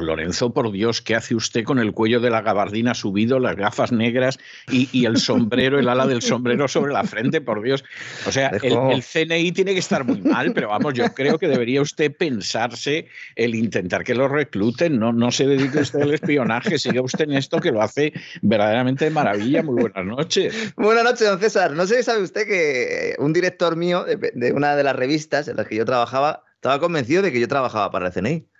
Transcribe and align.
Lorenzo, 0.00 0.52
por 0.52 0.70
Dios, 0.72 1.02
¿qué 1.02 1.14
hace 1.14 1.34
usted 1.34 1.64
con 1.64 1.78
el 1.78 1.92
cuello 1.92 2.20
de 2.20 2.30
la 2.30 2.40
gabardina 2.40 2.94
subido, 2.94 3.38
las 3.38 3.56
gafas 3.56 3.92
negras 3.92 4.38
y, 4.68 5.04
el 5.04 5.16
sombrero, 5.18 5.78
el 5.78 5.88
ala 5.88 6.06
del 6.06 6.22
sombrero 6.22 6.68
sobre 6.68 6.92
la 6.92 7.04
frente? 7.04 7.40
Por 7.40 7.62
Dios. 7.62 7.84
O 8.26 8.32
sea, 8.32 8.48
el, 8.62 9.02
CNI 9.02 9.52
tiene 9.52 9.72
que 9.72 9.80
estar 9.80 10.04
muy 10.04 10.20
mal, 10.20 10.52
pero 10.54 10.68
vamos, 10.68 10.94
yo 10.94 11.04
creo 11.14 11.38
que 11.38 11.48
debería 11.48 11.82
usted 11.82 12.14
pensarse 12.16 13.08
el 13.36 13.54
intentar 13.54 14.04
que 14.04 14.14
lo 14.14 14.28
recluten. 14.28 14.98
No, 14.98 15.12
no 15.12 15.30
se 15.30 15.46
dedique 15.46 15.78
usted 15.78 16.02
al 16.02 16.14
espionaje, 16.14 16.78
siga 16.78 17.02
usted 17.02 17.24
en 17.24 17.34
esto 17.34 17.60
que 17.60 17.72
lo 17.72 17.82
hace 17.82 18.12
verdaderamente 18.40 19.06
de 19.06 19.10
maravilla. 19.10 19.62
Muy 19.62 19.80
buenas 19.82 20.04
noches. 20.04 20.74
Buenas 20.76 21.04
noches, 21.04 21.28
don 21.28 21.40
César. 21.40 21.72
No 21.72 21.86
sé 21.86 21.98
si 21.98 22.02
sabe 22.04 22.22
usted 22.22 22.46
que 22.46 23.14
un 23.18 23.32
director 23.32 23.76
mío 23.76 24.04
de 24.04 24.52
una 24.52 24.76
de 24.76 24.84
las 24.84 24.96
revistas 24.96 25.48
en 25.48 25.56
las 25.56 25.66
que 25.66 25.76
yo 25.76 25.84
trabajaba 25.84 26.44
estaba 26.54 26.78
convencido 26.78 27.22
de 27.22 27.32
que 27.32 27.40
yo 27.40 27.48
trabajaba 27.48 27.90
para 27.90 28.06
el 28.06 28.12
CNI. 28.12 28.51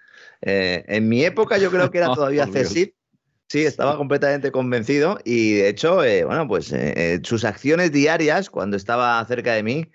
Eh, 0.42 0.84
en 0.88 1.08
mi 1.08 1.24
época 1.24 1.58
yo 1.58 1.70
creo 1.70 1.90
que 1.90 1.98
era 1.98 2.06
todavía 2.14 2.46
CESID. 2.46 2.90
Sí, 3.48 3.66
estaba 3.66 3.98
completamente 3.98 4.50
convencido 4.50 5.18
y 5.26 5.52
de 5.56 5.68
hecho, 5.68 6.02
eh, 6.02 6.24
bueno, 6.24 6.48
pues 6.48 6.72
eh, 6.72 7.20
sus 7.22 7.44
acciones 7.44 7.92
diarias 7.92 8.48
cuando 8.48 8.78
estaba 8.78 9.22
cerca 9.26 9.52
de 9.52 9.62
mí 9.62 9.90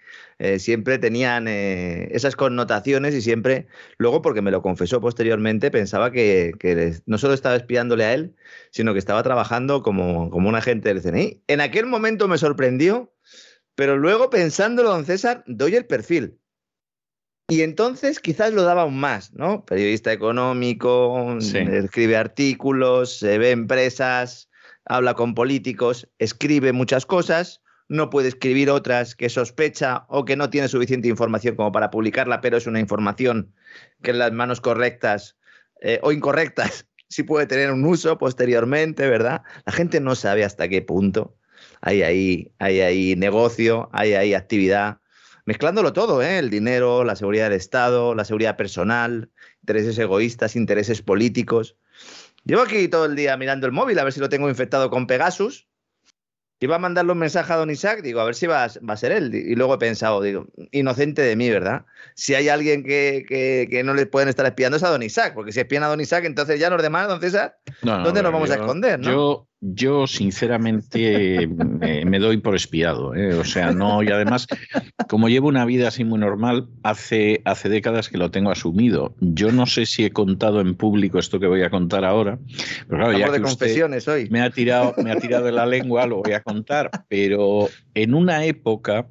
siempre 0.59 0.99
tenían 0.99 1.47
esas 1.47 2.35
connotaciones 2.35 3.15
y 3.15 3.23
siempre, 3.23 3.65
luego 3.97 4.21
porque 4.21 4.43
me 4.43 4.51
lo 4.51 4.61
confesó 4.61 5.01
posteriormente, 5.01 5.71
pensaba 5.71 6.11
que, 6.11 6.53
no 7.07 7.17
solo 7.17 7.33
estaba 7.33 7.55
espiándole 7.55 8.05
a 8.05 8.13
él, 8.13 8.35
sino 8.69 8.93
que 8.93 8.99
estaba 8.99 9.23
trabajando 9.23 9.81
como, 9.81 10.29
como 10.29 10.47
un 10.47 10.53
agente 10.53 10.93
del 10.93 11.01
CNI. 11.01 11.41
En 11.47 11.59
aquel 11.59 11.87
momento 11.87 12.27
me 12.27 12.37
sorprendió, 12.37 13.11
pero 13.73 13.97
luego 13.97 14.29
pensándolo, 14.29 14.91
don 14.91 15.05
César, 15.05 15.43
doy 15.47 15.75
el 15.75 15.87
perfil. 15.87 16.37
Y 17.49 17.61
entonces 17.61 18.19
quizás 18.19 18.51
lo 18.53 18.63
daba 18.63 18.81
aún 18.81 18.99
más, 18.99 19.33
¿no? 19.33 19.63
Periodista 19.63 20.11
económico, 20.11 21.37
escribe 21.39 22.17
artículos, 22.17 23.19
se 23.19 23.37
ve 23.37 23.51
empresas, 23.51 24.49
habla 24.83 25.13
con 25.13 25.33
políticos, 25.33 26.09
escribe 26.19 26.73
muchas 26.73 27.05
cosas, 27.05 27.61
no 27.87 28.09
puede 28.09 28.27
escribir 28.27 28.69
otras 28.69 29.15
que 29.15 29.29
sospecha 29.29 30.05
o 30.09 30.25
que 30.25 30.35
no 30.35 30.49
tiene 30.49 30.67
suficiente 30.67 31.07
información 31.07 31.55
como 31.55 31.71
para 31.71 31.89
publicarla, 31.89 32.41
pero 32.41 32.57
es 32.57 32.67
una 32.67 32.81
información 32.81 33.53
que 34.01 34.11
en 34.11 34.19
las 34.19 34.33
manos 34.33 34.59
correctas 34.59 35.37
eh, 35.81 35.99
o 36.03 36.11
incorrectas 36.11 36.85
sí 37.07 37.23
puede 37.23 37.45
tener 37.45 37.71
un 37.71 37.85
uso 37.85 38.17
posteriormente, 38.17 39.07
¿verdad? 39.07 39.43
La 39.65 39.71
gente 39.71 40.01
no 40.01 40.15
sabe 40.15 40.43
hasta 40.43 40.67
qué 40.67 40.81
punto 40.81 41.37
hay 41.81 42.01
ahí, 42.03 42.51
hay 42.59 42.81
ahí 42.81 43.15
negocio, 43.15 43.89
hay 43.93 44.13
ahí 44.13 44.33
actividad, 44.33 44.99
mezclándolo 45.47 45.93
todo, 45.93 46.21
¿eh? 46.21 46.37
el 46.37 46.49
dinero, 46.49 47.05
la 47.05 47.15
seguridad 47.15 47.45
del 47.45 47.53
Estado, 47.53 48.13
la 48.13 48.25
seguridad 48.25 48.57
personal, 48.57 49.31
intereses 49.61 49.97
egoístas, 49.97 50.57
intereses 50.57 51.01
políticos. 51.01 51.77
Llevo 52.43 52.61
aquí 52.61 52.87
todo 52.89 53.05
el 53.05 53.15
día 53.15 53.35
mirando 53.37 53.65
el 53.65 53.71
móvil 53.71 53.97
a 53.97 54.03
ver 54.03 54.13
si 54.13 54.19
lo 54.19 54.29
tengo 54.29 54.49
infectado 54.49 54.89
con 54.89 55.07
Pegasus 55.07 55.67
Iba 56.59 56.77
a 56.77 56.79
mandarle 56.79 57.11
un 57.11 57.19
mensaje 57.19 57.53
a 57.53 57.57
Don 57.57 57.69
Isaac, 57.69 58.01
digo, 58.01 58.19
a 58.19 58.25
ver 58.25 58.33
si 58.33 58.47
va, 58.47 58.67
va, 58.89 58.93
a 58.93 58.97
ser 58.97 59.11
él. 59.11 59.33
Y 59.35 59.53
luego 59.53 59.75
he 59.75 59.77
pensado, 59.77 60.23
digo, 60.23 60.47
inocente 60.71 61.21
de 61.21 61.35
mí, 61.35 61.51
¿verdad? 61.51 61.85
Si 62.15 62.33
hay 62.33 62.49
alguien 62.49 62.83
que, 62.83 63.25
que, 63.69 63.83
no 63.83 63.93
le 63.93 64.07
pueden 64.07 64.27
estar 64.27 64.43
espiando 64.47 64.77
es 64.77 64.83
a 64.83 64.89
Don 64.89 65.03
Isaac, 65.03 65.35
porque 65.35 65.51
si 65.51 65.59
espían 65.59 65.83
a 65.83 65.87
Don 65.87 66.01
Isaac, 66.01 66.25
entonces 66.25 66.59
ya 66.59 66.71
los 66.71 66.81
demás, 66.81 67.07
don 67.07 67.21
César, 67.21 67.59
¿dónde 67.83 68.23
nos 68.23 68.31
vamos 68.31 68.49
a 68.49 68.55
esconder? 68.55 68.99
¿no? 68.99 69.11
Yo, 69.11 69.47
yo, 69.59 70.05
sinceramente, 70.05 71.47
me, 71.47 72.19
doy 72.19 72.37
por 72.37 72.55
espiado. 72.55 73.15
¿eh? 73.15 73.33
O 73.33 73.43
sea, 73.43 73.71
no, 73.71 74.03
y 74.03 74.09
además, 74.09 74.47
como 75.09 75.29
llevo 75.29 75.47
una 75.47 75.65
vida 75.65 75.87
así 75.87 76.03
muy 76.03 76.19
normal, 76.19 76.67
hace, 76.83 77.41
hace 77.45 77.69
décadas 77.69 78.09
que 78.09 78.17
lo 78.17 78.29
tengo 78.29 78.51
asumido. 78.51 79.15
Yo 79.19 79.51
no 79.51 79.65
sé 79.65 79.85
si 79.85 80.05
he 80.05 80.11
contado 80.11 80.61
en 80.61 80.75
público 80.75 81.17
esto 81.17 81.39
que 81.39 81.47
voy 81.47 81.63
a 81.63 81.69
contar 81.69 82.05
ahora. 82.05 82.37
Pero 82.87 83.03
claro, 83.03 83.17
ya 83.17 83.31
de 83.31 83.41
confesiones 83.41 84.07
hoy. 84.07 84.29
Me 84.29 84.41
ha, 84.41 84.51
tirado, 84.51 84.93
me 85.03 85.11
ha 85.11 85.15
tirado 85.19 85.45
de 85.45 85.51
la 85.51 85.65
lengua, 85.65 86.05
lo 86.05 86.21
voy 86.21 86.33
a 86.33 86.41
contar. 86.41 86.91
Pero 87.07 87.69
en 87.95 88.13
una 88.13 88.45
época 88.45 89.07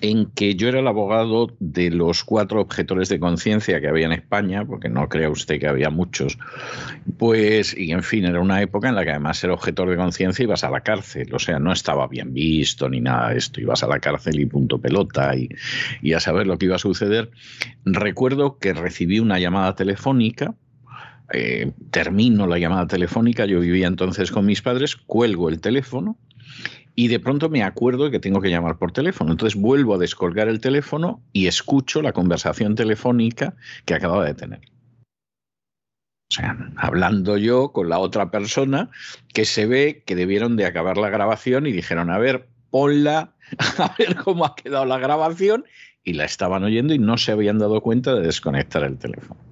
en 0.00 0.26
que 0.26 0.54
yo 0.54 0.68
era 0.68 0.80
el 0.80 0.86
abogado 0.86 1.56
de 1.58 1.90
los 1.90 2.24
cuatro 2.24 2.60
objetores 2.60 3.08
de 3.08 3.18
conciencia 3.18 3.80
que 3.80 3.88
había 3.88 4.06
en 4.06 4.12
España, 4.12 4.64
porque 4.64 4.88
no 4.88 5.08
crea 5.08 5.28
usted 5.30 5.58
que 5.58 5.66
había 5.66 5.90
muchos, 5.90 6.38
pues, 7.18 7.76
y 7.76 7.92
en 7.92 8.02
fin, 8.02 8.24
era 8.24 8.40
una 8.40 8.62
época 8.62 8.88
en 8.88 8.94
la 8.94 9.04
que 9.04 9.10
además 9.10 9.38
ser 9.38 9.50
objetor 9.50 9.90
de 9.90 9.96
conciencia 9.96 10.42
ibas 10.42 10.64
a 10.64 10.70
la 10.70 10.80
cárcel, 10.80 11.34
o 11.34 11.38
sea, 11.38 11.58
no 11.58 11.72
estaba 11.72 12.06
bien 12.06 12.32
visto 12.32 12.88
ni 12.88 13.00
nada 13.00 13.30
de 13.30 13.38
esto, 13.38 13.60
ibas 13.60 13.82
a 13.82 13.88
la 13.88 13.98
cárcel 13.98 14.38
y 14.38 14.46
punto 14.46 14.78
pelota 14.78 15.34
y, 15.36 15.48
y 16.02 16.12
a 16.12 16.20
saber 16.20 16.46
lo 16.46 16.58
que 16.58 16.66
iba 16.66 16.76
a 16.76 16.80
suceder. 16.80 17.30
Recuerdo 17.84 18.58
que 18.58 18.74
recibí 18.74 19.20
una 19.20 19.38
llamada 19.38 19.74
telefónica, 19.74 20.54
eh, 21.32 21.72
termino 21.90 22.46
la 22.46 22.58
llamada 22.58 22.86
telefónica, 22.86 23.44
yo 23.44 23.60
vivía 23.60 23.86
entonces 23.86 24.30
con 24.30 24.46
mis 24.46 24.62
padres, 24.62 24.96
cuelgo 24.96 25.48
el 25.48 25.60
teléfono, 25.60 26.16
y 26.98 27.06
de 27.06 27.20
pronto 27.20 27.48
me 27.48 27.62
acuerdo 27.62 28.10
que 28.10 28.18
tengo 28.18 28.40
que 28.40 28.50
llamar 28.50 28.76
por 28.76 28.90
teléfono. 28.90 29.30
Entonces 29.30 29.56
vuelvo 29.56 29.94
a 29.94 29.98
descolgar 29.98 30.48
el 30.48 30.60
teléfono 30.60 31.22
y 31.32 31.46
escucho 31.46 32.02
la 32.02 32.12
conversación 32.12 32.74
telefónica 32.74 33.54
que 33.84 33.94
acababa 33.94 34.24
de 34.24 34.34
tener. 34.34 34.60
O 36.28 36.34
sea, 36.34 36.58
hablando 36.74 37.36
yo 37.36 37.70
con 37.70 37.88
la 37.88 38.00
otra 38.00 38.32
persona 38.32 38.90
que 39.32 39.44
se 39.44 39.66
ve 39.66 40.02
que 40.06 40.16
debieron 40.16 40.56
de 40.56 40.66
acabar 40.66 40.96
la 40.96 41.08
grabación 41.08 41.68
y 41.68 41.72
dijeron, 41.72 42.10
a 42.10 42.18
ver, 42.18 42.48
ponla, 42.68 43.36
a 43.78 43.94
ver 43.96 44.16
cómo 44.16 44.44
ha 44.44 44.56
quedado 44.56 44.84
la 44.84 44.98
grabación 44.98 45.66
y 46.02 46.14
la 46.14 46.24
estaban 46.24 46.64
oyendo 46.64 46.94
y 46.94 46.98
no 46.98 47.16
se 47.16 47.30
habían 47.30 47.58
dado 47.58 47.80
cuenta 47.80 48.12
de 48.12 48.22
desconectar 48.22 48.82
el 48.82 48.98
teléfono 48.98 49.47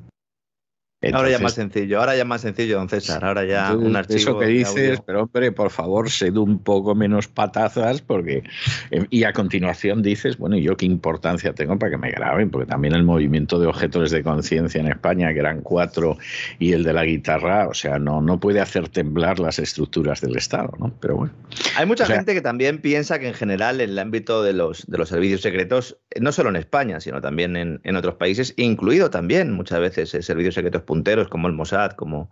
ahora 1.13 1.31
ya 1.31 1.39
más 1.39 1.55
sencillo, 1.55 2.01
ahora 2.01 2.17
ya 2.17 2.25
más 2.25 2.41
sencillo, 2.41 2.79
don 2.79 2.89
César, 2.89 3.25
ahora 3.25 3.45
ya 3.45 3.75
un 3.75 3.97
archivo. 3.97 4.19
Eso 4.19 4.39
que 4.39 4.47
dices, 4.47 5.01
pero 5.05 5.25
hombre, 5.25 5.53
por 5.53 5.71
favor, 5.71 6.11
sed 6.11 6.37
un 6.37 6.59
poco 6.59 6.95
menos 6.95 7.29
patazas, 7.29 8.01
porque. 8.01 8.43
Eh, 8.91 9.07
y 9.11 9.25
a 9.25 9.33
continuación 9.33 10.03
dices, 10.03 10.39
bueno, 10.39 10.57
¿y 10.57 10.63
yo 10.63 10.77
qué 10.77 10.87
importancia 10.87 11.53
tengo 11.53 11.79
para 11.79 11.91
que 11.91 11.99
me 11.99 12.11
graben? 12.11 12.51
Porque 12.51 12.67
también 12.67 12.95
el 12.95 13.05
movimiento 13.05 13.59
de 13.59 13.67
objetos 13.67 14.11
de 14.11 14.23
conciencia 14.23 14.81
en 14.81 14.89
España, 14.89 15.33
que 15.33 15.41
eran 15.41 15.61
cuatro, 15.61 16.17
y 16.59 16.73
el 16.73 16.83
de 16.83 16.93
la 16.93 17.05
guitarra, 17.05 17.69
o 17.69 17.75
sea, 17.75 17.99
no, 17.99 18.21
no 18.23 18.41
puede 18.41 18.61
hacer 18.61 18.89
temblar 18.89 19.39
las 19.39 19.59
estructuras 19.59 20.21
del 20.21 20.37
Estado, 20.37 20.73
¿no? 20.79 20.93
Pero 21.01 21.17
bueno. 21.17 21.33
Hay 21.77 21.87
mucha 21.87 22.07
gente 22.07 22.35
que 22.35 22.41
también 22.41 22.79
piensa 22.81 23.19
que 23.19 23.29
en 23.29 23.35
general, 23.35 23.81
en 23.81 23.91
el 23.91 23.99
ámbito 23.99 24.43
de 24.43 24.53
los, 24.53 24.87
de 24.87 24.99
los 24.99 25.09
servicios 25.09 25.43
secretos, 25.43 25.99
no 26.21 26.33
solo 26.33 26.49
en 26.49 26.57
España, 26.57 27.01
sino 27.01 27.21
también 27.21 27.57
en, 27.57 27.81
en 27.85 27.97
otros 27.97 28.15
países, 28.15 28.55
incluido 28.57 29.11
también 29.11 29.53
muchas 29.53 29.81
veces 29.81 30.15
eh, 30.15 30.23
servicios 30.23 30.55
secretos 30.55 30.83
punteros 30.87 31.29
como 31.29 31.49
el 31.49 31.53
Mossad, 31.53 31.93
como, 31.93 32.31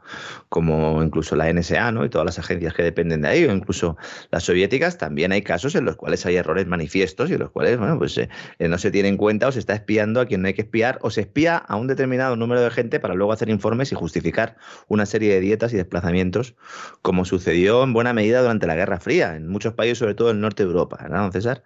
como 0.48 1.02
incluso 1.02 1.36
la 1.36 1.52
NSA, 1.52 1.92
¿no? 1.92 2.04
Y 2.04 2.08
todas 2.08 2.24
las 2.24 2.38
agencias 2.38 2.72
que 2.74 2.82
dependen 2.82 3.22
de 3.22 3.28
ahí, 3.28 3.44
o 3.44 3.52
incluso 3.52 3.96
las 4.30 4.44
soviéticas, 4.44 4.96
también 4.96 5.32
hay 5.32 5.42
casos 5.42 5.74
en 5.74 5.84
los 5.84 5.96
cuales 5.96 6.24
hay 6.26 6.36
errores 6.36 6.66
manifiestos 6.66 7.30
y 7.30 7.34
en 7.34 7.40
los 7.40 7.50
cuales, 7.50 7.78
bueno, 7.78 7.98
pues 7.98 8.16
eh, 8.18 8.28
eh, 8.58 8.68
no 8.68 8.78
se 8.78 8.90
tiene 8.90 9.08
en 9.08 9.16
cuenta 9.16 9.48
o 9.48 9.52
se 9.52 9.58
está 9.58 9.74
espiando 9.74 10.20
a 10.20 10.26
quien 10.26 10.42
no 10.42 10.48
hay 10.48 10.54
que 10.54 10.62
espiar, 10.62 10.98
o 11.02 11.10
se 11.10 11.22
espía 11.22 11.56
a 11.56 11.76
un 11.76 11.86
determinado 11.86 12.36
número 12.36 12.62
de 12.62 12.70
gente 12.70 13.00
para 13.00 13.14
luego 13.14 13.32
hacer 13.32 13.48
informes 13.50 13.92
y 13.92 13.94
justificar 13.94 14.56
una 14.88 15.06
serie 15.06 15.34
de 15.34 15.40
dietas 15.40 15.72
y 15.72 15.76
desplazamientos, 15.76 16.54
como 17.02 17.24
sucedió 17.24 17.82
en 17.82 17.92
buena 17.92 18.12
medida 18.12 18.40
durante 18.40 18.66
la 18.66 18.76
Guerra 18.76 19.00
Fría, 19.00 19.36
en 19.36 19.48
muchos 19.48 19.74
países, 19.74 19.98
sobre 19.98 20.14
todo 20.14 20.30
en 20.30 20.36
el 20.36 20.42
norte 20.42 20.62
de 20.62 20.68
Europa, 20.68 20.98
¿verdad, 21.02 21.22
don 21.22 21.32
César? 21.32 21.62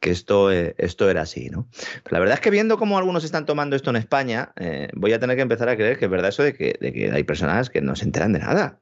Que 0.00 0.10
esto, 0.10 0.52
eh, 0.52 0.74
esto 0.78 1.08
era 1.08 1.22
así, 1.22 1.48
¿no? 1.48 1.68
La 2.10 2.18
verdad 2.18 2.34
es 2.34 2.40
que 2.40 2.50
viendo 2.50 2.76
cómo 2.76 2.98
algunos 2.98 3.24
están 3.24 3.46
tomando 3.46 3.76
esto 3.76 3.90
en 3.90 3.96
España, 3.96 4.52
voy 4.94 5.12
a 5.12 5.18
tener 5.18 5.36
que 5.36 5.42
empezar 5.42 5.68
a 5.68 5.76
creer 5.76 5.98
que 5.98 6.06
es 6.06 6.10
verdad 6.10 6.31
eso 6.32 6.42
de 6.42 6.54
que 6.54 6.76
de 6.80 6.92
que 6.92 7.10
hay 7.10 7.24
personas 7.24 7.70
que 7.70 7.80
no 7.80 7.94
se 7.96 8.04
enteran 8.04 8.32
de 8.32 8.40
nada, 8.40 8.80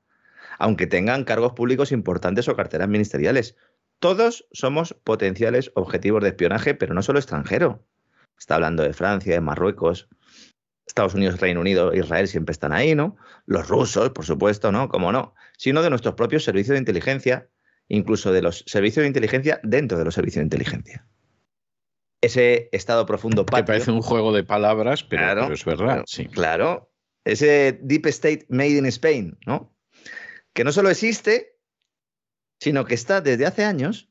aunque 0.59 0.87
tengan 0.87 1.25
cargos 1.25 1.53
públicos 1.53 1.93
importantes 1.93 2.49
o 2.49 2.57
carteras 2.57 2.89
ministeriales. 2.89 3.57
Todos 3.99 4.47
somos 4.53 4.95
potenciales 4.95 5.73
objetivos 5.75 6.23
de 6.23 6.31
espionaje, 6.31 6.75
pero 6.75 6.95
no 6.95 7.03
solo 7.03 7.19
extranjero. 7.19 7.85
Está 8.39 8.55
hablando 8.55 8.83
de 8.83 8.95
Francia, 8.95 9.35
de 9.35 9.41
Marruecos, 9.43 10.09
Estados 10.87 11.15
Unidos, 11.15 11.39
Reino 11.39 11.61
Unido, 11.61 11.93
Israel 11.95 12.27
siempre 12.27 12.53
están 12.53 12.73
ahí, 12.73 12.95
¿no? 12.95 13.17
Los 13.45 13.69
rusos, 13.69 14.11
por 14.11 14.25
supuesto, 14.25 14.73
¿no? 14.73 14.89
Como 14.89 15.13
no, 15.13 15.35
sino 15.59 15.83
de 15.83 15.91
nuestros 15.91 16.15
propios 16.15 16.45
servicios 16.45 16.75
de 16.75 16.79
inteligencia, 16.79 17.49
incluso 17.89 18.33
de 18.33 18.41
los 18.41 18.65
servicios 18.67 19.03
de 19.03 19.09
inteligencia 19.09 19.61
dentro 19.63 19.99
de 19.99 20.05
los 20.07 20.15
servicios 20.15 20.41
de 20.41 20.45
inteligencia 20.45 21.07
ese 22.21 22.69
estado 22.73 23.07
profundo 23.07 23.47
patrio. 23.47 23.65
Que 23.65 23.67
parece 23.67 23.91
un 23.91 24.03
juego 24.03 24.33
de 24.33 24.45
palabras, 24.45 25.03
pero, 25.03 25.53
es 25.53 25.65
verdad. 25.65 26.05
sí. 26.07 26.27
claro, 26.27 26.90
ese 27.25 27.79
Deep 27.83 28.07
State 28.07 28.47
Made 28.49 28.79
in 28.79 28.87
Spain, 28.87 29.39
¿no? 29.47 29.75
Que 30.53 30.65
no 30.65 30.73
solo 30.73 30.91
existe, 30.91 31.57
sino 32.59 32.85
que 32.85 32.95
está 32.95 33.21
desde 33.21 33.47
hace 33.47 33.65
años 33.65 34.11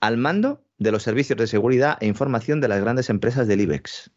al 0.00 0.16
mando 0.16 0.64
de 0.78 0.92
los 0.92 1.02
servicios 1.02 1.38
de 1.38 1.46
seguridad 1.46 1.98
e 2.00 2.06
información 2.06 2.60
de 2.60 2.68
las 2.68 2.80
grandes 2.80 3.10
empresas 3.10 3.46
del 3.46 3.60
IBEX. 3.60 4.10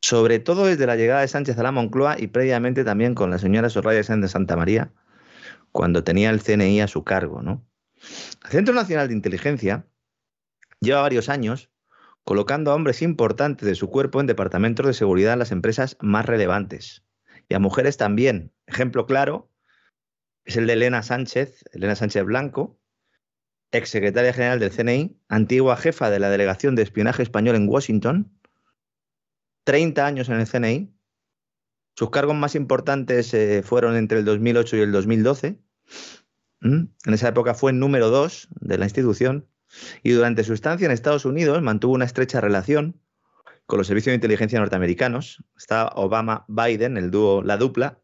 Sobre 0.00 0.38
todo 0.38 0.66
desde 0.66 0.86
la 0.86 0.96
llegada 0.96 1.22
de 1.22 1.28
Sánchez 1.28 1.58
a 1.58 1.62
la 1.64 1.72
Moncloa 1.72 2.16
y 2.18 2.28
previamente 2.28 2.84
también 2.84 3.14
con 3.14 3.30
la 3.30 3.38
señora 3.38 3.68
Soraya 3.68 4.02
Sánchez 4.04 4.22
de 4.22 4.32
Santa 4.32 4.56
María, 4.56 4.92
cuando 5.72 6.04
tenía 6.04 6.30
el 6.30 6.40
CNI 6.40 6.80
a 6.80 6.88
su 6.88 7.02
cargo, 7.02 7.42
¿no? 7.42 7.66
El 8.44 8.50
Centro 8.50 8.74
Nacional 8.74 9.08
de 9.08 9.14
Inteligencia 9.14 9.86
lleva 10.80 11.02
varios 11.02 11.28
años 11.28 11.70
colocando 12.28 12.70
a 12.70 12.74
hombres 12.74 13.00
importantes 13.00 13.66
de 13.66 13.74
su 13.74 13.88
cuerpo 13.88 14.20
en 14.20 14.26
departamentos 14.26 14.86
de 14.86 14.92
seguridad 14.92 15.32
en 15.32 15.38
las 15.38 15.50
empresas 15.50 15.96
más 15.98 16.26
relevantes. 16.26 17.02
Y 17.48 17.54
a 17.54 17.58
mujeres 17.58 17.96
también. 17.96 18.52
Ejemplo 18.66 19.06
claro 19.06 19.50
es 20.44 20.58
el 20.58 20.66
de 20.66 20.74
Elena 20.74 21.02
Sánchez, 21.02 21.64
Elena 21.72 21.96
Sánchez 21.96 22.24
Blanco, 22.24 22.78
exsecretaria 23.72 24.34
general 24.34 24.60
del 24.60 24.72
CNI, 24.72 25.18
antigua 25.30 25.78
jefa 25.78 26.10
de 26.10 26.20
la 26.20 26.28
Delegación 26.28 26.74
de 26.74 26.82
Espionaje 26.82 27.22
Español 27.22 27.56
en 27.56 27.66
Washington, 27.66 28.30
30 29.64 30.04
años 30.04 30.28
en 30.28 30.38
el 30.38 30.46
CNI. 30.46 30.94
Sus 31.94 32.10
cargos 32.10 32.36
más 32.36 32.54
importantes 32.54 33.32
eh, 33.32 33.62
fueron 33.62 33.96
entre 33.96 34.18
el 34.18 34.26
2008 34.26 34.76
y 34.76 34.80
el 34.80 34.92
2012. 34.92 35.62
¿Mm? 36.60 36.84
En 37.06 37.14
esa 37.14 37.28
época 37.28 37.54
fue 37.54 37.72
número 37.72 38.10
dos 38.10 38.48
de 38.60 38.76
la 38.76 38.84
institución 38.84 39.48
y 40.02 40.12
durante 40.12 40.44
su 40.44 40.52
estancia 40.52 40.86
en 40.86 40.92
Estados 40.92 41.24
Unidos 41.24 41.62
mantuvo 41.62 41.94
una 41.94 42.04
estrecha 42.04 42.40
relación 42.40 43.00
con 43.66 43.78
los 43.78 43.86
servicios 43.86 44.12
de 44.12 44.16
inteligencia 44.16 44.58
norteamericanos. 44.58 45.44
Está 45.56 45.88
Obama-Biden, 45.94 46.96
el 46.96 47.10
dúo, 47.10 47.42
la 47.42 47.56
dupla. 47.56 47.98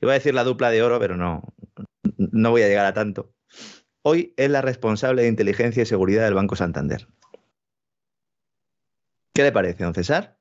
Iba 0.00 0.12
a 0.12 0.14
decir 0.14 0.34
la 0.34 0.44
dupla 0.44 0.70
de 0.70 0.82
oro, 0.82 1.00
pero 1.00 1.16
no, 1.16 1.54
no 2.18 2.50
voy 2.50 2.62
a 2.62 2.68
llegar 2.68 2.84
a 2.84 2.92
tanto. 2.92 3.32
Hoy 4.02 4.34
es 4.36 4.50
la 4.50 4.60
responsable 4.60 5.22
de 5.22 5.28
inteligencia 5.28 5.82
y 5.82 5.86
seguridad 5.86 6.24
del 6.24 6.34
Banco 6.34 6.56
Santander. 6.56 7.08
¿Qué 9.32 9.42
le 9.42 9.52
parece, 9.52 9.84
don 9.84 9.94
César? 9.94 10.36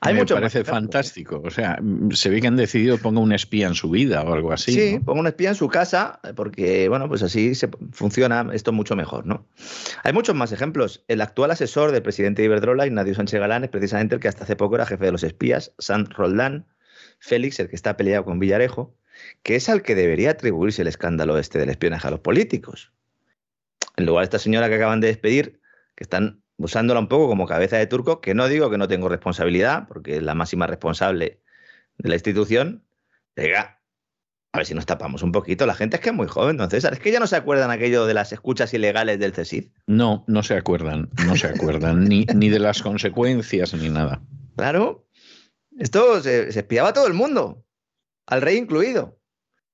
Hay 0.00 0.14
Me 0.14 0.24
parece 0.24 0.64
fantástico. 0.64 1.42
O 1.44 1.50
sea, 1.50 1.80
se 2.12 2.30
ve 2.30 2.40
que 2.40 2.46
han 2.46 2.56
decidido 2.56 2.98
ponga 2.98 3.20
un 3.20 3.32
espía 3.32 3.66
en 3.66 3.74
su 3.74 3.90
vida 3.90 4.22
o 4.22 4.32
algo 4.32 4.52
así. 4.52 4.72
Sí, 4.72 5.00
ponga 5.04 5.20
un 5.20 5.26
espía 5.26 5.48
en 5.50 5.54
su 5.54 5.68
casa, 5.68 6.20
porque, 6.36 6.88
bueno, 6.88 7.08
pues 7.08 7.22
así 7.22 7.54
se 7.54 7.68
funciona 7.90 8.48
esto 8.52 8.72
mucho 8.72 8.94
mejor, 8.94 9.26
¿no? 9.26 9.46
Hay 10.04 10.12
muchos 10.12 10.36
más 10.36 10.52
ejemplos. 10.52 11.04
El 11.08 11.20
actual 11.20 11.50
asesor 11.50 11.90
del 11.90 12.02
presidente 12.02 12.42
de 12.42 12.46
Iberdrola, 12.46 12.86
Ignacio 12.86 13.14
Sánchez 13.14 13.40
Galán, 13.40 13.64
es 13.64 13.70
precisamente 13.70 14.14
el 14.14 14.20
que 14.20 14.28
hasta 14.28 14.44
hace 14.44 14.56
poco 14.56 14.76
era 14.76 14.86
jefe 14.86 15.04
de 15.04 15.12
los 15.12 15.24
espías, 15.24 15.72
Sant 15.78 16.12
Roldán, 16.12 16.66
Félix, 17.18 17.58
el 17.60 17.68
que 17.68 17.76
está 17.76 17.96
peleado 17.96 18.24
con 18.24 18.38
Villarejo, 18.38 18.94
que 19.42 19.56
es 19.56 19.68
al 19.68 19.82
que 19.82 19.94
debería 19.94 20.30
atribuirse 20.30 20.82
el 20.82 20.88
escándalo 20.88 21.38
este 21.38 21.58
del 21.58 21.70
espionaje 21.70 22.08
a 22.08 22.10
los 22.10 22.20
políticos. 22.20 22.92
en 23.96 24.06
lugar 24.06 24.22
de 24.22 24.24
esta 24.24 24.38
señora 24.38 24.68
que 24.68 24.76
acaban 24.76 25.00
de 25.00 25.08
despedir, 25.08 25.60
que 25.94 26.04
están 26.04 26.41
usándola 26.62 27.00
un 27.00 27.08
poco 27.08 27.28
como 27.28 27.46
cabeza 27.46 27.76
de 27.76 27.86
turco, 27.86 28.20
que 28.20 28.34
no 28.34 28.48
digo 28.48 28.70
que 28.70 28.78
no 28.78 28.86
tengo 28.86 29.08
responsabilidad, 29.08 29.88
porque 29.88 30.16
es 30.16 30.22
la 30.22 30.34
máxima 30.34 30.66
responsable 30.66 31.40
de 31.98 32.08
la 32.08 32.14
institución, 32.14 32.84
venga, 33.34 33.80
a 34.52 34.58
ver 34.58 34.66
si 34.66 34.74
nos 34.74 34.86
tapamos 34.86 35.22
un 35.22 35.32
poquito. 35.32 35.66
La 35.66 35.74
gente 35.74 35.96
es 35.96 36.02
que 36.02 36.10
es 36.10 36.14
muy 36.14 36.28
joven, 36.28 36.52
entonces, 36.52 36.84
es 36.84 37.00
que 37.00 37.10
ya 37.10 37.18
no 37.18 37.26
se 37.26 37.36
acuerdan 37.36 37.70
aquello 37.70 38.06
de 38.06 38.14
las 38.14 38.32
escuchas 38.32 38.72
ilegales 38.74 39.18
del 39.18 39.34
CESID. 39.34 39.70
No, 39.86 40.24
no 40.28 40.42
se 40.44 40.54
acuerdan, 40.54 41.10
no 41.26 41.36
se 41.36 41.48
acuerdan, 41.48 42.04
ni, 42.04 42.26
ni 42.34 42.48
de 42.48 42.60
las 42.60 42.80
consecuencias 42.80 43.74
ni 43.74 43.88
nada. 43.88 44.22
Claro, 44.56 45.04
esto 45.78 46.20
se, 46.22 46.48
espiaba 46.48 46.90
a 46.90 46.92
todo 46.92 47.08
el 47.08 47.14
mundo, 47.14 47.64
al 48.26 48.40
rey 48.40 48.56
incluido. 48.56 49.18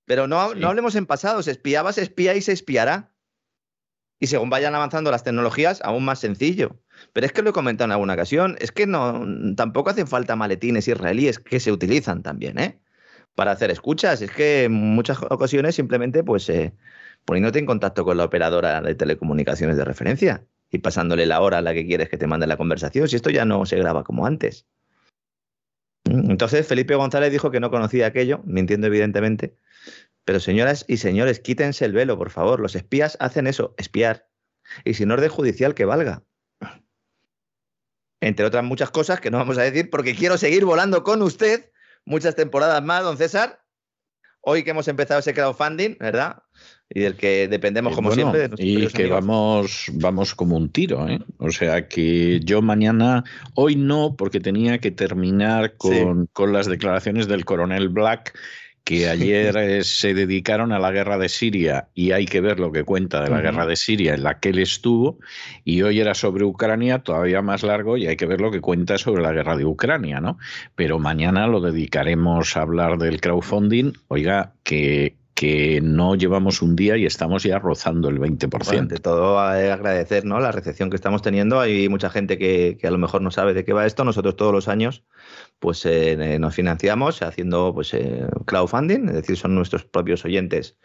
Pero 0.07 0.27
no, 0.27 0.55
no 0.55 0.69
hablemos 0.69 0.95
en 0.95 1.05
pasado, 1.05 1.43
se 1.43 1.51
espiaba, 1.51 1.93
se 1.93 2.01
espía 2.01 2.35
y 2.35 2.41
se 2.41 2.53
espiará. 2.53 3.13
Y 4.21 4.27
según 4.27 4.51
vayan 4.51 4.75
avanzando 4.75 5.11
las 5.11 5.23
tecnologías, 5.23 5.81
aún 5.85 6.05
más 6.05 6.19
sencillo. 6.19 6.77
Pero 7.13 7.27
es 7.27 7.33
que 7.33 7.43
lo 7.43 7.51
he 7.51 7.53
comentado 7.53 7.87
en 7.87 7.93
alguna 7.93 8.15
ocasión, 8.15 8.57
es 8.61 8.73
que 8.73 8.87
no, 8.87 9.25
tampoco 9.55 9.91
hacen 9.91 10.09
falta 10.09 10.35
maletines 10.35 10.89
israelíes 10.89 11.39
que 11.39 11.61
se 11.61 11.71
utilizan 11.71 12.23
también, 12.23 12.59
¿eh? 12.59 12.79
Para 13.35 13.53
hacer 13.53 13.71
escuchas. 13.71 14.21
Es 14.21 14.31
que 14.33 14.65
en 14.65 14.73
muchas 14.73 15.23
ocasiones 15.23 15.77
simplemente, 15.77 16.25
pues, 16.25 16.49
eh, 16.49 16.75
poniéndote 17.25 17.61
en 17.61 17.67
contacto 17.67 18.05
con 18.05 18.17
la 18.17 18.25
operadora 18.25 18.81
de 18.81 18.95
telecomunicaciones 18.95 19.77
de 19.77 19.85
referencia 19.85 20.45
y 20.71 20.79
pasándole 20.79 21.27
la 21.27 21.41
hora 21.41 21.59
a 21.59 21.63
la 21.63 21.75
que 21.75 21.87
quieres 21.87 22.09
que 22.09 22.19
te 22.19 22.27
mande 22.27 22.47
la 22.47 22.57
conversación, 22.57 23.09
si 23.09 23.17
esto 23.17 23.31
ya 23.31 23.45
no 23.45 23.67
se 23.67 23.77
graba 23.77 24.05
como 24.05 24.27
antes. 24.27 24.67
Entonces 26.05 26.67
Felipe 26.67 26.95
González 26.95 27.31
dijo 27.31 27.51
que 27.51 27.61
no 27.61 27.71
conocía 27.71 28.07
aquello, 28.07 28.41
mintiendo 28.45 28.87
evidentemente. 28.87 29.55
Pero 30.29 30.41
señoras 30.41 30.85
y 30.87 30.99
señores, 30.99 31.41
quítense 31.41 31.87
el 31.87 31.95
velo, 31.95 32.19
por 32.19 32.29
favor. 32.29 32.61
Los 32.61 32.75
espías 32.75 33.17
hacen 33.19 33.47
eso, 33.47 33.75
espiar. 33.79 34.29
Y 34.85 34.93
sin 34.93 35.11
orden 35.11 35.31
judicial 35.31 35.75
que 35.75 35.87
valga. 35.87 36.23
Entre 38.21 38.45
otras 38.45 38.63
muchas 38.63 38.91
cosas 38.91 39.23
que 39.23 39.31
no 39.31 39.39
vamos 39.39 39.57
a 39.57 39.63
decir 39.63 39.89
porque 39.89 40.15
quiero 40.15 40.37
seguir 40.37 40.67
volando 40.67 41.03
con 41.03 41.23
usted 41.23 41.71
muchas 42.05 42.37
temporadas 42.37 42.85
más, 42.85 43.05
don 43.05 43.17
César. 43.17 43.65
Hoy 44.43 44.65
que 44.65 44.71
hemos 44.73 44.87
empezado 44.89 45.21
ese 45.21 45.33
crowdfunding, 45.33 45.97
¿verdad? 45.99 46.43
y 46.91 47.01
del 47.01 47.17
que 47.17 47.49
dependemos 47.49 47.95
como 47.95 48.13
siempre. 48.13 48.51
y 48.59 48.87
que 48.89 49.09
vamos, 49.09 49.91
vamos 49.95 50.35
como 50.35 50.57
un 50.57 50.71
tiro, 50.71 51.09
¿eh? 51.09 51.21
O 51.39 51.51
sea 51.51 51.87
que 51.87 52.41
yo 52.41 52.63
mañana, 52.63 53.25
hoy 53.55 53.77
no, 53.77 54.15
porque 54.17 54.41
tenía 54.41 54.79
que 54.79 54.91
terminar 54.91 55.77
con, 55.77 56.27
con 56.33 56.53
las 56.53 56.67
declaraciones 56.67 57.29
del 57.29 57.45
coronel 57.45 57.89
Black 57.91 58.39
que 58.89 59.07
ayer 59.07 59.55
eh, 59.59 59.85
se 59.85 60.15
dedicaron 60.15 60.73
a 60.73 60.79
la 60.79 60.91
guerra 60.91 61.19
de 61.19 61.29
Siria 61.29 61.89
y 61.95 62.13
hay 62.13 62.25
que 62.25 62.41
ver 62.41 62.59
lo 62.59 62.73
que 62.73 62.85
cuenta 62.85 63.23
de 63.23 63.29
la 63.29 63.43
guerra 63.43 63.67
de 63.67 63.77
Siria 63.77 64.15
en 64.15 64.23
la 64.23 64.41
que 64.41 64.49
él 64.49 64.59
estuvo 64.61 65.19
y 65.63 65.83
hoy 65.83 66.01
era 66.01 66.15
sobre 66.15 66.47
Ucrania, 66.47 67.01
todavía 67.01 67.43
más 67.43 67.63
largo 67.63 67.99
y 67.99 68.07
hay 68.07 68.17
que 68.17 68.25
ver 68.25 68.41
lo 68.41 68.51
que 68.51 68.63
cuenta 68.63 68.97
sobre 68.97 69.21
la 69.21 69.33
guerra 69.33 69.59
de 69.59 69.67
Ucrania, 69.67 70.23
¿no? 70.23 70.39
Pero 70.75 70.99
mañana 70.99 71.47
lo 71.47 71.61
dedicaremos 71.61 72.57
a 72.57 72.63
hablar 72.63 72.97
del 72.97 73.21
crowdfunding, 73.21 73.93
oiga, 74.09 74.55
que 74.63 75.17
que 75.39 75.81
no 75.81 76.17
llevamos 76.17 76.63
un 76.63 76.75
día 76.75 76.97
y 76.97 77.07
estamos 77.07 77.45
ya 77.45 77.61
rozando 77.61 78.09
el 78.09 78.19
20%. 78.19 78.89
de 78.89 78.97
todo 78.97 79.39
agradecer 79.39 80.25
¿no? 80.25 80.41
la 80.41 80.51
recepción 80.51 80.91
que 80.91 80.97
estamos 80.97 81.23
teniendo. 81.23 81.61
Hay 81.61 81.89
mucha 81.89 82.11
gente 82.11 82.39
que, 82.39 82.77
que, 82.77 82.89
a 82.89 82.91
lo 82.91 82.99
mejor 82.99 83.23
no 83.23 83.31
sabe 83.31 83.55
de 83.55 83.65
qué 83.65 83.73
va 83.73 83.87
esto. 83.87 84.03
Nosotros 84.03 84.35
todos 84.35 84.53
los 84.53 84.67
años 84.67 85.05
pues 85.59 85.85
eh, 85.87 86.39
nos 86.39 86.55
financiamos 86.55 87.23
haciendo 87.23 87.73
pues 87.75 87.93
eh, 87.95 88.27
crowdfunding, 88.47 89.09
es 89.09 89.15
decir, 89.15 89.37
son 89.37 89.55
nuestros 89.55 89.85
propios 89.85 90.25
oyentes 90.25 90.77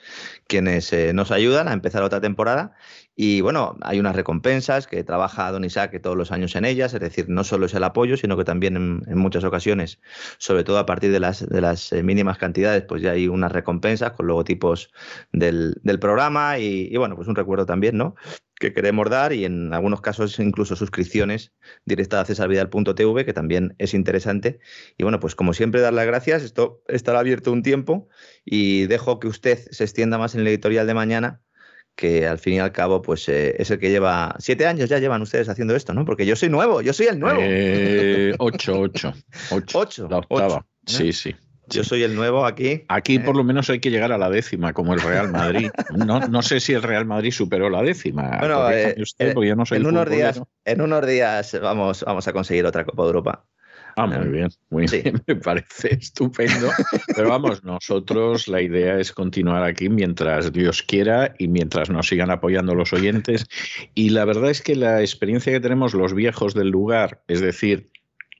quienes 0.47 0.91
eh, 0.93 1.13
nos 1.13 1.31
ayudan 1.31 1.67
a 1.67 1.73
empezar 1.73 2.03
otra 2.03 2.21
temporada 2.21 2.75
y 3.15 3.41
bueno, 3.41 3.77
hay 3.81 3.99
unas 3.99 4.15
recompensas 4.15 4.87
que 4.87 5.03
trabaja 5.03 5.51
Don 5.51 5.63
Isaac 5.63 5.99
todos 6.01 6.17
los 6.17 6.31
años 6.31 6.55
en 6.55 6.65
ellas, 6.65 6.93
es 6.93 6.99
decir, 6.99 7.29
no 7.29 7.43
solo 7.43 7.67
es 7.67 7.73
el 7.73 7.83
apoyo, 7.83 8.17
sino 8.17 8.37
que 8.37 8.43
también 8.43 8.75
en, 8.75 9.17
muchas 9.17 9.43
ocasiones, 9.43 9.99
sobre 10.37 10.63
todo 10.63 10.79
a 10.79 10.85
partir 10.85 11.11
de 11.11 11.19
las, 11.19 11.47
de 11.47 11.61
las 11.61 11.93
mínimas 11.93 12.37
cantidades, 12.37 12.83
pues 12.83 13.01
ya 13.01 13.11
hay 13.11 13.27
unas 13.27 13.51
recompensas 13.51 14.13
con 14.13 14.27
logotipos 14.27 14.91
del, 15.31 15.79
del 15.83 15.99
programa 15.99 16.57
y, 16.57 16.87
y, 16.91 16.97
bueno, 16.97 17.15
pues 17.15 17.27
un 17.27 17.35
recuerdo 17.35 17.65
también, 17.65 17.97
¿no? 17.97 18.15
que 18.63 18.73
queremos 18.73 19.09
dar 19.09 19.33
y 19.33 19.43
en 19.43 19.73
algunos 19.73 19.99
casos 19.99 20.39
incluso 20.39 20.77
suscripciones 20.77 21.51
directas 21.85 22.21
a 22.21 22.25
cesarvidal.tv, 22.25 23.25
que 23.25 23.33
también 23.33 23.75
es 23.77 23.93
interesante. 23.93 24.59
Y 24.97 25.03
bueno, 25.03 25.19
pues 25.19 25.35
como 25.35 25.53
siempre, 25.53 25.81
dar 25.81 25.93
las 25.93 26.05
gracias. 26.05 26.43
Esto 26.43 26.81
estará 26.87 27.19
abierto 27.19 27.51
un 27.51 27.61
tiempo 27.61 28.07
y 28.45 28.85
dejo 28.85 29.19
que 29.19 29.27
usted 29.27 29.59
se 29.71 29.83
extienda 29.83 30.17
más 30.17 30.33
en 30.35 30.41
el 30.41 30.47
editorial 30.47 30.87
de 30.87 30.93
mañana, 30.93 31.41
que 31.95 32.27
al 32.27 32.39
fin 32.39 32.53
y 32.55 32.59
al 32.59 32.71
cabo, 32.71 33.01
pues 33.01 33.27
eh, 33.29 33.55
es 33.59 33.69
el 33.71 33.79
que 33.79 33.89
lleva 33.89 34.35
siete 34.39 34.65
años 34.65 34.89
ya 34.89 34.99
llevan 34.99 35.21
ustedes 35.21 35.49
haciendo 35.49 35.75
esto, 35.75 35.93
¿no? 35.93 36.05
Porque 36.05 36.25
yo 36.25 36.35
soy 36.35 36.49
nuevo, 36.49 36.81
yo 36.81 36.93
soy 36.93 37.07
el 37.07 37.19
nuevo. 37.19 37.39
Eh, 37.41 38.33
ocho, 38.39 38.79
ocho, 38.81 39.13
ocho. 39.73 40.07
La 40.09 40.17
octava. 40.17 40.65
Sí, 40.85 41.13
sí. 41.13 41.35
Yo 41.67 41.83
soy 41.83 42.03
el 42.03 42.15
nuevo 42.15 42.45
aquí. 42.45 42.83
Aquí 42.89 43.19
por 43.19 43.35
lo 43.37 43.43
menos 43.43 43.69
hay 43.69 43.79
que 43.79 43.89
llegar 43.89 44.11
a 44.11 44.17
la 44.17 44.29
décima, 44.29 44.73
como 44.73 44.93
el 44.93 45.01
Real 45.01 45.31
Madrid. 45.31 45.69
No, 45.95 46.19
no 46.19 46.41
sé 46.41 46.59
si 46.59 46.73
el 46.73 46.83
Real 46.83 47.05
Madrid 47.05 47.31
superó 47.31 47.69
la 47.69 47.81
décima. 47.81 48.37
Bueno, 48.39 48.69
eh, 48.69 48.95
usted, 48.99 49.33
yo 49.33 49.55
no 49.55 49.65
soy 49.65 49.77
en, 49.77 49.85
unos 49.85 50.09
días, 50.09 50.41
en 50.65 50.81
unos 50.81 51.07
días 51.07 51.57
vamos, 51.61 52.03
vamos 52.05 52.27
a 52.27 52.33
conseguir 52.33 52.65
otra 52.65 52.83
Copa 52.83 53.03
de 53.03 53.07
Europa. 53.07 53.45
Ah, 53.95 54.07
muy 54.07 54.27
bien, 54.29 54.49
muy 54.69 54.85
bien, 54.87 55.21
me 55.27 55.35
parece 55.35 55.95
estupendo. 55.95 56.69
Pero 57.15 57.29
vamos, 57.29 57.63
nosotros 57.63 58.47
la 58.47 58.61
idea 58.61 58.99
es 58.99 59.11
continuar 59.11 59.63
aquí 59.63 59.89
mientras 59.89 60.51
Dios 60.51 60.81
quiera 60.83 61.35
y 61.37 61.47
mientras 61.47 61.89
nos 61.89 62.07
sigan 62.07 62.31
apoyando 62.31 62.75
los 62.75 62.93
oyentes. 62.93 63.45
Y 63.93 64.09
la 64.09 64.25
verdad 64.25 64.49
es 64.49 64.61
que 64.61 64.75
la 64.75 65.01
experiencia 65.01 65.53
que 65.53 65.59
tenemos 65.59 65.93
los 65.93 66.13
viejos 66.13 66.53
del 66.53 66.69
lugar, 66.69 67.21
es 67.27 67.41
decir, 67.41 67.91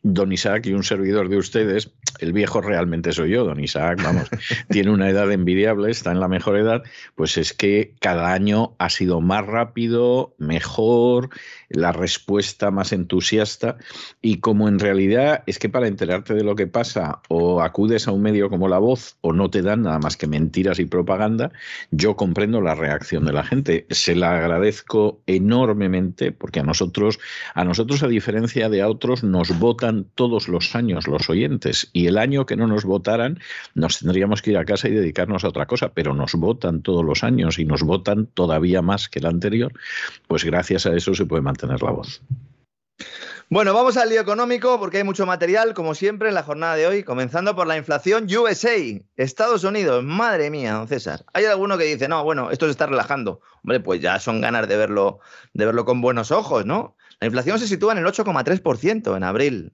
don 0.04 0.32
Isaac 0.34 0.66
y 0.68 0.74
un 0.74 0.84
servidor 0.84 1.30
de 1.30 1.38
ustedes, 1.38 1.92
el 2.20 2.34
viejo 2.34 2.62
realmente 2.62 3.14
soy 3.14 3.32
yo, 3.32 3.46
don 3.46 3.60
Isaac, 3.60 4.02
vamos, 4.04 4.30
tiene 4.70 4.92
una 4.92 5.10
edad 5.10 5.32
envidiable, 5.32 5.90
está 5.90 6.12
en 6.12 6.20
la 6.20 6.28
mejor 6.28 6.58
edad, 6.58 6.84
pues 7.16 7.38
es 7.38 7.54
que 7.54 7.94
cada 8.00 8.34
año 8.34 8.76
ha 8.80 8.90
sido 8.90 9.22
más 9.22 9.46
rápido, 9.46 10.36
mejor, 10.38 11.30
la 11.70 11.92
respuesta 11.92 12.70
más 12.70 12.92
entusiasta 12.92 13.78
y 14.22 14.40
como 14.40 14.68
en 14.68 14.80
realidad 14.80 15.44
es 15.48 15.58
que 15.58 15.70
para 15.70 15.88
enterarte 15.88 16.34
de 16.34 16.44
lo 16.44 16.56
que 16.56 16.68
pasa 16.68 17.22
o 17.30 17.62
acudes 17.62 18.08
a 18.08 18.12
un 18.12 18.22
medio 18.22 18.50
como 18.50 18.68
La 18.68 18.78
Voz 18.78 19.18
o 19.22 19.34
no 19.34 19.50
te 19.50 19.62
dan 19.62 19.84
nada 19.84 20.00
más 20.00 20.18
que 20.18 20.28
mentiras 20.28 20.80
y 20.80 20.86
propaganda, 20.86 21.52
yo 21.92 22.16
comprendo 22.16 22.62
la 22.62 22.76
reacción 22.76 23.26
de 23.26 23.34
la 23.34 23.44
gente. 23.44 23.86
Se 23.90 24.16
la 24.16 24.38
agradezco 24.38 25.22
enormemente 25.26 26.32
porque 26.32 26.60
a 26.60 26.64
nosotros, 26.64 27.20
a 27.56 27.64
nosotros 27.64 28.04
a 28.04 28.08
diferencia 28.08 28.70
de 28.70 28.82
a 28.82 28.90
otros, 28.90 29.24
nos 29.24 29.58
votan 29.60 29.93
todos 30.16 30.48
los 30.48 30.76
años 30.76 31.08
los 31.08 31.30
oyentes 31.30 31.90
y 31.94 32.08
el 32.08 32.18
año 32.18 32.46
que 32.46 32.56
no 32.56 32.68
nos 32.68 32.84
votaran 32.86 33.40
nos 33.74 34.00
tendríamos 34.00 34.42
que 34.42 34.52
ir 34.52 34.58
a 34.58 34.66
casa 34.66 34.90
y 34.90 34.92
dedicarnos 34.92 35.44
a 35.44 35.48
otra 35.48 35.66
cosa, 35.66 35.94
pero 35.94 36.14
nos 36.14 36.34
votan 36.36 36.82
todos 36.82 37.04
los 37.04 37.24
años 37.24 37.58
y 37.58 37.66
nos 37.66 37.84
votan 37.84 38.28
todavía 38.28 38.82
más 38.82 39.10
que 39.10 39.20
el 39.20 39.26
anterior, 39.26 39.74
pues 40.28 40.44
gracias 40.44 40.86
a 40.86 40.94
eso 40.94 41.16
se 41.16 41.26
puede 41.26 41.42
mantener 41.42 41.64
tener 41.64 41.82
la 41.82 41.92
voz. 41.92 42.22
Bueno, 43.50 43.74
vamos 43.74 43.98
al 43.98 44.10
lío 44.10 44.22
económico 44.22 44.80
porque 44.80 44.98
hay 44.98 45.04
mucho 45.04 45.26
material, 45.26 45.74
como 45.74 45.94
siempre, 45.94 46.30
en 46.30 46.36
la 46.36 46.44
jornada 46.44 46.76
de 46.76 46.88
hoy, 46.88 47.04
comenzando 47.04 47.56
por 47.56 47.68
la 47.68 47.78
inflación 47.78 48.26
USA, 48.26 48.72
Estados 49.16 49.64
Unidos. 49.64 50.04
Madre 50.04 50.50
mía, 50.50 50.74
don 50.74 50.88
César. 50.88 51.24
Hay 51.34 51.46
alguno 51.46 51.78
que 51.78 51.84
dice, 51.84 52.08
no, 52.08 52.24
bueno, 52.24 52.52
esto 52.52 52.66
se 52.66 52.72
está 52.72 52.88
relajando. 52.88 53.42
Hombre, 53.64 53.80
pues 53.80 54.02
ya 54.02 54.20
son 54.20 54.42
ganas 54.42 54.68
de 54.68 54.78
verlo, 54.78 55.20
de 55.54 55.66
verlo 55.66 55.86
con 55.86 56.02
buenos 56.02 56.32
ojos, 56.32 56.66
¿no? 56.66 56.96
La 57.20 57.28
inflación 57.28 57.60
se 57.60 57.68
sitúa 57.68 57.92
en 57.94 58.00
el 58.00 58.06
8,3% 58.06 59.16
en 59.16 59.24
abril. 59.24 59.74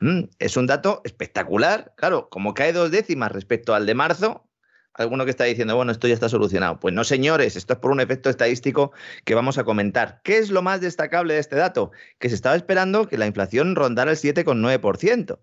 Mm, 0.00 0.24
es 0.38 0.56
un 0.56 0.66
dato 0.66 1.00
espectacular. 1.04 1.94
Claro, 1.96 2.28
como 2.28 2.54
cae 2.54 2.72
dos 2.72 2.90
décimas 2.90 3.32
respecto 3.32 3.74
al 3.74 3.86
de 3.86 3.94
marzo, 3.94 4.48
alguno 4.94 5.24
que 5.24 5.30
está 5.30 5.44
diciendo, 5.44 5.76
bueno, 5.76 5.92
esto 5.92 6.08
ya 6.08 6.14
está 6.14 6.28
solucionado. 6.28 6.80
Pues 6.80 6.94
no, 6.94 7.04
señores, 7.04 7.56
esto 7.56 7.74
es 7.74 7.78
por 7.78 7.90
un 7.90 8.00
efecto 8.00 8.30
estadístico 8.30 8.92
que 9.24 9.34
vamos 9.34 9.58
a 9.58 9.64
comentar. 9.64 10.20
¿Qué 10.22 10.38
es 10.38 10.50
lo 10.50 10.62
más 10.62 10.80
destacable 10.80 11.34
de 11.34 11.40
este 11.40 11.56
dato? 11.56 11.90
Que 12.18 12.28
se 12.28 12.34
estaba 12.34 12.56
esperando 12.56 13.08
que 13.08 13.18
la 13.18 13.26
inflación 13.26 13.74
rondara 13.74 14.10
el 14.10 14.16
7,9%. 14.16 15.40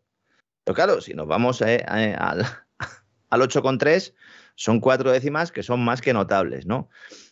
Pero 0.63 0.75
claro, 0.75 1.01
si 1.01 1.13
nos 1.13 1.27
vamos 1.27 1.62
eh, 1.62 1.84
eh, 1.96 2.15
al, 2.17 2.46
al 3.29 3.41
8,3, 3.41 4.13
son 4.55 4.79
cuatro 4.79 5.12
décimas 5.12 5.51
que 5.51 5.63
son 5.63 5.84
más 5.84 6.01
que 6.01 6.13
notables, 6.13 6.65
¿no? 6.65 6.89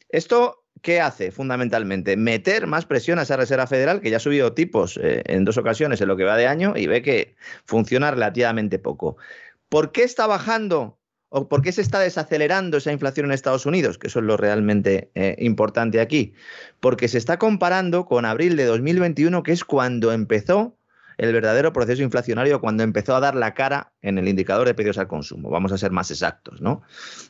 Esto, 0.09 0.58
¿qué 0.81 1.01
hace 1.01 1.31
fundamentalmente? 1.31 2.17
Meter 2.17 2.67
más 2.67 2.85
presión 2.85 3.19
a 3.19 3.23
esa 3.23 3.37
Reserva 3.37 3.67
Federal, 3.67 4.01
que 4.01 4.09
ya 4.09 4.17
ha 4.17 4.21
subido 4.21 4.53
tipos 4.53 4.97
eh, 4.97 5.23
en 5.25 5.45
dos 5.45 5.57
ocasiones 5.57 6.01
en 6.01 6.07
lo 6.07 6.17
que 6.17 6.23
va 6.23 6.37
de 6.37 6.47
año 6.47 6.73
y 6.75 6.87
ve 6.87 7.01
que 7.01 7.35
funciona 7.65 8.11
relativamente 8.11 8.79
poco. 8.79 9.17
¿Por 9.69 9.91
qué 9.91 10.03
está 10.03 10.27
bajando 10.27 10.99
¿O 11.31 11.47
por 11.47 11.61
qué 11.61 11.71
se 11.71 11.81
está 11.81 11.99
desacelerando 11.99 12.77
esa 12.77 12.91
inflación 12.91 13.27
en 13.27 13.33
Estados 13.33 13.67
Unidos? 13.67 13.99
Que 13.99 14.07
eso 14.07 14.17
es 14.17 14.25
lo 14.25 14.35
realmente 14.35 15.11
eh, 15.13 15.35
importante 15.37 16.01
aquí. 16.01 16.33
Porque 16.79 17.07
se 17.07 17.19
está 17.19 17.37
comparando 17.37 18.05
con 18.05 18.25
abril 18.25 18.55
de 18.55 18.65
2021, 18.65 19.43
que 19.43 19.51
es 19.51 19.63
cuando 19.63 20.11
empezó 20.11 20.78
el 21.19 21.33
verdadero 21.33 21.73
proceso 21.73 22.01
inflacionario 22.01 22.61
cuando 22.61 22.81
empezó 22.81 23.13
a 23.13 23.19
dar 23.19 23.35
la 23.35 23.53
cara 23.53 23.91
en 24.01 24.17
el 24.17 24.29
indicador 24.29 24.65
de 24.65 24.73
precios 24.73 24.97
al 24.97 25.09
consumo. 25.09 25.49
Vamos 25.49 25.73
a 25.73 25.77
ser 25.77 25.91
más 25.91 26.09
exactos, 26.11 26.61
¿no? 26.61 26.81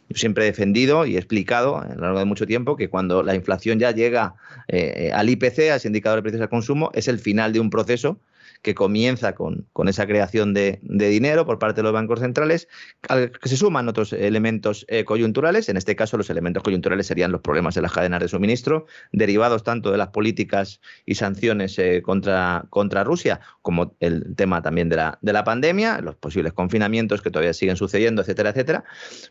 Yo 0.07 0.15
siempre 0.15 0.43
he 0.43 0.47
defendido 0.47 1.07
y 1.07 1.15
he 1.15 1.17
explicado 1.17 1.79
a 1.79 1.87
lo 1.87 2.01
largo 2.01 2.19
de 2.19 2.25
mucho 2.25 2.45
tiempo 2.45 2.75
que 2.75 2.87
cuando 2.87 3.23
la 3.23 3.33
inflación 3.33 3.79
ya 3.79 3.89
llega 3.89 4.35
eh, 4.67 5.11
al 5.11 5.27
IPC, 5.27 5.71
a 5.71 5.75
ese 5.77 5.87
indicador 5.87 6.19
de 6.19 6.21
precios 6.21 6.41
al 6.43 6.49
consumo, 6.49 6.91
es 6.93 7.07
el 7.07 7.17
final 7.17 7.51
de 7.51 7.61
un 7.61 7.71
proceso 7.71 8.19
que 8.61 8.75
comienza 8.75 9.33
con, 9.33 9.67
esa 9.87 10.05
creación 10.05 10.53
de, 10.53 10.79
dinero 10.81 11.45
por 11.45 11.59
parte 11.59 11.79
de 11.79 11.83
los 11.83 11.93
bancos 11.93 12.19
centrales, 12.19 12.67
al 13.07 13.31
que 13.31 13.49
se 13.49 13.57
suman 13.57 13.87
otros 13.87 14.13
elementos 14.13 14.85
eh, 14.89 15.05
coyunturales. 15.05 15.69
En 15.69 15.77
este 15.77 15.95
caso, 15.95 16.17
los 16.17 16.29
elementos 16.29 16.63
coyunturales 16.63 17.07
serían 17.07 17.31
los 17.31 17.41
problemas 17.41 17.77
en 17.77 17.83
las 17.83 17.93
cadenas 17.93 18.19
de 18.19 18.27
suministro, 18.27 18.85
derivados 19.11 19.63
tanto 19.63 19.91
de 19.91 19.97
las 19.97 20.09
políticas 20.09 20.81
y 21.05 21.15
sanciones 21.15 21.79
eh, 21.79 22.01
contra, 22.01 22.65
contra 22.69 23.03
Rusia, 23.03 23.39
como 23.61 23.95
el 23.99 24.35
tema 24.35 24.61
también 24.61 24.89
de 24.89 24.97
la, 24.97 25.17
de 25.21 25.33
la 25.33 25.43
pandemia, 25.43 26.01
los 26.01 26.15
posibles 26.15 26.53
confinamientos 26.53 27.21
que 27.21 27.31
todavía 27.31 27.53
siguen 27.53 27.77
sucediendo, 27.77 28.21
etcétera, 28.21 28.49
etcétera. 28.49 28.83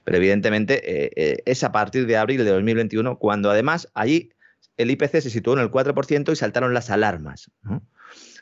Pero 0.04 0.16
evidentemente 0.16 0.80
eh, 0.84 1.42
es 1.44 1.64
a 1.64 1.72
partir 1.72 2.06
de 2.06 2.16
abril 2.16 2.44
de 2.44 2.50
2021 2.50 3.18
cuando 3.18 3.50
además 3.50 3.88
allí 3.94 4.30
el 4.78 4.90
IPC 4.90 5.20
se 5.20 5.30
situó 5.30 5.52
en 5.54 5.58
el 5.58 5.70
4% 5.70 6.32
y 6.32 6.36
saltaron 6.36 6.72
las 6.72 6.88
alarmas. 6.88 7.50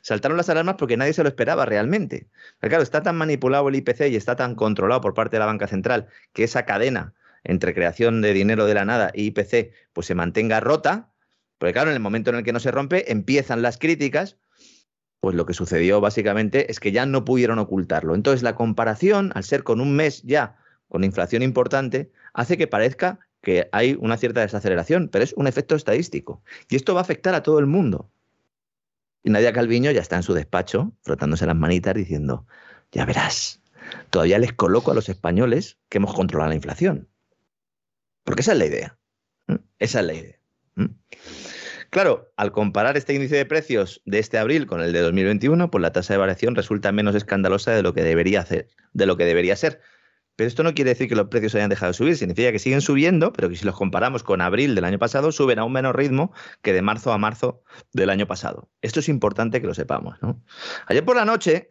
Saltaron 0.06 0.36
las 0.36 0.48
alarmas 0.48 0.76
porque 0.78 0.96
nadie 0.96 1.12
se 1.12 1.24
lo 1.24 1.28
esperaba 1.28 1.66
realmente. 1.66 2.28
Pero 2.60 2.70
claro, 2.70 2.84
está 2.84 3.02
tan 3.02 3.16
manipulado 3.16 3.68
el 3.68 3.74
IPC 3.74 4.02
y 4.08 4.14
está 4.14 4.36
tan 4.36 4.54
controlado 4.54 5.00
por 5.00 5.14
parte 5.14 5.34
de 5.34 5.40
la 5.40 5.46
banca 5.46 5.66
central 5.66 6.06
que 6.32 6.44
esa 6.44 6.64
cadena 6.64 7.14
entre 7.42 7.74
creación 7.74 8.22
de 8.22 8.32
dinero 8.32 8.66
de 8.66 8.74
la 8.74 8.84
nada 8.84 9.10
y 9.12 9.26
IPC 9.26 9.72
pues 9.92 10.06
se 10.06 10.14
mantenga 10.14 10.60
rota, 10.60 11.10
porque 11.58 11.72
claro, 11.72 11.90
en 11.90 11.96
el 11.96 12.02
momento 12.02 12.30
en 12.30 12.36
el 12.36 12.44
que 12.44 12.52
no 12.52 12.60
se 12.60 12.70
rompe 12.70 13.10
empiezan 13.10 13.62
las 13.62 13.78
críticas, 13.78 14.38
pues 15.18 15.34
lo 15.34 15.44
que 15.44 15.54
sucedió 15.54 16.00
básicamente 16.00 16.70
es 16.70 16.78
que 16.78 16.92
ya 16.92 17.04
no 17.04 17.24
pudieron 17.24 17.58
ocultarlo. 17.58 18.14
Entonces 18.14 18.44
la 18.44 18.54
comparación, 18.54 19.32
al 19.34 19.42
ser 19.42 19.64
con 19.64 19.80
un 19.80 19.96
mes 19.96 20.22
ya 20.22 20.56
con 20.88 21.02
inflación 21.02 21.42
importante, 21.42 22.12
hace 22.32 22.56
que 22.56 22.68
parezca 22.68 23.18
que 23.42 23.68
hay 23.72 23.96
una 23.98 24.16
cierta 24.18 24.42
desaceleración, 24.42 25.08
pero 25.08 25.24
es 25.24 25.32
un 25.32 25.48
efecto 25.48 25.74
estadístico. 25.74 26.44
Y 26.68 26.76
esto 26.76 26.94
va 26.94 27.00
a 27.00 27.02
afectar 27.02 27.34
a 27.34 27.42
todo 27.42 27.58
el 27.58 27.66
mundo. 27.66 28.08
Y 29.26 29.30
Nadia 29.30 29.52
Calviño 29.52 29.90
ya 29.90 30.00
está 30.00 30.14
en 30.14 30.22
su 30.22 30.34
despacho, 30.34 30.92
frotándose 31.02 31.46
las 31.46 31.56
manitas, 31.56 31.96
diciendo, 31.96 32.46
ya 32.92 33.04
verás, 33.04 33.60
todavía 34.10 34.38
les 34.38 34.52
coloco 34.52 34.92
a 34.92 34.94
los 34.94 35.08
españoles 35.08 35.78
que 35.88 35.98
hemos 35.98 36.14
controlado 36.14 36.50
la 36.50 36.54
inflación. 36.54 37.08
Porque 38.22 38.42
esa 38.42 38.52
es 38.52 38.58
la 38.58 38.66
idea. 38.66 38.98
Esa 39.80 39.98
es 39.98 40.06
la 40.06 40.14
idea. 40.14 40.38
Claro, 41.90 42.32
al 42.36 42.52
comparar 42.52 42.96
este 42.96 43.14
índice 43.14 43.34
de 43.34 43.46
precios 43.46 44.00
de 44.04 44.20
este 44.20 44.38
abril 44.38 44.68
con 44.68 44.80
el 44.80 44.92
de 44.92 45.00
2021, 45.00 45.72
pues 45.72 45.82
la 45.82 45.90
tasa 45.90 46.14
de 46.14 46.18
variación 46.18 46.54
resulta 46.54 46.92
menos 46.92 47.16
escandalosa 47.16 47.72
de 47.72 47.82
lo 47.82 47.94
que 47.94 48.04
debería 48.04 48.42
hacer, 48.42 48.68
de 48.92 49.06
lo 49.06 49.16
que 49.16 49.24
debería 49.24 49.56
ser. 49.56 49.80
Pero 50.36 50.48
esto 50.48 50.62
no 50.62 50.74
quiere 50.74 50.90
decir 50.90 51.08
que 51.08 51.16
los 51.16 51.28
precios 51.28 51.54
hayan 51.54 51.70
dejado 51.70 51.92
de 51.92 51.94
subir, 51.94 52.16
significa 52.16 52.52
que 52.52 52.58
siguen 52.58 52.82
subiendo, 52.82 53.32
pero 53.32 53.48
que 53.48 53.56
si 53.56 53.64
los 53.64 53.74
comparamos 53.74 54.22
con 54.22 54.40
abril 54.42 54.74
del 54.74 54.84
año 54.84 54.98
pasado, 54.98 55.32
suben 55.32 55.58
a 55.58 55.64
un 55.64 55.72
menor 55.72 55.96
ritmo 55.96 56.32
que 56.62 56.72
de 56.72 56.82
marzo 56.82 57.12
a 57.12 57.18
marzo 57.18 57.62
del 57.92 58.10
año 58.10 58.26
pasado. 58.26 58.70
Esto 58.82 59.00
es 59.00 59.08
importante 59.08 59.60
que 59.60 59.66
lo 59.66 59.74
sepamos. 59.74 60.16
¿no? 60.20 60.44
Ayer 60.86 61.04
por 61.04 61.16
la 61.16 61.24
noche, 61.24 61.68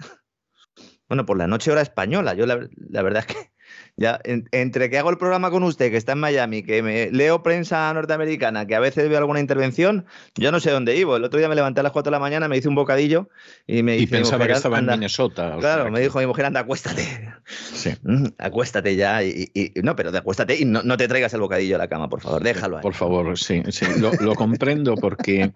bueno, 1.08 1.26
por 1.26 1.38
la 1.38 1.48
noche 1.48 1.72
hora 1.72 1.82
española, 1.82 2.34
yo 2.34 2.46
la, 2.46 2.68
la 2.76 3.02
verdad 3.04 3.26
es 3.28 3.36
que 3.36 3.55
ya, 3.98 4.20
entre 4.24 4.90
que 4.90 4.98
hago 4.98 5.10
el 5.10 5.18
programa 5.18 5.50
con 5.52 5.64
usted, 5.64 5.90
que 5.90 5.96
está 5.96 6.12
en 6.12 6.20
Miami, 6.20 6.64
que 6.64 6.84
me 6.84 7.10
leo 7.12 7.44
prensa 7.44 7.94
norteamericana, 7.94 8.68
que 8.68 8.76
a 8.76 8.80
veces 8.82 9.08
veo 9.08 9.18
alguna 9.18 9.40
intervención, 9.40 10.06
yo 10.36 10.52
no 10.52 10.60
sé 10.60 10.72
dónde 10.72 10.94
vivo. 10.94 11.16
El 11.16 11.24
otro 11.24 11.40
día 11.40 11.48
me 11.48 11.56
levanté 11.56 11.80
a 11.80 11.84
las 11.84 11.94
4 11.94 12.10
de 12.10 12.16
la 12.16 12.20
mañana, 12.20 12.50
me 12.50 12.58
hice 12.58 12.68
un 12.68 12.76
bocadillo 12.76 13.30
y 13.66 13.84
me 13.84 13.94
dice. 13.94 14.04
Y 14.04 14.08
pensaba 14.08 14.48
que 14.48 14.54
estaba 14.54 14.80
en 14.80 14.88
Minnesota. 14.88 15.56
Claro, 15.62 15.90
me 15.92 16.02
dijo 16.02 16.20
mi 16.20 16.26
mujer, 16.26 16.46
anda, 16.46 16.62
acuéstate. 16.62 17.34
Sí. 17.46 17.94
Mm, 18.06 18.28
acuéstate 18.38 18.96
ya. 18.96 19.24
Y, 19.24 19.50
no, 19.82 19.96
pero 19.96 20.16
acuéstate 20.16 20.60
y 20.60 20.66
no, 20.66 20.98
te 20.98 21.08
traigas 21.08 21.34
el 21.34 21.40
bocadillo 21.40 21.76
a 21.76 21.80
la 21.80 21.88
cama, 21.88 22.08
por 22.08 22.22
favor, 22.22 22.44
déjalo 22.44 22.78
ahí. 22.78 22.84
Por 22.84 22.94
favor, 22.94 23.38
sí, 23.38 23.64
sí. 23.70 23.86
Lo, 24.00 24.12
lo 24.14 24.36
comprendo 24.36 24.96
porque 24.96 25.52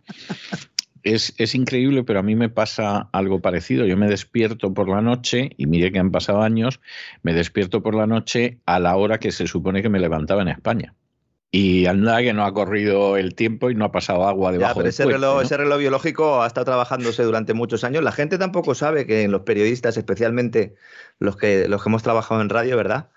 es, 1.04 1.56
increíble, 1.56 2.04
pero 2.04 2.20
a 2.20 2.24
mí 2.24 2.36
me 2.36 2.50
pasa 2.50 3.10
algo 3.12 3.42
parecido. 3.42 3.86
Yo 3.86 3.98
me 3.98 4.08
despierto 4.08 4.74
por 4.74 4.90
la 4.90 5.02
noche, 5.02 5.52
y 5.58 5.66
mire 5.66 5.92
que 5.92 6.00
han 6.00 6.12
pasado 6.12 6.42
años, 6.42 6.80
me 7.24 7.34
despierto 7.34 7.82
por 7.82 7.96
la 7.96 8.08
noche 8.08 8.60
a 8.66 8.80
la 8.80 8.96
hora 8.96 9.20
que 9.20 9.32
se 9.32 9.48
supone 9.48 9.82
que 9.82 9.90
me 9.90 10.00
levantaba 10.00 10.42
en 10.42 10.50
España. 10.50 10.96
Y 11.52 11.88
anda 11.88 12.22
que 12.22 12.32
no 12.34 12.46
ha 12.46 12.54
corrido 12.54 13.18
el 13.18 13.34
tiempo 13.34 13.72
y 13.72 13.76
no 13.76 13.86
ha 13.86 13.92
pasado 13.92 14.28
agua 14.28 14.52
debajo 14.52 14.84
ese, 14.84 15.06
reloj, 15.06 15.42
ese 15.42 15.58
reloj 15.58 15.80
biológico 15.80 16.44
ha 16.44 16.48
estado 16.48 16.66
trabajándose 16.66 17.24
durante 17.24 17.56
muchos 17.56 17.84
años. 17.84 18.04
La 18.04 18.12
gente 18.12 18.38
tampoco 18.38 18.76
sabe 18.76 19.08
que 19.08 19.28
los 19.28 19.42
periodistas, 19.42 19.98
especialmente 19.98 20.76
los 21.18 21.38
que, 21.38 21.68
los 21.68 21.82
que 21.82 21.90
hemos 21.90 22.04
trabajado 22.04 22.42
en 22.42 22.50
radio, 22.50 22.78
¿verdad? 22.78 23.10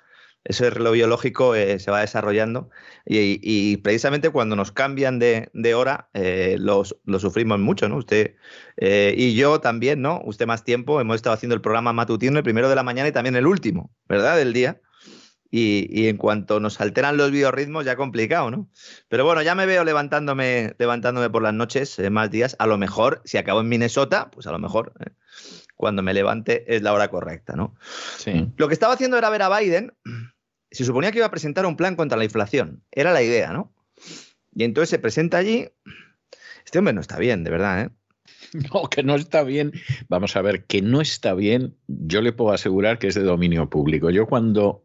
Ese 0.45 0.71
reloj 0.71 0.95
biológico 0.95 1.55
eh, 1.55 1.79
se 1.79 1.91
va 1.91 2.01
desarrollando 2.01 2.71
y, 3.05 3.77
precisamente 3.79 4.31
cuando 4.31 4.57
nos 4.57 4.73
cambian 4.73 5.19
de, 5.19 5.75
hora 5.75 6.09
eh, 6.15 6.57
lo 6.59 6.85
sufrimos 6.85 7.59
mucho, 7.59 7.89
¿no? 7.89 7.97
Usted 7.97 8.35
eh, 8.77 9.15
y 9.17 9.35
yo 9.35 9.61
también, 9.61 10.03
¿no? 10.03 10.21
Usted 10.25 10.47
más 10.47 10.65
tiempo, 10.65 11.01
hemos 11.01 11.17
estado 11.17 11.35
haciendo 11.35 11.55
el 11.55 11.61
programa 11.61 11.93
matutino 11.93 12.39
el 12.39 12.45
primero 12.45 12.69
de 12.69 12.75
la 12.75 12.83
mañana 12.83 13.09
y 13.09 13.13
también 13.13 13.37
el 13.37 13.47
último, 13.47 13.91
¿verdad? 14.09 14.37
Del 14.37 14.53
día. 14.53 14.81
Y, 15.55 16.09
en 16.09 16.17
cuanto 16.17 16.61
nos 16.61 16.81
alteran 16.81 17.19
los 17.19 17.31
biorritmos, 17.31 17.85
ya 17.85 17.95
complicado, 17.95 18.51
¿no? 18.51 18.71
Pero 19.09 19.27
bueno, 19.27 19.43
ya 19.43 19.55
me 19.55 19.67
veo 19.67 19.85
levantándome, 19.85 20.75
levantándome 20.79 21.29
por 21.29 21.43
las 21.43 21.53
noches 21.53 22.01
más 22.11 22.31
días. 22.31 22.57
A 22.59 22.67
lo 22.67 22.79
mejor, 22.79 23.21
si 23.27 23.37
acabo 23.37 23.61
en 23.61 23.69
Minnesota, 23.69 24.31
pues 24.31 24.47
a 24.47 24.53
lo 24.53 24.59
mejor 24.59 24.95
cuando 25.77 26.03
me 26.03 26.15
levante 26.15 26.65
es 26.75 26.81
la 26.81 26.93
hora 26.93 27.09
correcta, 27.09 27.55
¿no? 27.55 27.75
Sí. 28.17 28.49
Lo 28.57 28.69
que 28.69 28.75
estaba 28.75 28.95
haciendo 28.95 29.19
era 29.19 29.29
ver 29.31 29.43
a 29.43 29.59
Biden 29.59 29.93
se 30.73 30.85
suponía 30.85 31.13
que 31.13 31.19
iba 31.19 31.27
a 31.27 31.31
presentar 31.31 31.67
un 31.67 31.77
plan 31.77 31.97
contra 31.97 32.19
la 32.19 32.25
inflación. 32.25 32.83
Era 32.91 33.13
la 33.13 33.23
idea, 33.23 33.53
¿no? 33.53 33.73
Y 34.55 34.65
entonces 34.65 34.91
se 34.91 34.99
presenta 34.99 35.39
allí. 35.39 35.69
Este 36.65 36.79
hombre 36.79 36.95
no 36.95 37.01
está 37.01 37.19
bien, 37.19 37.45
de 37.45 37.51
verdad, 37.51 37.83
¿eh? 37.83 37.91
No, 38.73 38.89
que 38.89 39.03
no 39.03 39.15
está 39.15 39.43
bien. 39.43 39.73
Vamos 40.09 40.37
a 40.37 40.43
ver, 40.43 40.65
que 40.65 40.83
no 40.83 41.01
está 41.01 41.35
bien, 41.35 41.77
yo 41.87 42.21
le 42.21 42.33
puedo 42.33 42.53
asegurar 42.53 42.99
que 42.99 43.09
es 43.09 43.15
de 43.15 43.23
dominio 43.23 43.69
público. 43.71 44.11
Yo 44.11 44.27
cuando, 44.27 44.85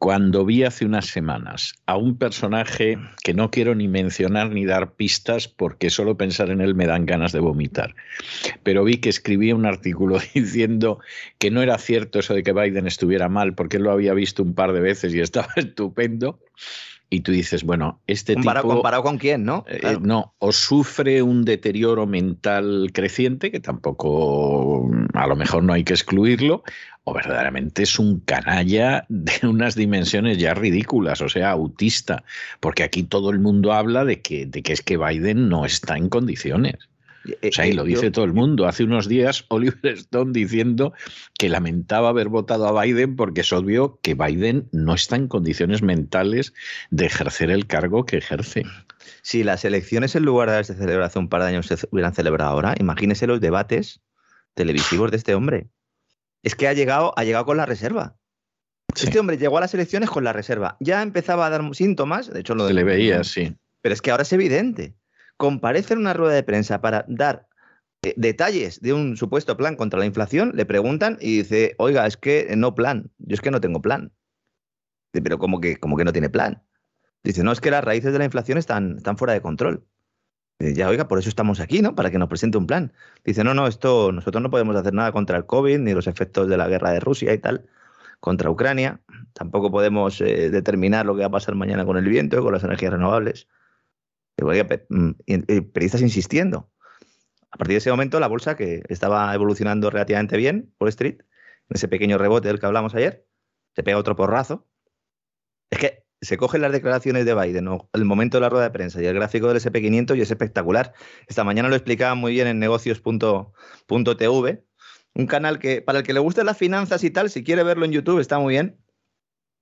cuando 0.00 0.46
vi 0.46 0.64
hace 0.64 0.86
unas 0.86 1.08
semanas 1.08 1.74
a 1.84 1.98
un 1.98 2.16
personaje 2.16 2.98
que 3.22 3.34
no 3.34 3.50
quiero 3.50 3.74
ni 3.74 3.86
mencionar 3.86 4.48
ni 4.48 4.64
dar 4.64 4.94
pistas 4.94 5.46
porque 5.46 5.90
solo 5.90 6.16
pensar 6.16 6.48
en 6.48 6.62
él 6.62 6.74
me 6.74 6.86
dan 6.86 7.04
ganas 7.04 7.32
de 7.32 7.40
vomitar, 7.40 7.94
pero 8.62 8.82
vi 8.82 8.96
que 8.96 9.10
escribía 9.10 9.54
un 9.54 9.66
artículo 9.66 10.18
diciendo 10.34 11.00
que 11.36 11.50
no 11.50 11.60
era 11.60 11.76
cierto 11.76 12.18
eso 12.18 12.32
de 12.32 12.42
que 12.42 12.54
Biden 12.54 12.86
estuviera 12.86 13.28
mal 13.28 13.54
porque 13.54 13.76
él 13.76 13.82
lo 13.82 13.92
había 13.92 14.14
visto 14.14 14.42
un 14.42 14.54
par 14.54 14.72
de 14.72 14.80
veces 14.80 15.14
y 15.14 15.20
estaba 15.20 15.48
estupendo 15.56 16.40
y 17.10 17.20
tú 17.20 17.32
dices, 17.32 17.64
bueno, 17.64 18.00
este 18.06 18.34
comparado, 18.34 18.62
tipo... 18.62 18.74
¿Comparado 18.74 19.02
con 19.02 19.18
quién, 19.18 19.44
no? 19.44 19.64
Eh, 19.68 19.98
no, 20.00 20.32
o 20.38 20.52
sufre 20.52 21.22
un 21.22 21.44
deterioro 21.44 22.06
mental 22.06 22.90
creciente, 22.94 23.50
que 23.50 23.58
tampoco, 23.58 24.88
a 25.12 25.26
lo 25.26 25.34
mejor 25.34 25.64
no 25.64 25.72
hay 25.72 25.82
que 25.82 25.92
excluirlo, 25.92 26.62
o 27.02 27.12
verdaderamente 27.12 27.82
es 27.82 27.98
un 27.98 28.20
canalla 28.20 29.06
de 29.08 29.32
unas 29.46 29.74
dimensiones 29.74 30.38
ya 30.38 30.54
ridículas, 30.54 31.20
o 31.20 31.28
sea, 31.28 31.50
autista, 31.50 32.22
porque 32.60 32.84
aquí 32.84 33.02
todo 33.02 33.30
el 33.30 33.40
mundo 33.40 33.72
habla 33.72 34.04
de 34.04 34.22
que, 34.22 34.46
de 34.46 34.62
que 34.62 34.72
es 34.72 34.80
que 34.80 34.96
Biden 34.96 35.48
no 35.48 35.64
está 35.64 35.96
en 35.96 36.08
condiciones. 36.08 36.89
Eh, 37.24 37.48
o 37.48 37.52
sea, 37.52 37.66
y 37.66 37.72
lo 37.72 37.84
dice 37.84 38.10
todo 38.10 38.24
el 38.24 38.32
mundo. 38.32 38.66
Hace 38.66 38.84
unos 38.84 39.08
días 39.08 39.44
Oliver 39.48 39.94
Stone 39.94 40.32
diciendo 40.32 40.92
que 41.38 41.48
lamentaba 41.48 42.08
haber 42.08 42.28
votado 42.28 42.66
a 42.66 42.82
Biden 42.82 43.16
porque 43.16 43.42
es 43.42 43.52
obvio 43.52 43.98
que 44.02 44.14
Biden 44.14 44.68
no 44.72 44.94
está 44.94 45.16
en 45.16 45.28
condiciones 45.28 45.82
mentales 45.82 46.52
de 46.90 47.06
ejercer 47.06 47.50
el 47.50 47.66
cargo 47.66 48.06
que 48.06 48.18
ejerce. 48.18 48.64
Si 49.22 49.44
las 49.44 49.64
elecciones 49.64 50.14
en 50.14 50.24
lugar 50.24 50.48
de 50.48 50.54
haberse 50.54 50.74
celebrado 50.74 51.04
hace 51.04 51.18
un 51.18 51.28
par 51.28 51.42
de 51.42 51.48
años 51.48 51.66
se 51.66 51.76
hubieran 51.90 52.14
celebrado 52.14 52.50
ahora, 52.50 52.74
imagínese 52.78 53.26
los 53.26 53.40
debates 53.40 54.00
televisivos 54.54 55.10
de 55.10 55.16
este 55.18 55.34
hombre. 55.34 55.68
Es 56.42 56.54
que 56.54 56.68
ha 56.68 56.72
llegado, 56.72 57.12
ha 57.16 57.24
llegado 57.24 57.44
con 57.44 57.56
la 57.56 57.66
reserva. 57.66 58.16
Este 58.94 59.18
hombre 59.20 59.38
llegó 59.38 59.58
a 59.58 59.60
las 59.60 59.74
elecciones 59.74 60.10
con 60.10 60.24
la 60.24 60.32
reserva. 60.32 60.76
Ya 60.80 61.02
empezaba 61.02 61.46
a 61.46 61.50
dar 61.50 61.62
síntomas, 61.74 62.32
de 62.32 62.40
hecho 62.40 62.54
lo 62.54 62.66
de... 62.66 62.74
Le 62.74 62.82
veía, 62.82 63.22
sí. 63.22 63.54
Pero 63.82 63.92
es 63.92 64.02
que 64.02 64.10
ahora 64.10 64.22
es 64.22 64.32
evidente 64.32 64.96
comparece 65.40 65.94
en 65.94 66.00
una 66.00 66.12
rueda 66.12 66.34
de 66.34 66.42
prensa 66.42 66.82
para 66.82 67.06
dar 67.08 67.48
eh, 68.02 68.12
detalles 68.18 68.78
de 68.82 68.92
un 68.92 69.16
supuesto 69.16 69.56
plan 69.56 69.74
contra 69.74 69.98
la 69.98 70.04
inflación, 70.04 70.52
le 70.54 70.66
preguntan 70.66 71.16
y 71.18 71.38
dice, 71.38 71.74
oiga, 71.78 72.06
es 72.06 72.18
que 72.18 72.54
no 72.58 72.74
plan, 72.74 73.10
yo 73.16 73.36
es 73.36 73.40
que 73.40 73.50
no 73.50 73.58
tengo 73.58 73.80
plan. 73.80 74.12
Pero 75.12 75.38
¿cómo 75.38 75.58
que, 75.58 75.78
como 75.78 75.96
que 75.96 76.04
no 76.04 76.12
tiene 76.12 76.28
plan? 76.28 76.62
Dice, 77.24 77.42
no, 77.42 77.52
es 77.52 77.62
que 77.62 77.70
las 77.70 77.82
raíces 77.82 78.12
de 78.12 78.18
la 78.18 78.26
inflación 78.26 78.58
están, 78.58 78.98
están 78.98 79.16
fuera 79.16 79.32
de 79.32 79.40
control. 79.40 79.86
Dice, 80.58 80.74
ya, 80.74 80.90
oiga, 80.90 81.08
por 81.08 81.18
eso 81.18 81.30
estamos 81.30 81.58
aquí, 81.58 81.80
¿no? 81.80 81.94
Para 81.94 82.10
que 82.10 82.18
nos 82.18 82.28
presente 82.28 82.58
un 82.58 82.66
plan. 82.66 82.92
Dice, 83.24 83.42
no, 83.42 83.54
no, 83.54 83.66
esto, 83.66 84.12
nosotros 84.12 84.42
no 84.42 84.50
podemos 84.50 84.76
hacer 84.76 84.92
nada 84.92 85.10
contra 85.10 85.38
el 85.38 85.46
COVID, 85.46 85.78
ni 85.78 85.94
los 85.94 86.06
efectos 86.06 86.48
de 86.48 86.58
la 86.58 86.68
guerra 86.68 86.90
de 86.90 87.00
Rusia 87.00 87.32
y 87.32 87.38
tal, 87.38 87.64
contra 88.20 88.50
Ucrania. 88.50 89.00
Tampoco 89.32 89.70
podemos 89.70 90.20
eh, 90.20 90.50
determinar 90.50 91.06
lo 91.06 91.14
que 91.14 91.20
va 91.20 91.28
a 91.28 91.30
pasar 91.30 91.54
mañana 91.54 91.86
con 91.86 91.96
el 91.96 92.04
viento 92.04 92.42
con 92.42 92.52
las 92.52 92.62
energías 92.62 92.92
renovables. 92.92 93.48
Mm, 94.40 95.12
periodistas 95.72 96.02
insistiendo. 96.02 96.70
A 97.50 97.56
partir 97.56 97.74
de 97.74 97.78
ese 97.78 97.90
momento, 97.90 98.20
la 98.20 98.28
bolsa, 98.28 98.56
que 98.56 98.82
estaba 98.88 99.34
evolucionando 99.34 99.90
relativamente 99.90 100.36
bien, 100.36 100.72
Wall 100.78 100.90
Street, 100.90 101.18
en 101.20 101.74
ese 101.74 101.88
pequeño 101.88 102.18
rebote 102.18 102.48
del 102.48 102.60
que 102.60 102.66
hablamos 102.66 102.94
ayer, 102.94 103.26
se 103.74 103.82
pega 103.82 103.98
otro 103.98 104.16
porrazo. 104.16 104.68
Es 105.70 105.78
que 105.78 106.04
se 106.20 106.36
cogen 106.36 106.60
las 106.60 106.72
declaraciones 106.72 107.24
de 107.24 107.34
Biden, 107.34 107.68
el 107.92 108.04
momento 108.04 108.36
de 108.36 108.42
la 108.42 108.50
rueda 108.50 108.64
de 108.64 108.70
prensa 108.70 109.02
y 109.02 109.06
el 109.06 109.14
gráfico 109.14 109.48
del 109.48 109.56
SP500 109.56 110.16
y 110.16 110.20
es 110.20 110.30
espectacular. 110.30 110.92
Esta 111.26 111.44
mañana 111.44 111.68
lo 111.68 111.76
explicaba 111.76 112.14
muy 112.14 112.32
bien 112.32 112.46
en 112.46 112.58
negocios.tv, 112.58 114.64
un 115.14 115.26
canal 115.26 115.58
que 115.58 115.82
para 115.82 116.00
el 116.00 116.04
que 116.04 116.12
le 116.12 116.20
gusten 116.20 116.46
las 116.46 116.58
finanzas 116.58 117.02
y 117.04 117.10
tal, 117.10 117.30
si 117.30 117.42
quiere 117.42 117.62
verlo 117.62 117.84
en 117.84 117.92
YouTube 117.92 118.20
está 118.20 118.38
muy 118.38 118.54
bien, 118.54 118.78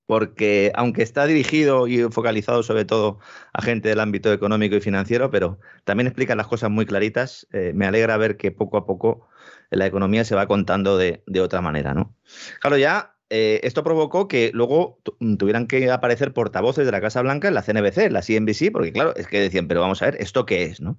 porque 0.09 0.73
aunque 0.75 1.03
está 1.03 1.27
dirigido 1.27 1.87
y 1.87 1.99
focalizado 2.11 2.63
sobre 2.63 2.87
todo 2.87 3.19
a 3.53 3.61
gente 3.61 3.91
del 3.91 4.01
ámbito 4.01 4.33
económico 4.33 4.75
y 4.75 4.81
financiero, 4.81 5.31
pero 5.31 5.61
también 5.85 6.07
explica 6.07 6.35
las 6.35 6.47
cosas 6.47 6.71
muy 6.71 6.87
claritas, 6.87 7.47
eh, 7.53 7.73
me 7.75 7.85
alegra 7.85 8.17
ver 8.17 8.39
que 8.39 8.51
poco 8.51 8.79
a 8.79 8.87
poco 8.87 9.29
la 9.69 9.85
economía 9.85 10.25
se 10.25 10.35
va 10.35 10.47
contando 10.47 10.97
de, 10.97 11.23
otra 11.43 11.61
manera. 11.61 11.93
¿no? 11.93 12.17
Claro, 12.59 12.79
ya 12.79 13.17
eh, 13.29 13.61
esto 13.65 13.85
provocó 13.85 14.29
que 14.29 14.51
luego 14.55 14.99
mm, 15.21 15.37
tuvieran 15.37 15.67
que 15.67 15.91
aparecer 15.91 16.33
portavoces 16.33 16.87
de 16.87 16.93
la 16.93 17.03
Casa 17.03 17.21
Blanca 17.21 17.49
en 17.49 17.55
la 17.55 17.63
CNBC, 17.63 17.99
en 17.99 18.15
la 18.15 18.23
CNBC, 18.23 18.73
porque 18.73 18.95
claro, 18.95 19.15
es 19.15 19.27
que 19.27 19.43
decían, 19.43 19.69
pero 19.69 19.83
vamos 19.83 20.01
a 20.01 20.07
ver, 20.07 20.17
¿esto 20.23 20.47
qué 20.47 20.63
es? 20.63 20.81
¿no? 20.81 20.99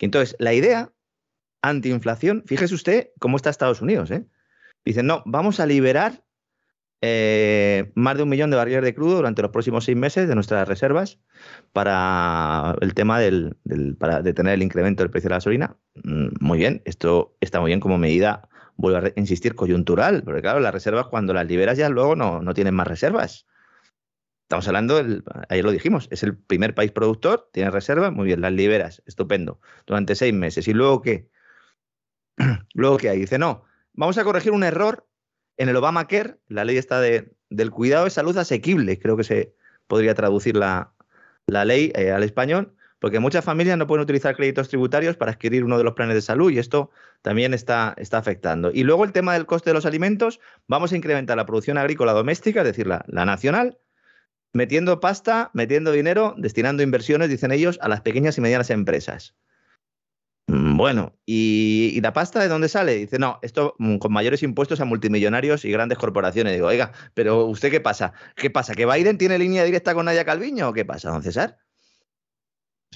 Y 0.00 0.04
entonces, 0.06 0.34
la 0.40 0.52
idea 0.52 0.90
antiinflación, 1.62 2.42
fíjese 2.44 2.74
usted 2.74 3.10
cómo 3.20 3.36
está 3.36 3.50
Estados 3.50 3.82
Unidos. 3.82 4.10
¿eh? 4.10 4.26
Dicen, 4.84 5.06
no, 5.06 5.22
vamos 5.26 5.60
a 5.60 5.66
liberar 5.66 6.24
eh, 7.04 7.90
más 7.96 8.16
de 8.16 8.22
un 8.22 8.28
millón 8.28 8.50
de 8.50 8.56
barriles 8.56 8.84
de 8.84 8.94
crudo 8.94 9.16
durante 9.16 9.42
los 9.42 9.50
próximos 9.50 9.84
seis 9.84 9.96
meses 9.98 10.28
de 10.28 10.36
nuestras 10.36 10.68
reservas 10.68 11.18
para 11.72 12.76
el 12.80 12.94
tema 12.94 13.18
del, 13.18 13.56
para 13.98 14.22
detener 14.22 14.54
el 14.54 14.62
incremento 14.62 15.02
del 15.02 15.10
precio 15.10 15.26
de 15.28 15.32
la 15.32 15.36
gasolina. 15.36 15.76
Mm, 16.04 16.28
muy 16.40 16.58
bien, 16.58 16.80
esto 16.84 17.36
está 17.40 17.60
muy 17.60 17.70
bien 17.70 17.80
como 17.80 17.98
medida 17.98 18.48
vuelvo 18.76 19.06
a 19.06 19.12
insistir, 19.16 19.54
coyuntural, 19.54 20.22
porque 20.22 20.42
claro, 20.42 20.60
las 20.60 20.72
reservas 20.72 21.08
cuando 21.08 21.34
las 21.34 21.46
liberas 21.46 21.76
ya 21.76 21.88
luego 21.88 22.16
no, 22.16 22.40
no 22.40 22.54
tienen 22.54 22.74
más 22.74 22.86
reservas. 22.86 23.46
Estamos 24.44 24.68
hablando, 24.68 24.96
del, 24.96 25.24
ayer 25.48 25.64
lo 25.64 25.72
dijimos, 25.72 26.08
es 26.10 26.22
el 26.22 26.36
primer 26.36 26.74
país 26.74 26.92
productor, 26.92 27.48
tiene 27.52 27.70
reservas, 27.70 28.12
muy 28.12 28.26
bien, 28.26 28.40
las 28.40 28.52
liberas, 28.52 29.02
estupendo, 29.06 29.60
durante 29.86 30.14
seis 30.14 30.34
meses. 30.34 30.68
¿Y 30.68 30.72
luego 30.72 31.02
qué? 31.02 31.28
luego 32.74 32.96
qué 32.98 33.08
hay? 33.08 33.18
Dice, 33.18 33.38
no, 33.38 33.64
vamos 33.92 34.18
a 34.18 34.24
corregir 34.24 34.52
un 34.52 34.62
error 34.62 35.08
en 35.56 35.68
el 35.68 35.76
Obamacare, 35.76 36.38
la 36.48 36.64
ley 36.64 36.76
está 36.76 37.00
de, 37.00 37.32
del 37.50 37.70
cuidado 37.70 38.04
de 38.04 38.10
salud 38.10 38.36
asequible, 38.36 38.98
creo 38.98 39.16
que 39.16 39.24
se 39.24 39.54
podría 39.86 40.14
traducir 40.14 40.56
la, 40.56 40.92
la 41.46 41.64
ley 41.64 41.92
eh, 41.94 42.10
al 42.10 42.22
español, 42.22 42.74
porque 42.98 43.18
muchas 43.18 43.44
familias 43.44 43.76
no 43.76 43.86
pueden 43.86 44.04
utilizar 44.04 44.36
créditos 44.36 44.68
tributarios 44.68 45.16
para 45.16 45.32
adquirir 45.32 45.64
uno 45.64 45.76
de 45.76 45.84
los 45.84 45.94
planes 45.94 46.14
de 46.14 46.22
salud 46.22 46.52
y 46.52 46.58
esto 46.58 46.90
también 47.20 47.52
está, 47.52 47.94
está 47.96 48.18
afectando. 48.18 48.70
Y 48.72 48.84
luego 48.84 49.04
el 49.04 49.12
tema 49.12 49.34
del 49.34 49.44
coste 49.44 49.70
de 49.70 49.74
los 49.74 49.86
alimentos, 49.86 50.40
vamos 50.68 50.92
a 50.92 50.96
incrementar 50.96 51.36
la 51.36 51.44
producción 51.44 51.78
agrícola 51.78 52.12
doméstica, 52.12 52.60
es 52.60 52.66
decir, 52.66 52.86
la, 52.86 53.04
nacional, 53.08 53.78
metiendo 54.52 55.00
pasta, 55.00 55.50
metiendo 55.52 55.90
dinero, 55.90 56.34
destinando 56.38 56.84
inversiones, 56.84 57.28
dicen 57.28 57.50
ellos, 57.50 57.78
a 57.82 57.88
las 57.88 58.02
pequeñas 58.02 58.38
y 58.38 58.40
medianas 58.40 58.70
empresas. 58.70 59.34
Mm, 60.46 60.76
bueno, 60.76 61.14
¿y, 61.24 62.00
la 62.00 62.12
pasta 62.12 62.40
de 62.40 62.48
dónde 62.48 62.68
sale? 62.68 62.96
Dice, 62.96 63.18
no, 63.18 63.38
esto 63.42 63.74
mm, 63.78 63.98
con 63.98 64.12
mayores 64.12 64.42
impuestos 64.42 64.80
a 64.80 64.84
multimillonarios 64.84 65.64
y 65.64 65.70
grandes 65.70 65.98
corporaciones. 65.98 66.54
Digo, 66.54 66.66
oiga, 66.66 66.92
pero 67.14 67.46
¿usted 67.46 67.70
qué 67.70 67.80
pasa? 67.80 68.12
¿Qué 68.36 68.50
pasa? 68.50 68.74
¿Que 68.74 68.86
Biden 68.86 69.18
tiene 69.18 69.38
línea 69.38 69.64
directa 69.64 69.94
con 69.94 70.06
Nadia 70.06 70.24
Calviño 70.24 70.68
o 70.68 70.72
qué 70.72 70.84
pasa, 70.84 71.10
don 71.10 71.22
César? 71.22 71.58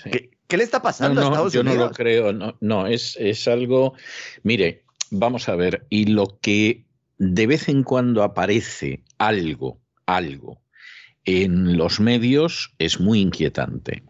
¿Qué, 0.05 0.57
le 0.57 0.63
está 0.63 0.83
pasando 0.83 1.21
a 1.21 1.25
Estados 1.25 1.53
yo 1.53 1.61
Unidos? 1.61 1.77
Yo 1.77 1.81
no 1.81 1.89
lo 1.89 1.95
creo, 1.95 2.33
no, 2.33 2.57
no 2.61 2.87
es, 2.87 3.17
es 3.19 3.49
algo. 3.49 3.95
Mire, 4.43 4.85
vamos 5.11 5.49
a 5.49 5.57
ver, 5.57 5.87
y 5.89 6.07
lo 6.07 6.39
que 6.41 6.85
de 7.19 7.47
vez 7.47 7.69
en 7.69 7.83
cuando 7.83 8.23
aparece 8.23 9.03
algo, 9.19 9.81
algo 10.05 10.61
en 11.27 11.77
los 11.77 12.01
medios 12.01 12.73
es 12.79 13.01
muy 13.01 13.21
inquietante. 13.21 14.05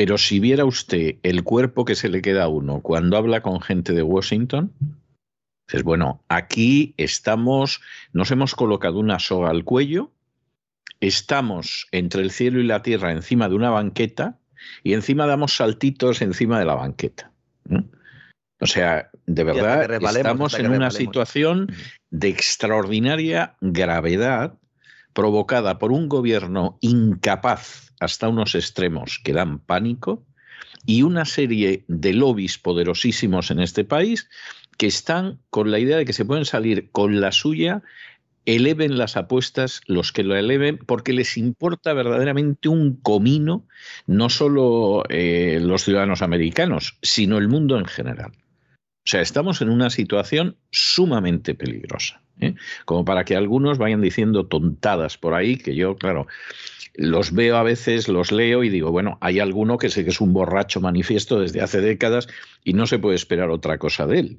Pero 0.00 0.16
si 0.16 0.40
viera 0.40 0.64
usted 0.64 1.16
el 1.22 1.44
cuerpo 1.44 1.84
que 1.84 1.94
se 1.94 2.08
le 2.08 2.22
queda 2.22 2.44
a 2.44 2.48
uno 2.48 2.80
cuando 2.80 3.18
habla 3.18 3.42
con 3.42 3.60
gente 3.60 3.92
de 3.92 4.00
Washington, 4.02 4.72
es 5.70 5.82
bueno, 5.82 6.24
aquí 6.30 6.94
estamos, 6.96 7.82
nos 8.14 8.30
hemos 8.30 8.54
colocado 8.54 8.98
una 8.98 9.18
soga 9.18 9.50
al 9.50 9.62
cuello, 9.62 10.10
estamos 11.00 11.86
entre 11.92 12.22
el 12.22 12.30
cielo 12.30 12.60
y 12.60 12.66
la 12.66 12.80
tierra 12.80 13.12
encima 13.12 13.50
de 13.50 13.56
una 13.56 13.68
banqueta 13.68 14.38
y 14.82 14.94
encima 14.94 15.26
damos 15.26 15.56
saltitos 15.56 16.22
encima 16.22 16.58
de 16.58 16.64
la 16.64 16.76
banqueta. 16.76 17.30
O 18.58 18.66
sea, 18.66 19.10
de 19.26 19.44
verdad 19.44 20.02
estamos 20.02 20.54
en 20.54 20.70
una 20.70 20.90
situación 20.90 21.70
de 22.08 22.30
extraordinaria 22.30 23.54
gravedad 23.60 24.54
provocada 25.12 25.78
por 25.78 25.92
un 25.92 26.08
gobierno 26.08 26.78
incapaz 26.80 27.89
hasta 28.00 28.28
unos 28.28 28.54
extremos 28.54 29.20
que 29.22 29.32
dan 29.32 29.60
pánico 29.60 30.26
y 30.86 31.02
una 31.02 31.24
serie 31.24 31.84
de 31.88 32.12
lobbies 32.14 32.58
poderosísimos 32.58 33.50
en 33.50 33.60
este 33.60 33.84
país 33.84 34.28
que 34.78 34.86
están 34.86 35.38
con 35.50 35.70
la 35.70 35.78
idea 35.78 35.98
de 35.98 36.04
que 36.04 36.12
se 36.12 36.24
pueden 36.24 36.44
salir 36.44 36.90
con 36.90 37.20
la 37.20 37.32
suya 37.32 37.82
eleven 38.46 38.98
las 38.98 39.16
apuestas 39.16 39.80
los 39.86 40.12
que 40.12 40.24
lo 40.24 40.34
eleven 40.34 40.78
porque 40.78 41.12
les 41.12 41.36
importa 41.36 41.92
verdaderamente 41.92 42.68
un 42.68 42.96
comino, 42.96 43.66
no 44.06 44.30
solo 44.30 45.04
eh, 45.08 45.58
los 45.62 45.84
ciudadanos 45.84 46.22
americanos, 46.22 46.98
sino 47.02 47.38
el 47.38 47.48
mundo 47.48 47.78
en 47.78 47.84
general. 47.84 48.32
O 48.32 49.08
sea, 49.10 49.20
estamos 49.20 49.60
en 49.62 49.70
una 49.70 49.90
situación 49.90 50.56
sumamente 50.70 51.54
peligrosa. 51.54 52.22
¿eh? 52.40 52.54
Como 52.84 53.04
para 53.04 53.24
que 53.24 53.36
algunos 53.36 53.78
vayan 53.78 54.00
diciendo 54.00 54.46
tontadas 54.46 55.16
por 55.16 55.34
ahí, 55.34 55.56
que 55.56 55.74
yo, 55.74 55.96
claro, 55.96 56.26
los 56.94 57.32
veo 57.32 57.56
a 57.56 57.62
veces, 57.62 58.08
los 58.08 58.32
leo 58.32 58.64
y 58.64 58.68
digo, 58.68 58.90
bueno, 58.90 59.18
hay 59.20 59.40
alguno 59.40 59.78
que 59.78 59.90
sé 59.90 60.04
que 60.04 60.10
es 60.10 60.20
un 60.20 60.32
borracho 60.32 60.80
manifiesto 60.80 61.40
desde 61.40 61.60
hace 61.60 61.80
décadas 61.80 62.28
y 62.64 62.72
no 62.72 62.86
se 62.86 62.98
puede 62.98 63.16
esperar 63.16 63.50
otra 63.50 63.78
cosa 63.78 64.06
de 64.06 64.18
él. 64.18 64.38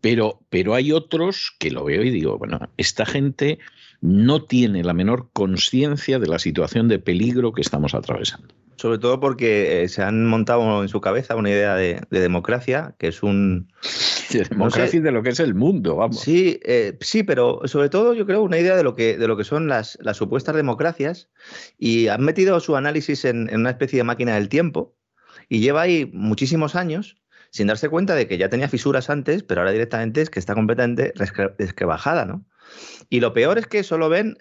Pero, 0.00 0.40
pero 0.48 0.74
hay 0.74 0.92
otros 0.92 1.56
que 1.58 1.70
lo 1.70 1.84
veo 1.84 2.02
y 2.02 2.10
digo, 2.10 2.38
bueno, 2.38 2.70
esta 2.76 3.04
gente 3.04 3.58
no 4.00 4.44
tiene 4.44 4.84
la 4.84 4.94
menor 4.94 5.28
conciencia 5.32 6.18
de 6.18 6.28
la 6.28 6.38
situación 6.38 6.88
de 6.88 6.98
peligro 6.98 7.52
que 7.52 7.62
estamos 7.62 7.94
atravesando. 7.94 8.54
Sobre 8.76 8.98
todo 8.98 9.18
porque 9.18 9.82
eh, 9.82 9.88
se 9.88 10.02
han 10.02 10.24
montado 10.26 10.82
en 10.82 10.88
su 10.88 11.00
cabeza 11.00 11.34
una 11.34 11.50
idea 11.50 11.74
de, 11.74 12.00
democracia, 12.10 12.94
que 12.98 13.08
es 13.08 13.24
un... 13.24 13.72
De 14.32 14.44
democracia 14.44 14.98
y 14.98 15.02
de 15.02 15.12
lo 15.12 15.22
que 15.22 15.30
es 15.30 15.40
el 15.40 15.54
mundo, 15.54 15.96
vamos. 15.96 16.20
Sí, 16.20 16.60
eh, 16.64 16.96
sí, 17.00 17.22
pero 17.22 17.60
sobre 17.64 17.88
todo 17.88 18.14
yo 18.14 18.26
creo 18.26 18.42
una 18.42 18.58
idea 18.58 18.76
de 18.76 18.82
lo 18.82 18.94
que, 18.94 19.16
de 19.16 19.26
lo 19.26 19.36
que 19.36 19.44
son 19.44 19.68
las, 19.68 19.98
las 20.00 20.16
supuestas 20.16 20.54
democracias 20.54 21.30
y 21.78 22.08
han 22.08 22.22
metido 22.22 22.60
su 22.60 22.76
análisis 22.76 23.24
en, 23.24 23.48
en 23.50 23.60
una 23.60 23.70
especie 23.70 23.98
de 23.98 24.04
máquina 24.04 24.34
del 24.34 24.48
tiempo 24.48 24.96
y 25.48 25.60
lleva 25.60 25.82
ahí 25.82 26.10
muchísimos 26.12 26.74
años 26.74 27.22
sin 27.50 27.66
darse 27.66 27.88
cuenta 27.88 28.14
de 28.14 28.26
que 28.26 28.38
ya 28.38 28.48
tenía 28.48 28.68
fisuras 28.68 29.10
antes, 29.10 29.42
pero 29.42 29.60
ahora 29.60 29.72
directamente 29.72 30.20
es 30.20 30.30
que 30.30 30.38
está 30.38 30.54
completamente 30.54 31.12
resquebajada, 31.16 32.24
¿no? 32.26 32.44
Y 33.08 33.20
lo 33.20 33.32
peor 33.32 33.58
es 33.58 33.66
que 33.66 33.82
solo 33.82 34.08
ven 34.10 34.36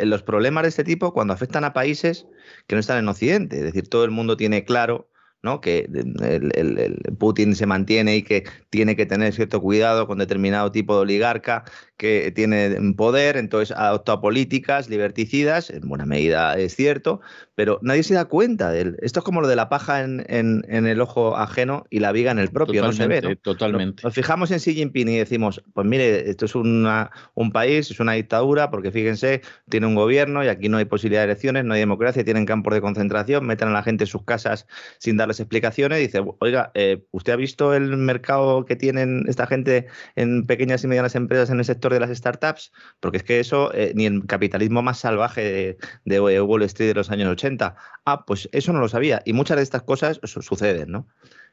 los 0.00 0.22
problemas 0.22 0.64
de 0.64 0.70
este 0.70 0.84
tipo 0.84 1.12
cuando 1.12 1.32
afectan 1.32 1.64
a 1.64 1.72
países 1.72 2.26
que 2.66 2.74
no 2.74 2.80
están 2.80 2.98
en 2.98 3.08
Occidente. 3.08 3.58
Es 3.58 3.62
decir, 3.62 3.88
todo 3.88 4.04
el 4.04 4.10
mundo 4.10 4.36
tiene 4.36 4.64
claro 4.64 5.09
¿no? 5.42 5.60
que 5.60 5.88
el, 5.90 7.16
Putin 7.18 7.54
se 7.54 7.66
mantiene 7.66 8.16
y 8.16 8.22
que 8.22 8.44
tiene 8.70 8.96
que 8.96 9.06
tener 9.06 9.32
cierto 9.32 9.60
cuidado 9.60 10.06
con 10.06 10.18
determinado 10.18 10.70
tipo 10.72 10.94
de 10.94 11.00
oligarca 11.02 11.64
que 11.96 12.32
tiene 12.34 12.76
poder, 12.96 13.36
entonces 13.36 13.76
adopta 13.76 14.20
políticas 14.20 14.88
liberticidas, 14.88 15.68
en 15.68 15.86
buena 15.86 16.06
medida 16.06 16.56
es 16.58 16.74
cierto, 16.74 17.20
pero 17.54 17.78
nadie 17.82 18.02
se 18.02 18.14
da 18.14 18.24
cuenta 18.24 18.70
de 18.70 18.80
él. 18.80 18.96
Esto 19.02 19.20
es 19.20 19.24
como 19.24 19.42
lo 19.42 19.48
de 19.48 19.56
la 19.56 19.68
paja 19.68 20.02
en, 20.02 20.64
el 20.66 21.00
ojo 21.00 21.36
ajeno 21.36 21.84
y 21.90 21.98
la 21.98 22.10
viga 22.12 22.30
en 22.30 22.38
el 22.38 22.48
propio, 22.48 22.82
no 22.82 22.92
se 22.92 23.06
ve. 23.06 23.36
Totalmente. 23.36 24.02
Nos, 24.02 24.14
fijamos 24.14 24.50
en 24.50 24.60
Xi 24.60 24.74
Jinping 24.74 25.08
y 25.08 25.18
decimos, 25.18 25.62
pues 25.74 25.86
mire, 25.86 26.30
esto 26.30 26.46
es 26.46 26.54
una, 26.54 27.10
un 27.34 27.52
país, 27.52 27.90
es 27.90 28.00
una 28.00 28.12
dictadura, 28.12 28.70
porque 28.70 28.90
fíjense, 28.90 29.42
tiene 29.68 29.86
un 29.86 29.94
gobierno 29.94 30.42
y 30.42 30.48
aquí 30.48 30.70
no 30.70 30.78
hay 30.78 30.86
posibilidad 30.86 31.20
de 31.20 31.26
elecciones, 31.26 31.66
no 31.66 31.74
hay 31.74 31.80
democracia, 31.80 32.24
tienen 32.24 32.46
campos 32.46 32.72
de 32.72 32.80
concentración, 32.80 33.44
meten 33.44 33.68
a 33.68 33.72
la 33.72 33.82
gente 33.82 34.04
en 34.04 34.08
sus 34.08 34.24
casas 34.24 34.66
sin 34.98 35.18
darles 35.30 35.40
explicaciones. 35.40 35.98
Dice, 35.98 36.22
oiga, 36.40 36.70
eh, 36.74 37.04
¿usted 37.10 37.32
ha 37.32 37.36
visto 37.36 37.74
el 37.74 37.96
mercado 37.96 38.64
que 38.64 38.76
tienen 38.76 39.24
esta 39.28 39.46
gente 39.46 39.86
en 40.16 40.46
pequeñas 40.46 40.84
y 40.84 40.86
medianas 40.86 41.14
empresas 41.14 41.50
en 41.50 41.58
el 41.58 41.64
sector 41.64 41.92
de 41.92 42.00
las 42.00 42.10
startups? 42.10 42.72
Porque 43.00 43.18
es 43.18 43.22
que 43.22 43.40
eso, 43.40 43.72
eh, 43.74 43.92
ni 43.94 44.06
el 44.06 44.26
capitalismo 44.26 44.82
más 44.82 44.98
salvaje 44.98 45.78
de 46.04 46.20
Wall 46.20 46.62
Street 46.62 46.88
de 46.88 46.94
los 46.94 47.10
años 47.10 47.28
80, 47.28 47.76
Ah, 48.04 48.24
pues 48.26 48.48
eso 48.52 48.72
no 48.72 48.80
lo 48.80 48.88
sabía. 48.88 49.22
Y 49.24 49.32
muchas 49.32 49.56
de 49.56 49.62
estas 49.62 49.82
cosas 49.82 50.20
suceden, 50.24 50.90
¿no? 50.90 51.06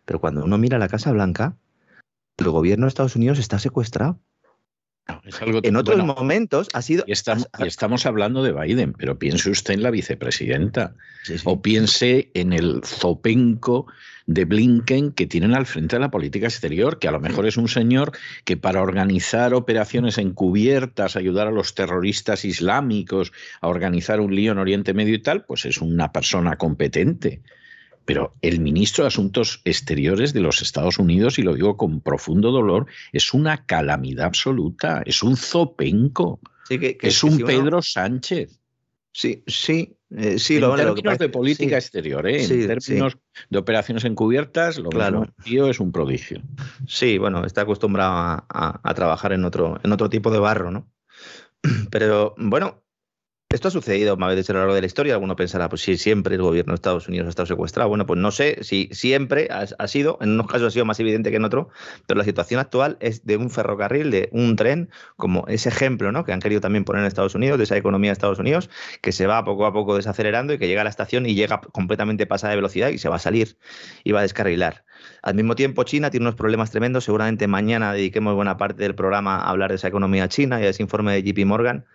Pero 0.05 0.19
cuando 0.19 0.43
uno 0.43 0.57
mira 0.57 0.79
la 0.79 0.87
Casa 0.87 1.11
Blanca, 1.11 1.57
el 2.37 2.49
gobierno 2.49 2.85
de 2.85 2.89
Estados 2.89 3.15
Unidos 3.15 3.39
está 3.39 3.59
secuestrado. 3.59 4.19
En 5.63 5.75
otros 5.75 6.03
momentos 6.03 6.69
ha 6.73 6.81
sido... 6.81 7.03
Y 7.07 7.11
estamos, 7.11 8.05
hablando 8.05 8.43
de 8.43 8.51
Biden, 8.51 8.93
pero 8.93 9.17
piense 9.17 9.49
usted 9.49 9.73
en 9.73 9.83
la 9.83 9.91
vicepresidenta. 9.91 10.95
O 11.43 11.61
piense 11.61 12.29
en 12.33 12.53
el 12.53 12.81
zopenco 12.85 13.87
de 14.27 14.45
Blinken 14.45 15.11
que 15.13 15.25
tienen 15.25 15.53
al 15.53 15.65
frente 15.65 15.95
de 15.95 16.01
la 16.01 16.11
política 16.11 16.47
exterior, 16.47 16.99
que 16.99 17.07
a 17.07 17.11
lo 17.11 17.19
mejor 17.19 17.45
es 17.47 17.57
un 17.57 17.67
señor 17.67 18.11
que 18.43 18.57
para 18.57 18.81
organizar 18.81 19.53
operaciones 19.53 20.17
encubiertas, 20.17 21.15
ayudar 21.15 21.47
a 21.47 21.51
los 21.51 21.75
terroristas 21.75 22.45
islámicos 22.45 23.31
a 23.61 23.67
organizar 23.67 24.19
un 24.19 24.35
lío 24.35 24.51
en 24.51 24.57
Oriente 24.57 24.93
Medio 24.93 25.15
y 25.15 25.21
tal, 25.21 25.45
pues 25.45 25.65
es 25.65 25.79
una 25.79 26.11
persona 26.11 26.57
competente. 26.57 27.41
Pero 28.07 28.33
el 28.41 28.61
ministro 28.61 29.03
de 29.03 29.09
Asuntos 29.09 29.59
Exteriores 29.65 30.31
de 30.31 30.39
los 30.39 30.61
Estados 30.61 30.97
Unidos, 30.97 31.39
y 31.39 31.41
lo 31.41 31.53
digo 31.53 31.75
con 31.75 31.99
profundo 31.99 32.51
dolor, 32.51 32.85
es 33.11 33.33
una 33.33 33.65
calamidad 33.65 34.27
absoluta, 34.27 35.03
es 35.05 35.23
un 35.23 35.35
zopenco, 35.35 36.39
es 36.69 37.21
un 37.25 37.39
Pedro 37.39 37.81
Sánchez. 37.81 38.61
Sí, 39.11 39.43
sí, 39.45 39.97
eh, 40.15 40.39
sí. 40.39 40.55
En 40.55 40.61
lo, 40.61 40.75
términos 40.77 41.17
de 41.17 41.27
política 41.27 41.75
exterior, 41.75 42.25
¿eh? 42.27 42.45
en 42.45 42.67
términos 42.67 43.17
de 43.49 43.57
operaciones 43.57 44.05
encubiertas, 44.05 44.77
lo 44.77 44.89
claro. 44.89 45.25
tío 45.43 45.69
es 45.69 45.81
un 45.81 45.91
prodigio. 45.91 46.41
Sí, 46.87 47.17
bueno, 47.17 47.43
está 47.43 47.63
acostumbrado 47.63 48.45
a, 48.47 48.93
trabajar 48.95 49.33
en 49.33 49.43
otro, 49.43 49.81
en 49.83 49.91
otro 49.91 50.09
tipo 50.09 50.31
de 50.31 50.39
barro, 50.39 50.71
¿no? 50.71 50.89
Pero 51.91 52.35
bueno, 52.37 52.85
esto 53.49 53.69
ha 53.69 53.71
sucedido 53.71 54.17
más 54.17 54.27
veces 54.29 54.49
a 54.49 54.53
lo 54.53 54.59
largo 54.59 54.75
de 54.75 54.81
la 54.81 54.87
historia. 54.87 55.13
Alguno 55.13 55.37
pensará, 55.37 55.69
pues 55.69 55.81
si 55.81 55.95
siempre 55.95 56.35
el 56.35 56.41
gobierno 56.41 56.71
de 56.71 56.75
Estados 56.75 57.07
Unidos 57.07 57.27
ha 57.27 57.29
estado 57.29 57.45
secuestrado. 57.45 57.87
Bueno, 57.87 58.05
pues 58.05 58.19
no 58.19 58.29
sé 58.29 58.57
si 58.61 58.89
siempre 58.91 59.47
ha, 59.49 59.87
sido, 59.87 60.17
en 60.19 60.31
unos 60.31 60.47
casos 60.47 60.67
ha 60.67 60.71
sido 60.71 60.83
más 60.83 60.99
evidente 60.99 61.31
que 61.31 61.37
en 61.37 61.45
otros, 61.45 61.67
pero 62.07 62.17
la 62.17 62.25
situación 62.25 62.59
actual 62.59 62.97
es 62.99 63.25
de 63.25 63.37
un 63.37 63.49
ferrocarril, 63.49 64.11
de 64.11 64.27
un 64.33 64.57
tren, 64.57 64.89
como 65.15 65.47
ese 65.47 65.69
ejemplo 65.69 66.11
¿no? 66.11 66.25
que 66.25 66.33
han 66.33 66.41
querido 66.41 66.59
también 66.59 66.83
poner 66.83 67.03
en 67.03 67.07
Estados 67.07 67.35
Unidos, 67.35 67.57
de 67.57 67.63
esa 67.63 67.77
economía 67.77 68.09
de 68.09 68.13
Estados 68.13 68.39
Unidos, 68.39 68.69
que 69.01 69.13
se 69.13 69.27
va 69.27 69.45
poco 69.45 69.65
a 69.65 69.71
poco 69.71 69.95
desacelerando 69.95 70.51
y 70.51 70.57
que 70.57 70.67
llega 70.67 70.81
a 70.81 70.83
la 70.83 70.89
estación 70.89 71.25
y 71.25 71.33
llega 71.33 71.61
completamente 71.71 72.25
pasada 72.25 72.51
de 72.51 72.57
velocidad 72.57 72.89
y 72.89 72.97
se 72.97 73.07
va 73.07 73.15
a 73.15 73.19
salir 73.19 73.57
y 74.03 74.11
va 74.11 74.19
a 74.19 74.23
descarrilar. 74.23 74.83
Al 75.21 75.35
mismo 75.35 75.55
tiempo, 75.55 75.83
China 75.83 76.09
tiene 76.09 76.25
unos 76.25 76.35
problemas 76.35 76.71
tremendos. 76.71 77.05
Seguramente 77.05 77.47
mañana 77.47 77.93
dediquemos 77.93 78.35
buena 78.35 78.57
parte 78.57 78.83
del 78.83 78.95
programa 78.95 79.37
a 79.37 79.49
hablar 79.49 79.69
de 79.69 79.77
esa 79.77 79.87
economía 79.87 80.27
china 80.27 80.59
y 80.59 80.65
a 80.65 80.69
ese 80.69 80.83
informe 80.83 81.13
de 81.13 81.23
JP 81.23 81.45
Morgan 81.45 81.85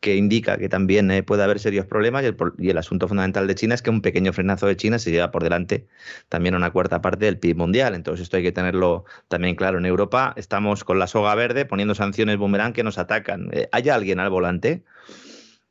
que 0.00 0.16
indica 0.16 0.58
que 0.58 0.68
también 0.68 1.10
eh, 1.10 1.22
puede 1.22 1.42
haber 1.42 1.58
serios 1.58 1.86
problemas 1.86 2.24
y 2.58 2.70
el, 2.70 2.78
asunto 2.78 3.08
fundamental 3.08 3.46
de 3.46 3.54
China 3.54 3.74
es 3.74 3.82
que 3.82 3.90
un 3.90 4.02
pequeño 4.02 4.32
frenazo 4.32 4.66
de 4.66 4.76
China 4.76 4.98
se 4.98 5.10
lleva 5.10 5.30
por 5.30 5.42
delante 5.42 5.86
también 6.28 6.54
una 6.54 6.70
cuarta 6.70 7.00
parte 7.00 7.24
del 7.24 7.38
PIB 7.38 7.56
mundial. 7.56 7.94
Entonces 7.94 8.24
esto 8.24 8.36
hay 8.36 8.42
que 8.42 8.52
tenerlo 8.52 9.04
también 9.28 9.56
claro. 9.56 9.78
En 9.78 9.86
Europa 9.86 10.34
estamos 10.36 10.84
con 10.84 10.98
la 10.98 11.06
soga 11.06 11.34
verde 11.34 11.64
poniendo 11.64 11.94
sanciones 11.94 12.36
boomerang 12.36 12.72
que 12.72 12.82
nos 12.82 12.98
atacan. 12.98 13.48
Eh, 13.52 13.68
¿Hay 13.72 13.88
alguien 13.88 14.20
al 14.20 14.30
volante? 14.30 14.84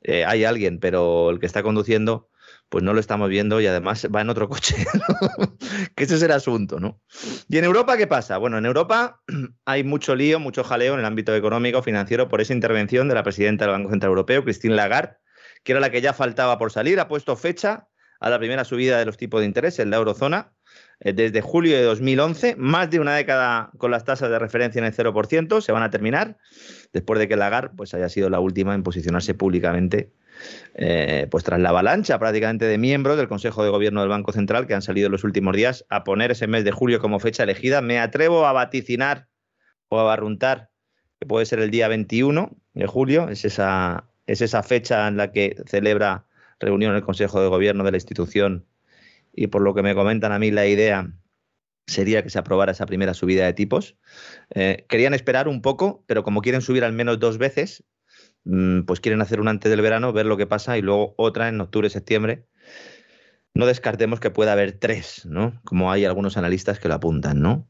Eh, 0.01 0.25
hay 0.25 0.43
alguien, 0.43 0.79
pero 0.79 1.29
el 1.31 1.39
que 1.39 1.45
está 1.45 1.63
conduciendo 1.63 2.29
pues 2.69 2.83
no 2.83 2.93
lo 2.93 2.99
estamos 2.99 3.29
viendo 3.29 3.61
y 3.61 3.67
además 3.67 4.07
va 4.13 4.21
en 4.21 4.29
otro 4.29 4.49
coche. 4.49 4.75
que 5.95 6.03
ese 6.03 6.15
es 6.15 6.21
el 6.21 6.31
asunto, 6.31 6.79
¿no? 6.79 7.01
¿Y 7.47 7.57
en 7.57 7.65
Europa 7.65 7.97
qué 7.97 8.07
pasa? 8.07 8.37
Bueno, 8.37 8.57
en 8.57 8.65
Europa 8.65 9.21
hay 9.65 9.83
mucho 9.83 10.15
lío, 10.15 10.39
mucho 10.39 10.63
jaleo 10.63 10.93
en 10.93 10.99
el 10.99 11.05
ámbito 11.05 11.35
económico, 11.35 11.81
financiero, 11.83 12.27
por 12.27 12.41
esa 12.41 12.53
intervención 12.53 13.07
de 13.07 13.15
la 13.15 13.23
presidenta 13.23 13.65
del 13.65 13.73
Banco 13.73 13.91
Central 13.91 14.09
Europeo, 14.09 14.43
Christine 14.43 14.75
Lagarde, 14.75 15.17
que 15.63 15.73
era 15.73 15.81
la 15.81 15.91
que 15.91 16.01
ya 16.01 16.13
faltaba 16.13 16.57
por 16.57 16.71
salir, 16.71 16.99
ha 16.99 17.07
puesto 17.07 17.35
fecha 17.35 17.87
a 18.19 18.29
la 18.29 18.39
primera 18.39 18.63
subida 18.63 18.97
de 18.97 19.05
los 19.05 19.17
tipos 19.17 19.41
de 19.41 19.45
interés 19.45 19.79
en 19.79 19.89
la 19.89 19.97
eurozona 19.97 20.54
desde 20.99 21.41
julio 21.41 21.75
de 21.75 21.83
2011, 21.83 22.55
más 22.57 22.89
de 22.89 22.99
una 22.99 23.15
década 23.15 23.69
con 23.77 23.91
las 23.91 24.05
tasas 24.05 24.29
de 24.29 24.39
referencia 24.39 24.79
en 24.79 24.85
el 24.85 24.93
0%, 24.93 25.61
se 25.61 25.71
van 25.71 25.83
a 25.83 25.89
terminar, 25.89 26.37
después 26.93 27.19
de 27.19 27.27
que 27.27 27.35
Lagarde 27.35 27.75
pues, 27.75 27.93
haya 27.93 28.09
sido 28.09 28.29
la 28.29 28.39
última 28.39 28.73
en 28.73 28.83
posicionarse 28.83 29.33
públicamente 29.33 30.11
eh, 30.75 31.27
pues 31.31 31.43
tras 31.43 31.59
la 31.59 31.69
avalancha 31.69 32.19
prácticamente 32.19 32.65
de 32.65 32.77
miembros 32.77 33.17
del 33.17 33.27
Consejo 33.27 33.63
de 33.63 33.69
Gobierno 33.69 34.01
del 34.01 34.09
Banco 34.09 34.31
Central 34.31 34.67
que 34.67 34.73
han 34.73 34.81
salido 34.81 35.07
en 35.07 35.13
los 35.13 35.23
últimos 35.23 35.55
días 35.55 35.85
a 35.89 36.03
poner 36.03 36.31
ese 36.31 36.47
mes 36.47 36.65
de 36.65 36.71
julio 36.71 36.99
como 36.99 37.19
fecha 37.19 37.43
elegida, 37.43 37.81
me 37.81 37.99
atrevo 37.99 38.45
a 38.45 38.53
vaticinar 38.53 39.27
o 39.89 39.99
a 39.99 40.03
barruntar 40.03 40.69
que 41.19 41.25
puede 41.25 41.45
ser 41.45 41.59
el 41.59 41.71
día 41.71 41.87
21 41.87 42.51
de 42.73 42.87
julio, 42.87 43.29
es 43.29 43.45
esa, 43.45 44.09
es 44.27 44.41
esa 44.41 44.63
fecha 44.63 45.07
en 45.07 45.17
la 45.17 45.31
que 45.31 45.55
celebra 45.65 46.25
reunión 46.59 46.95
el 46.95 47.03
Consejo 47.03 47.41
de 47.41 47.47
Gobierno 47.47 47.83
de 47.83 47.91
la 47.91 47.97
institución 47.97 48.65
y 49.35 49.47
por 49.47 49.61
lo 49.61 49.73
que 49.73 49.83
me 49.83 49.95
comentan 49.95 50.31
a 50.31 50.39
mí 50.39 50.51
la 50.51 50.65
idea 50.65 51.11
sería 51.87 52.23
que 52.23 52.29
se 52.29 52.39
aprobara 52.39 52.71
esa 52.71 52.85
primera 52.85 53.13
subida 53.13 53.45
de 53.45 53.53
tipos. 53.53 53.95
Eh, 54.53 54.85
querían 54.89 55.13
esperar 55.13 55.47
un 55.47 55.61
poco, 55.61 56.03
pero 56.07 56.23
como 56.23 56.41
quieren 56.41 56.61
subir 56.61 56.83
al 56.83 56.93
menos 56.93 57.19
dos 57.19 57.37
veces, 57.37 57.83
Mm, 58.45 58.83
pues 58.83 58.99
quieren 58.99 59.21
hacer 59.21 59.41
una 59.41 59.51
antes 59.51 59.69
del 59.69 59.81
verano, 59.81 60.13
ver 60.13 60.27
lo 60.27 60.37
que 60.37 60.45
pasa 60.45 60.77
y 60.77 60.81
luego 60.81 61.15
otra 61.17 61.49
en 61.49 61.59
octubre, 61.59 61.89
septiembre. 61.89 62.45
No 63.53 63.65
descartemos 63.65 64.19
que 64.19 64.29
pueda 64.29 64.53
haber 64.53 64.73
tres, 64.73 65.25
¿no? 65.25 65.59
Como 65.65 65.91
hay 65.91 66.05
algunos 66.05 66.37
analistas 66.37 66.79
que 66.79 66.87
lo 66.87 66.93
apuntan, 66.93 67.41
¿no? 67.41 67.67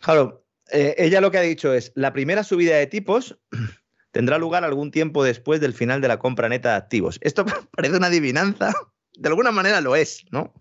Claro, 0.00 0.44
eh, 0.72 0.94
ella 0.98 1.20
lo 1.20 1.30
que 1.30 1.38
ha 1.38 1.42
dicho 1.42 1.72
es, 1.72 1.92
la 1.94 2.12
primera 2.12 2.42
subida 2.42 2.76
de 2.76 2.86
tipos 2.86 3.38
tendrá 4.10 4.38
lugar 4.38 4.64
algún 4.64 4.90
tiempo 4.90 5.22
después 5.22 5.60
del 5.60 5.74
final 5.74 6.00
de 6.00 6.08
la 6.08 6.18
compra 6.18 6.48
neta 6.48 6.70
de 6.70 6.76
activos. 6.76 7.18
Esto 7.22 7.44
parece 7.70 7.96
una 7.96 8.08
adivinanza, 8.08 8.72
de 9.16 9.28
alguna 9.28 9.52
manera 9.52 9.80
lo 9.80 9.94
es, 9.94 10.24
¿no? 10.30 10.52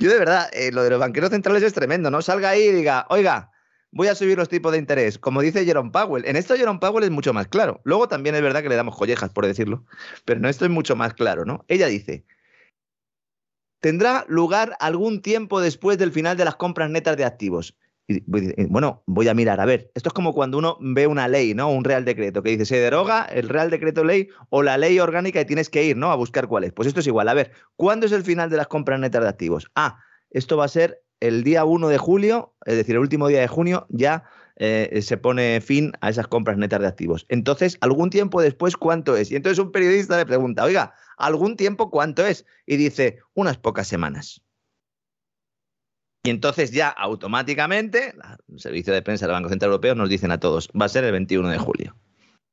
Yo 0.00 0.10
de 0.10 0.18
verdad, 0.18 0.48
eh, 0.52 0.70
lo 0.72 0.82
de 0.82 0.90
los 0.90 1.00
banqueros 1.00 1.30
centrales 1.30 1.62
es 1.62 1.72
tremendo, 1.72 2.10
¿no? 2.10 2.22
Salga 2.22 2.50
ahí 2.50 2.62
y 2.62 2.72
diga, 2.72 3.06
oiga, 3.10 3.50
voy 3.90 4.08
a 4.08 4.14
subir 4.14 4.36
los 4.36 4.48
tipos 4.48 4.72
de 4.72 4.78
interés, 4.78 5.18
como 5.18 5.40
dice 5.40 5.64
Jerome 5.64 5.90
Powell. 5.90 6.24
En 6.26 6.36
esto 6.36 6.56
Jerome 6.56 6.78
Powell 6.78 7.04
es 7.04 7.10
mucho 7.10 7.32
más 7.32 7.48
claro. 7.48 7.80
Luego 7.84 8.08
también 8.08 8.34
es 8.34 8.42
verdad 8.42 8.62
que 8.62 8.68
le 8.68 8.76
damos 8.76 8.96
collejas, 8.96 9.30
por 9.30 9.46
decirlo, 9.46 9.84
pero 10.24 10.38
en 10.38 10.46
esto 10.46 10.64
es 10.64 10.70
mucho 10.70 10.96
más 10.96 11.14
claro, 11.14 11.44
¿no? 11.44 11.64
Ella 11.68 11.86
dice, 11.86 12.24
tendrá 13.80 14.24
lugar 14.28 14.76
algún 14.80 15.22
tiempo 15.22 15.60
después 15.60 15.98
del 15.98 16.12
final 16.12 16.36
de 16.36 16.44
las 16.44 16.56
compras 16.56 16.90
netas 16.90 17.16
de 17.16 17.24
activos. 17.24 17.76
Y, 18.08 18.22
bueno, 18.66 19.02
voy 19.06 19.26
a 19.28 19.34
mirar, 19.34 19.60
a 19.60 19.64
ver, 19.64 19.90
esto 19.94 20.10
es 20.10 20.12
como 20.12 20.32
cuando 20.32 20.58
uno 20.58 20.78
ve 20.80 21.06
una 21.06 21.26
ley, 21.26 21.54
¿no? 21.54 21.70
Un 21.70 21.82
real 21.82 22.04
decreto 22.04 22.42
que 22.42 22.50
dice, 22.50 22.64
se 22.64 22.78
deroga 22.78 23.24
el 23.24 23.48
real 23.48 23.68
decreto 23.68 24.04
ley 24.04 24.28
o 24.48 24.62
la 24.62 24.78
ley 24.78 25.00
orgánica 25.00 25.40
y 25.40 25.44
tienes 25.44 25.70
que 25.70 25.84
ir, 25.84 25.96
¿no? 25.96 26.12
A 26.12 26.16
buscar 26.16 26.46
cuál 26.46 26.64
es. 26.64 26.72
Pues 26.72 26.86
esto 26.86 27.00
es 27.00 27.06
igual. 27.06 27.28
A 27.28 27.34
ver, 27.34 27.50
¿cuándo 27.74 28.06
es 28.06 28.12
el 28.12 28.22
final 28.22 28.48
de 28.48 28.58
las 28.58 28.68
compras 28.68 29.00
netas 29.00 29.22
de 29.22 29.28
activos? 29.28 29.70
Ah, 29.74 29.98
esto 30.30 30.56
va 30.56 30.66
a 30.66 30.68
ser 30.68 31.02
el 31.20 31.42
día 31.42 31.64
1 31.64 31.88
de 31.88 31.98
julio, 31.98 32.54
es 32.64 32.76
decir, 32.76 32.94
el 32.94 33.00
último 33.00 33.28
día 33.28 33.40
de 33.40 33.48
junio, 33.48 33.86
ya 33.88 34.24
eh, 34.56 35.00
se 35.02 35.16
pone 35.16 35.60
fin 35.60 35.92
a 36.00 36.10
esas 36.10 36.28
compras 36.28 36.56
netas 36.56 36.80
de 36.80 36.86
activos. 36.86 37.26
Entonces, 37.28 37.76
algún 37.80 38.10
tiempo 38.10 38.40
después, 38.40 38.76
¿cuánto 38.76 39.16
es? 39.16 39.30
Y 39.30 39.36
entonces 39.36 39.58
un 39.58 39.72
periodista 39.72 40.16
le 40.16 40.26
pregunta, 40.26 40.64
oiga, 40.64 40.94
¿algún 41.18 41.56
tiempo 41.56 41.90
cuánto 41.90 42.24
es? 42.26 42.46
Y 42.66 42.76
dice, 42.76 43.18
unas 43.34 43.58
pocas 43.58 43.88
semanas. 43.88 44.42
Y 46.26 46.30
entonces 46.30 46.72
ya 46.72 46.88
automáticamente, 46.88 48.12
el 48.48 48.58
servicio 48.58 48.92
de 48.92 49.00
prensa 49.00 49.26
del 49.26 49.34
Banco 49.34 49.48
Central 49.48 49.70
Europeo 49.70 49.94
nos 49.94 50.08
dicen 50.08 50.32
a 50.32 50.40
todos, 50.40 50.68
va 50.70 50.86
a 50.86 50.88
ser 50.88 51.04
el 51.04 51.12
21 51.12 51.48
de 51.50 51.58
julio. 51.58 51.96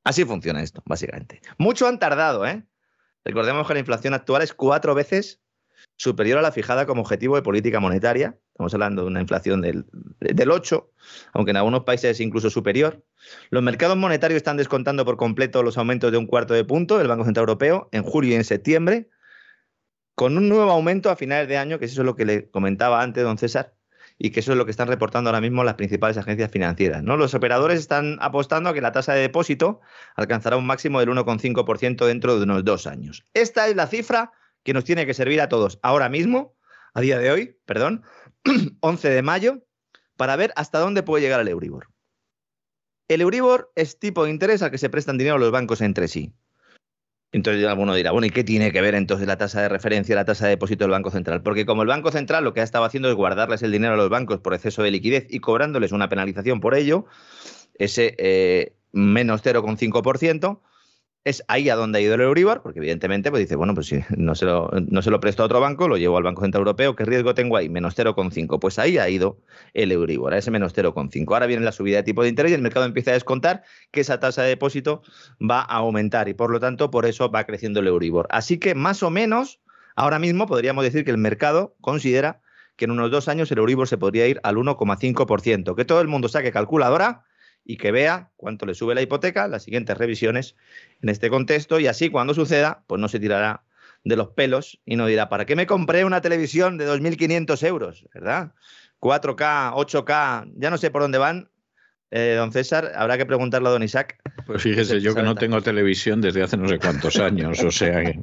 Así 0.03 0.25
funciona 0.25 0.61
esto, 0.61 0.83
básicamente. 0.85 1.41
Mucho 1.57 1.87
han 1.87 1.97
tardado, 1.97 2.45
¿eh? 2.45 2.63
Recordemos 3.25 3.67
que 3.67 3.73
la 3.73 3.79
inflación 3.79 4.13
actual 4.13 4.43
es 4.43 4.53
cuatro 4.53 4.93
veces 4.93 5.41
superior 5.95 6.37
a 6.37 6.43
la 6.43 6.51
fijada 6.51 6.85
como 6.85 7.01
objetivo 7.01 7.35
de 7.35 7.41
política 7.41 7.79
monetaria. 7.79 8.37
Estamos 8.51 8.75
hablando 8.75 9.01
de 9.01 9.07
una 9.07 9.21
inflación 9.21 9.61
del, 9.61 9.85
8, 10.51 10.91
aunque 11.33 11.49
en 11.49 11.57
algunos 11.57 11.83
países 11.83 12.11
es 12.11 12.19
incluso 12.19 12.51
superior. 12.51 13.03
Los 13.49 13.63
mercados 13.63 13.97
monetarios 13.97 14.37
están 14.37 14.57
descontando 14.57 15.03
por 15.03 15.17
completo 15.17 15.63
los 15.63 15.79
aumentos 15.79 16.11
de 16.11 16.19
un 16.19 16.27
cuarto 16.27 16.53
de 16.53 16.63
punto 16.63 16.99
del 16.99 17.07
Banco 17.07 17.25
Central 17.25 17.43
Europeo 17.43 17.89
en 17.91 18.03
julio 18.03 18.33
y 18.33 18.35
en 18.35 18.43
septiembre, 18.43 19.09
con 20.15 20.37
un 20.37 20.49
nuevo 20.49 20.71
aumento 20.71 21.09
a 21.09 21.15
finales 21.15 21.47
de 21.47 21.57
año, 21.57 21.79
que 21.79 21.85
eso 21.85 22.01
es 22.01 22.05
lo 22.05 22.15
que 22.15 22.25
le 22.25 22.49
comentaba 22.49 23.01
antes 23.01 23.23
don 23.23 23.37
César, 23.37 23.73
y 24.17 24.29
que 24.31 24.39
eso 24.41 24.51
es 24.51 24.57
lo 24.57 24.65
que 24.65 24.71
están 24.71 24.87
reportando 24.87 25.29
ahora 25.29 25.41
mismo 25.41 25.63
las 25.63 25.75
principales 25.75 26.17
agencias 26.17 26.51
financieras. 26.51 27.03
¿no? 27.03 27.17
Los 27.17 27.33
operadores 27.33 27.79
están 27.79 28.17
apostando 28.21 28.69
a 28.69 28.73
que 28.73 28.81
la 28.81 28.91
tasa 28.91 29.13
de 29.13 29.21
depósito 29.21 29.81
alcanzará 30.15 30.57
un 30.57 30.65
máximo 30.65 30.99
del 30.99 31.09
1,5% 31.09 32.05
dentro 32.05 32.37
de 32.37 32.43
unos 32.43 32.63
dos 32.63 32.87
años. 32.87 33.25
Esta 33.33 33.67
es 33.67 33.75
la 33.75 33.87
cifra 33.87 34.31
que 34.63 34.73
nos 34.73 34.83
tiene 34.83 35.05
que 35.05 35.13
servir 35.13 35.41
a 35.41 35.49
todos 35.49 35.79
ahora 35.81 36.09
mismo, 36.09 36.55
a 36.93 37.01
día 37.01 37.17
de 37.17 37.31
hoy, 37.31 37.57
perdón, 37.65 38.03
11 38.81 39.09
de 39.09 39.21
mayo, 39.21 39.65
para 40.15 40.35
ver 40.35 40.53
hasta 40.55 40.79
dónde 40.79 41.03
puede 41.03 41.23
llegar 41.23 41.41
el 41.41 41.47
Euribor. 41.47 41.89
El 43.07 43.21
Euribor 43.21 43.71
es 43.75 43.99
tipo 43.99 44.23
de 44.23 44.29
interés 44.29 44.61
al 44.61 44.71
que 44.71 44.77
se 44.77 44.89
prestan 44.89 45.17
dinero 45.17 45.37
los 45.37 45.51
bancos 45.51 45.81
entre 45.81 46.07
sí. 46.07 46.33
Entonces 47.33 47.65
alguno 47.65 47.95
dirá, 47.95 48.11
bueno, 48.11 48.27
¿y 48.27 48.29
qué 48.29 48.43
tiene 48.43 48.71
que 48.71 48.79
ver 48.79 48.93
entonces 48.93 49.27
la 49.27 49.37
tasa 49.37 49.59
de 49.59 49.67
referencia, 49.67 50.15
la 50.15 50.23
tasa 50.23 50.45
de 50.45 50.51
depósito 50.51 50.83
del 50.83 50.91
Banco 50.91 51.09
Central? 51.09 51.41
Porque 51.41 51.65
como 51.65 51.81
el 51.81 51.87
Banco 51.87 52.11
Central 52.11 52.43
lo 52.43 52.53
que 52.53 52.61
ha 52.61 52.63
estado 52.63 52.85
haciendo 52.85 53.09
es 53.09 53.15
guardarles 53.15 53.63
el 53.63 53.71
dinero 53.71 53.95
a 53.95 53.97
los 53.97 54.09
bancos 54.09 54.39
por 54.39 54.53
exceso 54.53 54.83
de 54.83 54.91
liquidez 54.91 55.25
y 55.31 55.39
cobrándoles 55.39 55.91
una 55.91 56.09
penalización 56.09 56.59
por 56.59 56.75
ello, 56.75 57.05
ese 57.79 58.15
eh, 58.19 58.75
menos 58.91 59.43
0,5%, 59.43 60.59
es 61.25 61.43
ahí 61.47 61.69
a 61.69 61.75
donde 61.75 61.99
ha 61.99 62.01
ido 62.01 62.15
el 62.15 62.21
Euribor, 62.21 62.61
porque 62.61 62.79
evidentemente 62.79 63.29
pues 63.29 63.41
dice, 63.41 63.55
bueno, 63.55 63.73
pues 63.73 63.87
si 63.87 64.01
no 64.17 64.35
se, 64.35 64.45
lo, 64.45 64.69
no 64.89 65.01
se 65.01 65.09
lo 65.09 65.19
presto 65.21 65.43
a 65.43 65.45
otro 65.45 65.61
banco, 65.61 65.87
lo 65.87 65.97
llevo 65.97 66.17
al 66.17 66.23
Banco 66.23 66.41
Central 66.41 66.61
Europeo, 66.61 66.95
¿qué 66.95 67.05
riesgo 67.05 67.33
tengo 67.33 67.55
ahí? 67.55 67.69
Menos 67.69 67.97
0,5. 67.97 68.59
Pues 68.59 68.77
ahí 68.77 68.97
ha 68.97 69.07
ido 69.09 69.39
el 69.73 69.91
Euribor, 69.91 70.33
a 70.33 70.37
ese 70.37 70.51
menos 70.51 70.75
0,5. 70.75 71.33
Ahora 71.33 71.45
viene 71.45 71.63
la 71.63 71.71
subida 71.71 71.97
de 71.97 72.03
tipo 72.03 72.23
de 72.23 72.29
interés 72.29 72.51
y 72.51 72.55
el 72.55 72.61
mercado 72.61 72.85
empieza 72.85 73.11
a 73.11 73.13
descontar 73.13 73.63
que 73.91 74.01
esa 74.01 74.19
tasa 74.19 74.43
de 74.43 74.49
depósito 74.49 75.01
va 75.39 75.61
a 75.61 75.77
aumentar 75.77 76.27
y 76.27 76.33
por 76.33 76.51
lo 76.51 76.59
tanto 76.59 76.91
por 76.91 77.05
eso 77.05 77.31
va 77.31 77.45
creciendo 77.45 77.79
el 77.79 77.87
Euribor. 77.87 78.27
Así 78.29 78.57
que 78.57 78.75
más 78.75 79.01
o 79.01 79.09
menos, 79.09 79.61
ahora 79.95 80.19
mismo 80.19 80.45
podríamos 80.45 80.83
decir 80.83 81.05
que 81.05 81.11
el 81.11 81.17
mercado 81.17 81.75
considera 81.79 82.41
que 82.75 82.85
en 82.85 82.91
unos 82.91 83.11
dos 83.11 83.29
años 83.29 83.49
el 83.51 83.59
Euribor 83.59 83.87
se 83.87 83.97
podría 83.97 84.27
ir 84.27 84.41
al 84.43 84.57
1,5%. 84.57 85.75
Que 85.75 85.85
todo 85.85 86.01
el 86.01 86.07
mundo 86.09 86.27
saque 86.27 86.51
calculadora 86.51 87.23
y 87.65 87.77
que 87.77 87.91
vea 87.91 88.31
cuánto 88.35 88.65
le 88.65 88.73
sube 88.73 88.95
la 88.95 89.01
hipoteca, 89.01 89.47
las 89.47 89.63
siguientes 89.63 89.97
revisiones 89.97 90.55
en 91.01 91.09
este 91.09 91.29
contexto, 91.29 91.79
y 91.79 91.87
así 91.87 92.09
cuando 92.09 92.33
suceda, 92.33 92.83
pues 92.87 92.99
no 92.99 93.07
se 93.07 93.19
tirará 93.19 93.63
de 94.03 94.15
los 94.15 94.29
pelos 94.29 94.81
y 94.85 94.95
no 94.95 95.07
dirá, 95.07 95.29
¿para 95.29 95.45
qué 95.45 95.55
me 95.55 95.67
compré 95.67 96.03
una 96.05 96.21
televisión 96.21 96.77
de 96.77 96.87
2.500 96.87 97.63
euros? 97.67 98.05
¿Verdad? 98.13 98.53
4K, 98.99 99.73
8K, 99.73 100.53
ya 100.55 100.69
no 100.69 100.77
sé 100.77 100.91
por 100.91 101.01
dónde 101.01 101.17
van, 101.17 101.49
eh, 102.15 102.35
don 102.35 102.51
César, 102.51 102.91
habrá 102.95 103.17
que 103.17 103.25
preguntarle 103.25 103.69
a 103.69 103.71
don 103.71 103.81
Isaac. 103.81 104.19
Pues 104.45 104.61
fíjese, 104.61 105.01
yo 105.01 105.15
que 105.15 105.23
no 105.23 105.33
tengo 105.33 105.63
televisión 105.63 106.21
desde 106.21 106.43
hace 106.43 106.57
no 106.57 106.69
sé 106.69 106.77
cuántos 106.77 107.17
años, 107.17 107.59
o 107.63 107.71
sea 107.71 108.03
que, 108.03 108.19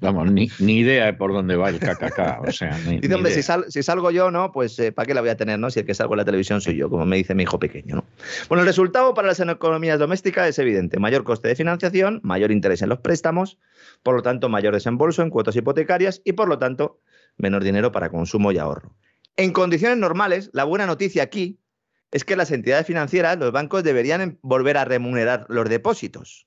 vamos, 0.00 0.32
ni, 0.32 0.50
idea 0.58 1.06
de 1.06 1.12
por 1.12 1.32
dónde 1.32 1.54
va 1.54 1.68
el 1.68 1.78
KKK, 1.78 2.48
o 2.48 2.50
sea, 2.50 2.76
ni, 2.84 2.98
Dice, 2.98 3.14
hombre, 3.14 3.32
si, 3.32 3.82
salgo 3.84 4.10
yo, 4.10 4.32
¿no? 4.32 4.50
Pues 4.50 4.76
eh, 4.80 4.90
¿para 4.90 5.06
qué 5.06 5.14
la 5.14 5.20
voy 5.20 5.30
a 5.30 5.36
tener, 5.36 5.56
no? 5.60 5.70
Si 5.70 5.78
el 5.78 5.86
que 5.86 5.94
salgo 5.94 6.14
en 6.14 6.18
la 6.18 6.24
televisión 6.24 6.60
soy 6.60 6.76
yo, 6.76 6.90
como 6.90 7.06
me 7.06 7.16
dice 7.16 7.32
mi 7.36 7.44
hijo 7.44 7.60
pequeño, 7.60 7.94
¿no? 7.94 8.04
Bueno, 8.48 8.62
el 8.62 8.66
resultado 8.66 9.14
para 9.14 9.28
las 9.28 9.38
economías 9.38 10.00
domésticas 10.00 10.48
es 10.48 10.58
evidente. 10.58 10.98
Mayor 10.98 11.22
coste 11.22 11.46
de 11.46 11.54
financiación, 11.54 12.18
mayor 12.24 12.50
interés 12.50 12.82
en 12.82 12.88
los 12.88 12.98
préstamos, 12.98 13.56
por 14.02 14.16
lo 14.16 14.22
tanto, 14.22 14.48
mayor 14.48 14.74
desembolso 14.74 15.22
en 15.22 15.30
cuotas 15.30 15.54
hipotecarias 15.54 16.22
y, 16.24 16.32
por 16.32 16.48
lo 16.48 16.58
tanto, 16.58 16.98
menor 17.36 17.62
dinero 17.62 17.92
para 17.92 18.10
consumo 18.10 18.50
y 18.50 18.58
ahorro. 18.58 18.96
En 19.36 19.52
condiciones 19.52 19.96
normales, 19.96 20.50
la 20.52 20.64
buena 20.64 20.86
noticia 20.86 21.22
aquí 21.22 21.61
es 22.12 22.24
que 22.24 22.36
las 22.36 22.50
entidades 22.50 22.86
financieras, 22.86 23.38
los 23.38 23.52
bancos, 23.52 23.82
deberían 23.82 24.20
em, 24.20 24.38
volver 24.42 24.76
a 24.76 24.84
remunerar 24.84 25.46
los 25.48 25.68
depósitos. 25.68 26.46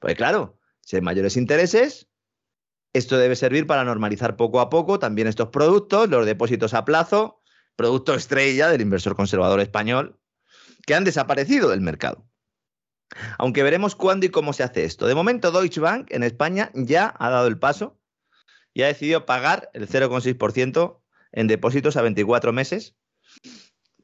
Pues 0.00 0.16
claro, 0.16 0.58
si 0.80 0.96
hay 0.96 1.02
mayores 1.02 1.36
intereses, 1.36 2.08
esto 2.92 3.16
debe 3.16 3.36
servir 3.36 3.66
para 3.66 3.84
normalizar 3.84 4.36
poco 4.36 4.60
a 4.60 4.68
poco 4.68 4.98
también 4.98 5.28
estos 5.28 5.48
productos, 5.48 6.08
los 6.08 6.26
depósitos 6.26 6.74
a 6.74 6.84
plazo, 6.84 7.42
producto 7.76 8.14
estrella 8.14 8.68
del 8.68 8.80
inversor 8.80 9.14
conservador 9.14 9.60
español, 9.60 10.18
que 10.84 10.94
han 10.94 11.04
desaparecido 11.04 11.70
del 11.70 11.80
mercado. 11.80 12.26
Aunque 13.38 13.62
veremos 13.62 13.94
cuándo 13.94 14.26
y 14.26 14.30
cómo 14.30 14.52
se 14.52 14.64
hace 14.64 14.84
esto. 14.84 15.06
De 15.06 15.14
momento, 15.14 15.52
Deutsche 15.52 15.80
Bank 15.80 16.08
en 16.10 16.24
España 16.24 16.72
ya 16.74 17.14
ha 17.18 17.30
dado 17.30 17.46
el 17.46 17.58
paso 17.58 18.00
y 18.74 18.82
ha 18.82 18.88
decidido 18.88 19.26
pagar 19.26 19.70
el 19.74 19.88
0,6% 19.88 21.00
en 21.30 21.46
depósitos 21.46 21.96
a 21.96 22.02
24 22.02 22.52
meses 22.52 22.96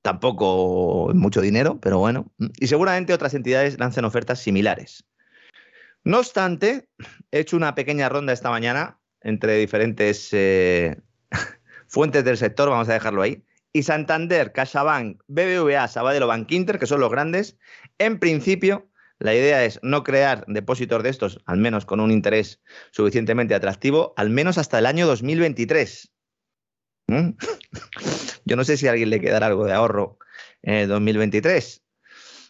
Tampoco 0.03 1.11
mucho 1.15 1.41
dinero, 1.41 1.79
pero 1.81 1.99
bueno. 1.99 2.33
Y 2.59 2.67
seguramente 2.67 3.15
otras 3.15 3.35
entidades 3.35 3.79
lancen 3.79 4.05
ofertas 4.05 4.41
similares. 4.41 5.05
No 6.05 6.19
obstante, 6.19 6.89
he 7.31 7.41
hecho 7.41 7.57
una 7.57 7.75
pequeña 7.75 8.09
ronda 8.09 8.33
esta 8.33 8.51
mañana 8.51 8.99
entre 9.21 9.57
diferentes 9.59 10.31
eh, 10.33 11.01
fuentes 11.87 12.25
del 12.25 12.37
sector, 12.37 12.69
vamos 12.69 12.89
a 12.89 12.95
dejarlo 12.95 13.23
ahí. 13.23 13.45
Y 13.73 13.85
Santander, 13.85 14.53
CaixaBank, 14.53 15.23
BBVA, 15.29 15.89
Sabadell 15.89 16.25
o 16.25 16.27
Bankinter, 16.27 16.79
que 16.79 16.87
son 16.87 17.01
los 17.01 17.11
grandes, 17.11 17.57
en 17.99 18.19
principio 18.19 18.91
la 19.23 19.35
idea 19.35 19.65
es 19.65 19.79
no 19.83 20.03
crear 20.03 20.45
depósitos 20.49 21.03
de 21.05 21.09
estos, 21.09 21.41
al 21.47 21.59
menos 21.59 21.87
con 21.87 22.01
un 22.01 22.11
interés 22.11 22.61
suficientemente 22.91 23.55
atractivo, 23.55 24.15
al 24.17 24.31
menos 24.31 24.59
hasta 24.59 24.81
el 24.81 24.87
año 24.87 25.07
2023. 25.07 26.12
¿Mm? 27.07 27.31
Yo 28.45 28.57
no 28.57 28.65
sé 28.65 28.77
si 28.77 28.89
a 28.89 28.93
alguien 28.93 29.11
le 29.11 29.21
quedará 29.21 29.47
algo 29.47 29.65
de 29.65 29.73
ahorro 29.73 30.19
en 30.63 30.89
2023. 30.89 31.83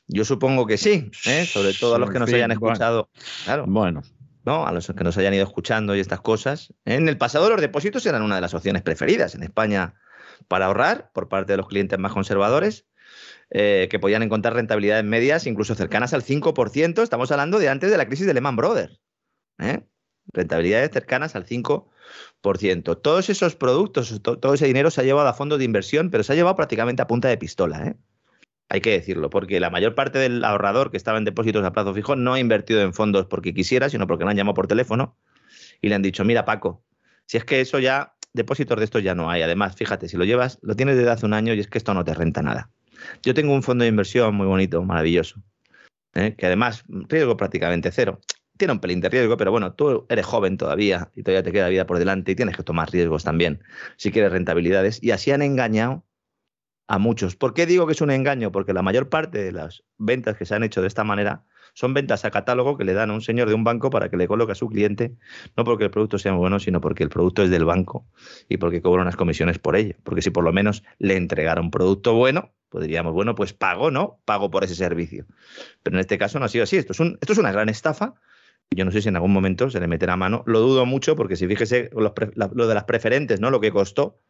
Yo 0.09 0.25
supongo 0.25 0.67
que 0.67 0.79
sí, 0.79 1.11
¿eh? 1.27 1.47
sobre 1.47 1.73
todo 1.75 1.95
a 1.95 1.99
los 1.99 2.11
que 2.11 2.19
nos 2.19 2.33
hayan 2.33 2.51
escuchado. 2.51 3.09
Claro. 3.45 3.65
Bueno. 3.67 4.03
¿no? 4.45 4.67
A 4.67 4.73
los 4.73 4.87
que 4.87 5.05
nos 5.05 5.17
hayan 5.19 5.35
ido 5.35 5.45
escuchando 5.45 5.95
y 5.95 6.01
estas 6.01 6.21
cosas. 6.21 6.75
En 6.85 7.09
el 7.09 7.17
pasado 7.17 7.49
los 7.49 7.61
depósitos 7.61 8.05
eran 8.07 8.23
una 8.23 8.35
de 8.37 8.41
las 8.41 8.55
opciones 8.55 8.83
preferidas 8.83 9.35
en 9.35 9.43
España 9.43 9.95
para 10.49 10.67
ahorrar 10.67 11.11
por 11.13 11.29
parte 11.29 11.53
de 11.53 11.57
los 11.57 11.69
clientes 11.69 11.99
más 11.99 12.13
conservadores, 12.13 12.87
eh, 13.51 13.89
que 13.91 13.99
podían 13.99 14.23
encontrar 14.23 14.55
rentabilidades 14.55 15.05
medias 15.05 15.47
incluso 15.47 15.75
cercanas 15.75 16.13
al 16.13 16.25
5%. 16.25 17.03
Estamos 17.03 17.31
hablando 17.31 17.59
de 17.59 17.69
antes 17.69 17.91
de 17.91 17.97
la 17.97 18.07
crisis 18.07 18.27
de 18.27 18.35
Lehman 18.35 18.57
Brothers. 18.57 19.01
¿eh? 19.59 19.85
Rentabilidades 20.33 20.91
cercanas 20.91 21.37
al 21.37 21.47
5%. 21.47 21.89
Todos 22.41 23.31
esos 23.31 23.57
productos, 23.57 24.21
todo 24.23 24.55
ese 24.55 24.67
dinero 24.67 24.91
se 24.91 25.01
ha 25.01 25.05
llevado 25.05 25.29
a 25.29 25.35
fondos 25.35 25.59
de 25.59 25.65
inversión, 25.65 26.11
pero 26.11 26.23
se 26.23 26.33
ha 26.33 26.37
llevado 26.37 26.57
prácticamente 26.57 27.03
a 27.03 27.07
punta 27.07 27.29
de 27.29 27.37
pistola. 27.37 27.87
¿eh? 27.87 27.97
Hay 28.69 28.81
que 28.81 28.91
decirlo, 28.91 29.31
porque 29.31 29.61
la 29.61 29.71
mayor 29.71 29.95
parte 29.95 30.19
del 30.19 30.45
ahorrador 30.45 30.91
que 30.91 30.97
estaba 30.97 31.19
en 31.19 31.25
depósitos 31.25 31.65
a 31.65 31.73
plazo 31.73 31.95
fijo 31.95 32.17
no 32.17 32.35
ha 32.35 32.41
invertido 32.41 32.81
en 32.81 32.95
fondos 32.95 33.27
porque 33.27 33.55
quisiera, 33.55 33.89
sino 33.89 34.07
porque 34.07 34.25
le 34.25 34.31
han 34.31 34.37
llamado 34.37 34.55
por 34.55 34.67
teléfono 34.67 35.17
y 35.81 35.89
le 35.89 35.95
han 35.95 36.03
dicho, 36.03 36.25
mira 36.25 36.45
Paco, 36.45 36.85
si 37.27 37.37
es 37.37 37.45
que 37.45 37.61
eso 37.61 37.79
ya, 37.79 38.15
depósitos 38.33 38.79
de 38.79 38.85
estos 38.85 39.03
ya 39.03 39.15
no 39.15 39.31
hay. 39.31 39.43
Además, 39.43 39.77
fíjate, 39.77 40.09
si 40.09 40.17
lo 40.17 40.25
llevas, 40.25 40.59
lo 40.63 40.75
tienes 40.75 40.97
desde 40.97 41.11
hace 41.11 41.27
un 41.27 41.35
año 41.35 41.55
y 41.55 41.61
es 41.61 41.69
que 41.69 41.79
esto 41.79 41.95
no 41.95 42.05
te 42.05 42.15
renta 42.15 42.43
nada. 42.43 42.71
Yo 43.23 43.35
tengo 43.35 43.53
un 43.53 43.63
fondo 43.63 43.83
de 43.83 43.89
inversión 43.89 44.35
muy 44.35 44.47
bonito, 44.47 44.83
maravilloso, 44.83 45.43
¿eh? 46.15 46.35
que 46.37 46.47
además 46.47 46.85
riesgo 46.89 47.37
prácticamente 47.37 47.91
cero 47.91 48.21
tiene 48.63 48.75
un 48.75 48.79
pelín 48.79 49.01
de 49.01 49.09
riesgo, 49.09 49.37
pero 49.37 49.51
bueno, 49.51 49.73
tú 49.73 50.07
eres 50.09 50.25
joven 50.25 50.57
todavía 50.57 51.11
y 51.17 51.25
todavía 51.25 51.43
te 51.43 51.51
queda 51.51 51.69
vida 51.69 51.85
por 51.85 51.99
delante 51.99 52.31
y 52.31 52.37
tienes 52.37 52.57
que 52.57 52.63
tomar 52.63 52.93
riesgos 52.93 53.25
también 53.25 53.65
si 53.97 54.13
quieres 54.13 54.31
rentabilidades. 54.31 55.03
Y 55.03 55.11
así 55.11 55.33
han 55.33 55.43
engañado 55.43 56.05
a 56.87 57.01
muchos. 57.01 57.35
¿Por 57.35 57.55
qué 57.55 57.67
digo 57.67 57.89
que 57.89 57.95
es 57.95 58.01
un 58.01 58.13
engaño? 58.13 58.53
Porque 58.53 58.73
la 58.73 58.83
mayor 58.83 59.09
parte 59.09 59.43
de 59.43 59.51
las 59.51 59.83
ventas 59.99 60.37
que 60.37 60.45
se 60.45 60.55
han 60.55 60.63
hecho 60.63 60.81
de 60.81 60.87
esta 60.87 61.03
manera 61.03 61.45
son 61.75 61.93
ventas 61.93 62.25
a 62.25 62.31
catálogo 62.31 62.79
que 62.79 62.85
le 62.85 62.93
dan 62.93 63.11
a 63.11 63.15
un 63.15 63.21
señor 63.21 63.49
de 63.49 63.55
un 63.55 63.65
banco 63.65 63.91
para 63.91 64.09
que 64.11 64.17
le 64.17 64.29
coloque 64.29 64.53
a 64.53 64.55
su 64.55 64.69
cliente, 64.69 65.17
no 65.57 65.65
porque 65.65 65.83
el 65.83 65.91
producto 65.91 66.21
sea 66.21 66.35
bueno, 66.35 66.61
sino 66.61 66.81
porque 66.81 67.03
el 67.03 67.09
producto 67.09 67.43
es 67.43 67.51
del 67.51 67.65
banco 67.65 68.07
y 68.49 68.59
porque 68.59 68.81
cobra 68.81 69.03
unas 69.03 69.17
comisiones 69.17 69.59
por 69.59 69.75
ello. 69.75 69.97
Porque 70.05 70.23
si 70.23 70.31
por 70.31 70.45
lo 70.45 70.53
menos 70.53 70.85
le 71.01 71.17
entregara 71.17 71.61
un 71.61 71.73
producto 71.73 72.15
bueno, 72.15 72.53
podríamos, 72.69 73.13
bueno, 73.13 73.35
pues 73.35 73.55
pago, 73.55 73.91
¿no? 73.91 74.21
Pago 74.25 74.53
por 74.53 74.63
ese 74.63 74.77
servicio. 74.77 75.27
Pero 75.83 75.97
en 75.97 76.01
este 76.01 76.17
caso 76.17 76.39
no 76.39 76.45
ha 76.45 76.49
sido 76.49 76.63
así. 76.63 76.77
Esto 76.77 76.93
es, 76.93 77.01
un, 77.01 77.19
esto 77.21 77.33
es 77.33 77.39
una 77.39 77.51
gran 77.51 77.69
estafa 77.69 78.15
yo 78.75 78.85
no 78.85 78.91
sé 78.91 79.03
si 79.03 79.09
en 79.09 79.17
algún 79.17 79.33
momento 79.33 79.71
se 79.71 79.81
le 79.81 79.87
meterá 79.87 80.17
mano. 80.17 80.43
Lo 80.47 80.61
dudo 80.61 80.87
mucho 80.87 81.17
porque 81.17 81.37
si 81.37 81.47
fíjese 81.47 81.91
lo 81.93 82.69
de 82.69 82.75
las 82.75 82.85
preferentes, 82.85 83.41
¿no? 83.41 83.51
Lo 83.51 83.61
que 83.61 83.73
costó, 83.73 84.21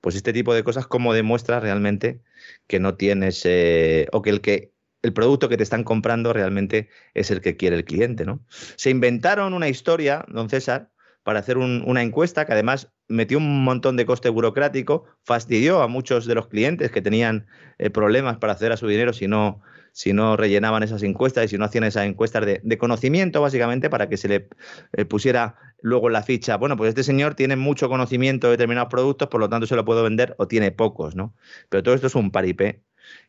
pues 0.00 0.16
este 0.16 0.32
tipo 0.32 0.54
de 0.54 0.64
cosas 0.64 0.86
como 0.86 1.14
demuestra 1.14 1.60
realmente 1.60 2.20
que 2.66 2.80
no 2.80 2.94
tienes 2.94 3.42
eh, 3.44 4.06
o 4.12 4.22
que 4.22 4.30
el 4.30 4.40
que 4.40 4.74
el 5.02 5.12
producto 5.12 5.50
que 5.50 5.58
te 5.58 5.62
están 5.62 5.84
comprando 5.84 6.32
realmente 6.32 6.88
es 7.12 7.30
el 7.30 7.42
que 7.42 7.56
quiere 7.56 7.76
el 7.76 7.84
cliente, 7.84 8.24
¿no? 8.24 8.40
Se 8.76 8.88
inventaron 8.88 9.52
una 9.52 9.68
historia, 9.68 10.24
don 10.28 10.48
César, 10.48 10.90
para 11.22 11.40
hacer 11.40 11.58
una 11.58 12.02
encuesta 12.02 12.46
que 12.46 12.52
además 12.52 12.93
metió 13.08 13.38
un 13.38 13.64
montón 13.64 13.96
de 13.96 14.06
coste 14.06 14.28
burocrático, 14.28 15.04
fastidió 15.22 15.82
a 15.82 15.88
muchos 15.88 16.26
de 16.26 16.34
los 16.34 16.48
clientes 16.48 16.90
que 16.90 17.02
tenían 17.02 17.46
eh, 17.78 17.90
problemas 17.90 18.38
para 18.38 18.54
acceder 18.54 18.72
a 18.72 18.76
su 18.76 18.86
dinero 18.86 19.12
si 19.12 19.28
no 19.28 19.60
si 19.94 20.12
no 20.12 20.36
rellenaban 20.36 20.82
esas 20.82 21.04
encuestas 21.04 21.44
y 21.44 21.48
si 21.48 21.56
no 21.56 21.64
hacían 21.64 21.84
esas 21.84 22.04
encuestas 22.04 22.44
de, 22.44 22.78
conocimiento, 22.78 23.40
básicamente, 23.40 23.88
para 23.88 24.08
que 24.08 24.16
se 24.16 24.26
le 24.26 24.48
eh, 24.92 25.04
pusiera 25.04 25.54
luego 25.82 26.10
la 26.10 26.24
ficha. 26.24 26.56
Bueno, 26.56 26.76
pues 26.76 26.88
este 26.88 27.04
señor 27.04 27.36
tiene 27.36 27.54
mucho 27.54 27.88
conocimiento 27.88 28.48
de 28.48 28.52
determinados 28.52 28.90
productos, 28.90 29.28
por 29.28 29.40
lo 29.40 29.48
tanto 29.48 29.68
se 29.68 29.76
lo 29.76 29.84
puedo 29.84 30.02
vender 30.02 30.34
o 30.38 30.48
tiene 30.48 30.72
pocos, 30.72 31.14
¿no? 31.14 31.32
Pero 31.68 31.84
todo 31.84 31.94
esto 31.94 32.08
es 32.08 32.16
un 32.16 32.32
paripé 32.32 32.82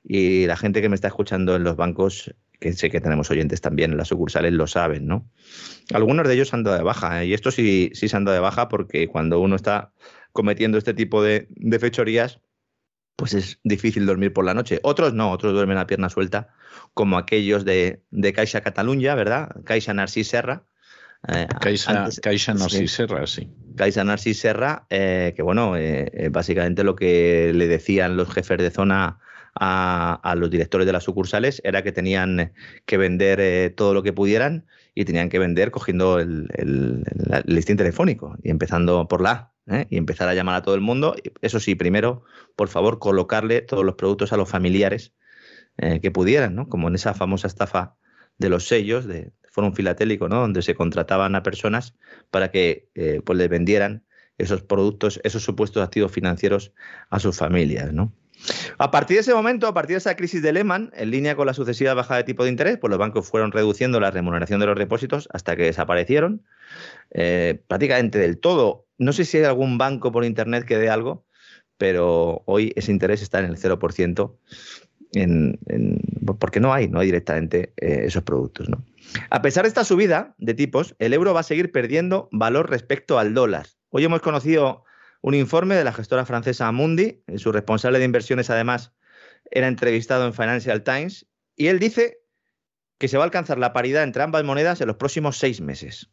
y 0.03 0.47
la 0.47 0.57
gente 0.57 0.81
que 0.81 0.89
me 0.89 0.95
está 0.95 1.07
escuchando 1.07 1.55
en 1.55 1.63
los 1.63 1.75
bancos, 1.75 2.33
que 2.65 2.73
sé 2.73 2.89
que 2.89 2.99
tenemos 2.99 3.29
oyentes 3.29 3.61
también 3.61 3.91
en 3.91 3.97
las 3.97 4.07
sucursales, 4.07 4.51
lo 4.51 4.65
saben, 4.65 5.05
¿no? 5.05 5.29
Algunos 5.93 6.27
de 6.27 6.33
ellos 6.33 6.51
han 6.51 6.63
dado 6.63 6.77
de 6.77 6.83
baja, 6.83 7.21
¿eh? 7.21 7.27
y 7.27 7.33
esto 7.35 7.51
sí, 7.51 7.91
sí 7.93 8.09
se 8.09 8.17
han 8.17 8.25
dado 8.25 8.33
de 8.33 8.41
baja 8.41 8.69
porque 8.69 9.07
cuando 9.07 9.39
uno 9.39 9.55
está 9.55 9.91
cometiendo 10.31 10.79
este 10.79 10.95
tipo 10.95 11.21
de, 11.21 11.47
de 11.49 11.77
fechorías, 11.77 12.39
pues 13.17 13.35
es 13.35 13.59
difícil 13.63 14.07
dormir 14.07 14.33
por 14.33 14.45
la 14.45 14.55
noche. 14.55 14.79
Otros 14.81 15.13
no, 15.13 15.29
otros 15.29 15.53
duermen 15.53 15.77
a 15.77 15.85
pierna 15.85 16.09
suelta, 16.09 16.55
como 16.95 17.19
aquellos 17.19 17.65
de, 17.65 18.01
de 18.09 18.33
Caixa 18.33 18.61
Cataluña, 18.61 19.13
¿verdad? 19.13 19.49
Caixa 19.63 19.93
Narcís 19.93 20.29
Serra. 20.29 20.63
Eh, 21.27 21.47
Caixa, 21.61 22.09
Caixa 22.19 22.55
Narcís 22.55 22.91
Serra, 22.93 23.27
sí. 23.27 23.47
Caixa 23.75 24.03
Narcís 24.03 24.39
Serra, 24.39 24.87
eh, 24.89 25.33
que 25.35 25.43
bueno, 25.43 25.77
eh, 25.77 26.29
básicamente 26.31 26.83
lo 26.83 26.95
que 26.95 27.51
le 27.53 27.67
decían 27.67 28.17
los 28.17 28.33
jefes 28.33 28.57
de 28.57 28.71
zona 28.71 29.19
a, 29.55 30.35
los 30.37 30.49
directores 30.49 30.85
de 30.85 30.93
las 30.93 31.03
sucursales 31.03 31.61
era 31.63 31.81
que 31.81 31.91
tenían 31.91 32.53
que 32.85 32.97
vender 32.97 33.73
todo 33.75 33.93
lo 33.93 34.03
que 34.03 34.13
pudieran 34.13 34.65
y 34.93 35.05
tenían 35.05 35.29
que 35.29 35.39
vender 35.39 35.71
cogiendo 35.71 36.19
el, 36.19 36.47
listín 37.45 37.77
telefónico 37.77 38.35
y 38.43 38.49
empezando 38.49 39.07
por 39.07 39.21
la 39.21 39.53
¿eh? 39.67 39.87
y 39.89 39.97
empezar 39.97 40.27
a 40.27 40.33
llamar 40.33 40.55
a 40.55 40.61
todo 40.61 40.75
el 40.75 40.81
mundo. 40.81 41.15
Eso 41.41 41.59
sí, 41.59 41.75
primero, 41.75 42.23
por 42.55 42.67
favor, 42.67 42.99
colocarle 42.99 43.61
todos 43.61 43.85
los 43.85 43.95
productos 43.95 44.33
a 44.33 44.37
los 44.37 44.49
familiares 44.49 45.13
eh, 45.77 45.99
que 45.99 46.11
pudieran, 46.11 46.55
¿no? 46.55 46.69
Como 46.69 46.87
en 46.87 46.95
esa 46.95 47.13
famosa 47.13 47.47
estafa 47.47 47.97
de 48.37 48.49
los 48.49 48.67
sellos, 48.67 49.05
de 49.05 49.33
Fórum 49.51 49.73
Filatélico, 49.73 50.29
¿no? 50.29 50.39
Donde 50.41 50.61
se 50.61 50.75
contrataban 50.75 51.35
a 51.35 51.43
personas 51.43 51.95
para 52.31 52.51
que 52.51 52.89
eh, 52.95 53.21
pues 53.25 53.37
les 53.37 53.49
vendieran 53.49 54.05
esos 54.37 54.61
productos, 54.61 55.19
esos 55.23 55.43
supuestos 55.43 55.83
activos 55.83 56.11
financieros 56.11 56.73
a 57.09 57.19
sus 57.19 57.37
familias, 57.37 57.93
¿no? 57.93 58.13
A 58.77 58.91
partir 58.91 59.15
de 59.17 59.21
ese 59.21 59.33
momento, 59.33 59.67
a 59.67 59.73
partir 59.73 59.95
de 59.95 59.99
esa 59.99 60.15
crisis 60.15 60.41
de 60.41 60.53
Lehman, 60.53 60.91
en 60.95 61.11
línea 61.11 61.35
con 61.35 61.47
la 61.47 61.53
sucesiva 61.53 61.93
bajada 61.93 62.17
de 62.19 62.23
tipo 62.23 62.43
de 62.43 62.49
interés, 62.49 62.77
pues 62.77 62.89
los 62.89 62.99
bancos 62.99 63.27
fueron 63.27 63.51
reduciendo 63.51 63.99
la 63.99 64.11
remuneración 64.11 64.59
de 64.59 64.65
los 64.65 64.77
depósitos 64.77 65.29
hasta 65.31 65.55
que 65.55 65.63
desaparecieron 65.63 66.43
eh, 67.11 67.61
prácticamente 67.67 68.19
del 68.19 68.37
todo. 68.39 68.85
No 68.97 69.13
sé 69.13 69.25
si 69.25 69.37
hay 69.37 69.43
algún 69.45 69.77
banco 69.77 70.11
por 70.11 70.25
Internet 70.25 70.65
que 70.65 70.77
dé 70.77 70.89
algo, 70.89 71.25
pero 71.77 72.43
hoy 72.45 72.73
ese 72.75 72.91
interés 72.91 73.21
está 73.21 73.39
en 73.39 73.45
el 73.45 73.57
0%, 73.57 74.37
en, 75.13 75.59
porque 76.39 76.59
no 76.59 76.73
hay, 76.73 76.87
no 76.87 76.99
hay 76.99 77.07
directamente 77.07 77.73
eh, 77.77 78.03
esos 78.05 78.23
productos. 78.23 78.69
¿no? 78.69 78.83
A 79.29 79.41
pesar 79.41 79.63
de 79.63 79.69
esta 79.69 79.83
subida 79.83 80.35
de 80.37 80.53
tipos, 80.53 80.95
el 80.99 81.13
euro 81.13 81.33
va 81.33 81.41
a 81.41 81.43
seguir 81.43 81.71
perdiendo 81.71 82.29
valor 82.31 82.69
respecto 82.69 83.19
al 83.19 83.33
dólar. 83.33 83.67
Hoy 83.89 84.03
hemos 84.03 84.21
conocido 84.21 84.83
un 85.25 85.33
informe 85.33 85.73
de 85.73 85.83
la 85.83 85.91
gestora 85.91 86.23
francesa 86.23 86.67
Amundi, 86.67 87.23
su 87.37 87.51
responsable 87.51 87.97
de 87.97 88.05
inversiones 88.05 88.51
además 88.51 88.93
era 89.49 89.67
entrevistado 89.67 90.27
en 90.27 90.35
Financial 90.35 90.83
Times, 90.83 91.25
y 91.55 91.65
él 91.65 91.79
dice 91.79 92.19
que 92.99 93.07
se 93.07 93.17
va 93.17 93.23
a 93.23 93.25
alcanzar 93.25 93.57
la 93.57 93.73
paridad 93.73 94.03
entre 94.03 94.21
ambas 94.21 94.43
monedas 94.43 94.81
en 94.81 94.87
los 94.87 94.97
próximos 94.97 95.37
seis 95.37 95.61
meses. 95.61 96.11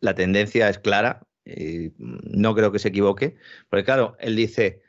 La 0.00 0.14
tendencia 0.16 0.68
es 0.68 0.80
clara, 0.80 1.22
y 1.44 1.92
no 1.98 2.52
creo 2.56 2.72
que 2.72 2.80
se 2.80 2.88
equivoque, 2.88 3.36
porque 3.68 3.84
claro, 3.84 4.16
él 4.18 4.34
dice, 4.34 4.82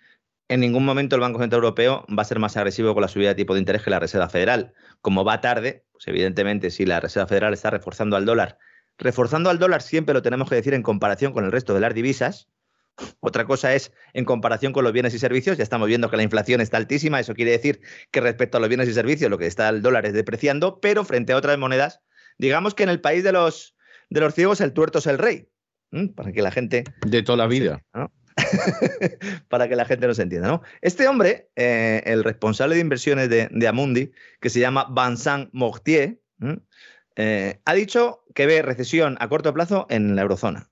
en 0.47 0.61
ningún 0.61 0.83
momento 0.83 1.15
el 1.15 1.21
Banco 1.21 1.37
Central 1.37 1.61
Europeo 1.61 2.07
va 2.09 2.23
a 2.23 2.25
ser 2.25 2.39
más 2.39 2.57
agresivo 2.57 2.95
con 2.95 3.01
la 3.01 3.07
subida 3.07 3.29
de 3.29 3.35
tipo 3.35 3.53
de 3.53 3.59
interés 3.59 3.83
que 3.83 3.91
la 3.91 3.99
Reserva 3.99 4.29
Federal. 4.29 4.73
Como 5.01 5.23
va 5.23 5.41
tarde, 5.41 5.85
pues 5.91 6.07
evidentemente 6.07 6.71
si 6.71 6.87
la 6.87 6.99
Reserva 6.99 7.27
Federal 7.27 7.53
está 7.53 7.69
reforzando 7.69 8.15
al 8.15 8.25
dólar, 8.25 8.57
reforzando 9.01 9.49
al 9.49 9.59
dólar 9.59 9.81
siempre 9.81 10.13
lo 10.13 10.21
tenemos 10.21 10.47
que 10.47 10.55
decir 10.55 10.73
en 10.73 10.83
comparación 10.83 11.33
con 11.33 11.43
el 11.43 11.51
resto 11.51 11.73
de 11.73 11.81
las 11.81 11.93
divisas. 11.93 12.47
Otra 13.19 13.45
cosa 13.45 13.73
es 13.73 13.91
en 14.13 14.25
comparación 14.25 14.73
con 14.73 14.83
los 14.83 14.93
bienes 14.93 15.13
y 15.13 15.19
servicios. 15.19 15.57
Ya 15.57 15.63
estamos 15.63 15.87
viendo 15.87 16.09
que 16.09 16.17
la 16.17 16.23
inflación 16.23 16.61
está 16.61 16.77
altísima. 16.77 17.19
Eso 17.19 17.33
quiere 17.33 17.51
decir 17.51 17.81
que 18.11 18.21
respecto 18.21 18.57
a 18.57 18.61
los 18.61 18.69
bienes 18.69 18.87
y 18.87 18.93
servicios 18.93 19.29
lo 19.29 19.37
que 19.37 19.47
está 19.47 19.69
el 19.69 19.81
dólar 19.81 20.05
es 20.05 20.13
depreciando, 20.13 20.79
pero 20.79 21.03
frente 21.03 21.33
a 21.33 21.37
otras 21.37 21.57
monedas, 21.57 22.01
digamos 22.37 22.75
que 22.75 22.83
en 22.83 22.89
el 22.89 23.01
país 23.01 23.23
de 23.23 23.31
los 23.31 23.75
de 24.11 24.19
los 24.19 24.35
ciegos 24.35 24.61
el 24.61 24.73
tuerto 24.73 24.99
es 24.99 25.07
el 25.07 25.17
rey. 25.17 25.47
Para 26.15 26.31
que 26.31 26.41
la 26.41 26.51
gente... 26.51 26.83
De 27.05 27.23
toda 27.23 27.37
la 27.37 27.47
vida. 27.47 27.83
para 29.49 29.67
que 29.67 29.75
la 29.75 29.85
gente 29.85 30.05
nos 30.05 30.19
entienda. 30.19 30.47
¿no? 30.47 30.61
Este 30.81 31.07
hombre, 31.07 31.49
eh, 31.55 32.01
el 32.05 32.23
responsable 32.23 32.75
de 32.75 32.81
inversiones 32.81 33.29
de, 33.29 33.67
Amundi, 33.67 34.11
que 34.39 34.49
se 34.49 34.59
llama 34.59 34.87
Vincent 34.93 35.49
Mortier, 35.53 36.19
eh, 37.15 37.61
ha 37.65 37.73
dicho 37.73 38.23
que 38.33 38.45
ve 38.45 38.61
recesión 38.61 39.17
a 39.19 39.27
corto 39.29 39.53
plazo 39.53 39.85
en 39.89 40.15
la 40.15 40.21
eurozona. 40.21 40.69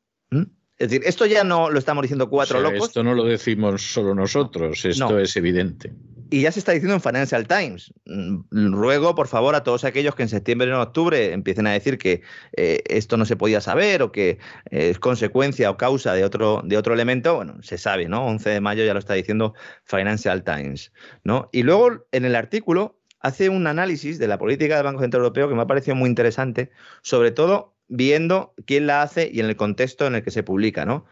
Es 0.80 0.90
decir, 0.90 1.06
esto 1.06 1.26
ya 1.26 1.44
no 1.44 1.70
lo 1.70 1.78
estamos 1.78 2.04
diciendo 2.04 2.30
cuatro 2.30 2.62
locos. 2.62 2.88
Esto 2.88 3.04
no 3.04 3.14
lo 3.14 3.26
decimos 3.26 3.82
solo 3.82 4.16
nosotros, 4.16 4.86
esto 4.86 5.20
es 5.20 5.36
evidente. 5.36 5.94
Y 6.32 6.44
ya 6.44 6.54
se 6.54 6.60
está 6.60 6.72
diciendo 6.72 6.94
en 6.94 7.02
Financial 7.02 7.46
Times. 7.48 7.92
Mm, 8.06 8.74
ruego, 8.74 9.14
por 9.14 9.28
favor, 9.28 9.56
a 9.56 9.64
todos 9.64 9.84
aquellos 9.84 10.16
que 10.16 10.24
en 10.24 10.30
septiembre 10.30 10.72
o 10.72 10.76
en 10.76 10.82
octubre 10.82 11.34
empiecen 11.34 11.68
a 11.68 11.72
decir 11.72 11.98
que 11.98 12.22
eh, 12.56 12.82
esto 12.88 13.18
no 13.18 13.26
se 13.26 13.36
podía 13.36 13.60
saber 13.60 14.02
o 14.04 14.14
que 14.14 14.38
eh, 14.70 14.90
es 14.92 15.00
consecuencia 15.00 15.70
o 15.70 15.76
causa 15.76 16.14
de 16.14 16.24
otro, 16.24 16.62
de 16.64 16.78
otro 16.78 16.94
elemento, 16.94 17.36
bueno, 17.36 17.58
se 17.62 17.78
sabe, 17.78 18.08
¿no? 18.08 18.26
11 18.28 18.50
de 18.50 18.62
mayo 18.62 18.86
ya 18.86 18.94
lo 18.94 19.00
está 19.00 19.16
diciendo 19.16 19.56
Financial 19.84 20.44
Times, 20.44 20.94
¿no? 21.26 21.50
Y 21.52 21.64
luego 21.64 22.06
en 22.14 22.24
el 22.24 22.36
artículo 22.36 22.99
hace 23.20 23.50
un 23.50 23.68
análisis 23.68 24.20
de 24.20 24.28
la 24.28 24.38
política 24.38 24.76
del 24.76 24.86
Banco 24.86 25.02
Central 25.02 25.22
Europeo 25.22 25.50
que 25.50 25.56
me 25.56 25.62
ha 25.62 25.68
parecido 25.68 25.96
muy 25.96 26.10
interesante, 26.10 26.72
sobre 27.02 27.32
todo 27.32 27.76
viendo 27.88 28.54
quién 28.66 28.88
la 28.88 29.02
hace 29.02 29.30
y 29.32 29.40
en 29.40 29.48
el 29.48 29.56
contexto 29.56 30.08
en 30.08 30.16
el 30.16 30.24
que 30.24 30.32
se 30.32 30.44
publica, 30.44 30.86
¿no? 30.86 31.06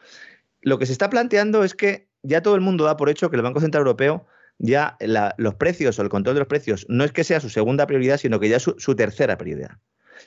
Lo 0.61 0.77
que 0.79 0.85
se 0.85 0.91
está 0.91 1.09
planteando 1.09 1.63
es 1.63 1.73
que 1.73 2.07
ya 2.23 2.41
todo 2.41 2.55
el 2.55 2.61
mundo 2.61 2.85
da 2.85 2.97
por 2.97 3.09
hecho 3.09 3.29
que 3.29 3.35
el 3.35 3.41
Banco 3.41 3.59
Central 3.59 3.81
Europeo 3.81 4.27
ya 4.59 4.97
los 5.37 5.55
precios 5.55 5.99
o 5.99 6.01
el 6.01 6.09
control 6.09 6.35
de 6.35 6.39
los 6.39 6.47
precios 6.47 6.85
no 6.89 7.03
es 7.03 7.11
que 7.11 7.23
sea 7.23 7.39
su 7.39 7.49
segunda 7.49 7.85
prioridad, 7.85 8.17
sino 8.17 8.39
que 8.39 8.49
ya 8.49 8.57
es 8.57 8.63
su, 8.63 8.95
tercera 8.95 9.37
prioridad. 9.37 9.77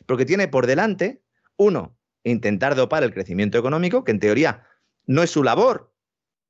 Porque 0.07 0.25
tiene 0.25 0.47
por 0.49 0.67
delante, 0.67 1.23
uno, 1.57 1.97
intentar 2.23 2.75
dopar 2.75 3.03
el 3.03 3.13
crecimiento 3.13 3.59
económico, 3.59 4.05
que 4.05 4.13
en 4.13 4.21
teoría 4.21 4.67
no 5.07 5.23
es 5.23 5.31
su 5.31 5.43
labor, 5.43 5.93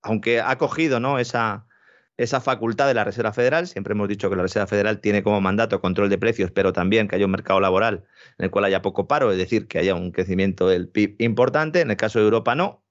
aunque 0.03 0.41
ha 0.41 0.59
cogido 0.59 1.01
¿no? 1.01 1.19
esa, 1.19 1.67
esa 2.21 2.43
facultad 2.43 2.87
de 2.87 2.93
la 2.93 3.03
Reserva 3.03 3.33
Federal. 3.33 3.67
Siempre 3.67 3.93
hemos 3.95 4.07
dicho 4.07 4.29
que 4.29 4.37
la 4.37 4.43
Reserva 4.43 4.67
Federal 4.67 5.01
tiene 5.01 5.23
como 5.23 5.41
mandato 5.41 5.81
control 5.81 6.11
de 6.11 6.19
precios, 6.19 6.51
pero 6.51 6.75
también 6.75 7.09
que 7.09 7.17
haya 7.17 7.25
un 7.25 7.31
mercado 7.31 7.61
laboral 7.61 8.05
en 8.37 8.45
el 8.45 8.51
cual 8.51 8.67
haya 8.67 8.83
poco 8.83 9.09
paro, 9.09 9.33
es 9.33 9.39
decir, 9.39 9.67
que 9.69 9.79
haya 9.79 9.95
un 9.95 10.13
crecimiento 10.13 10.69
del 10.69 10.87
PIB 10.87 11.17
importante. 11.19 11.81
En 11.81 11.91
el 11.91 11.97
caso 11.97 12.19
de 12.19 12.27
Europa 12.27 12.55
no. 12.55 12.85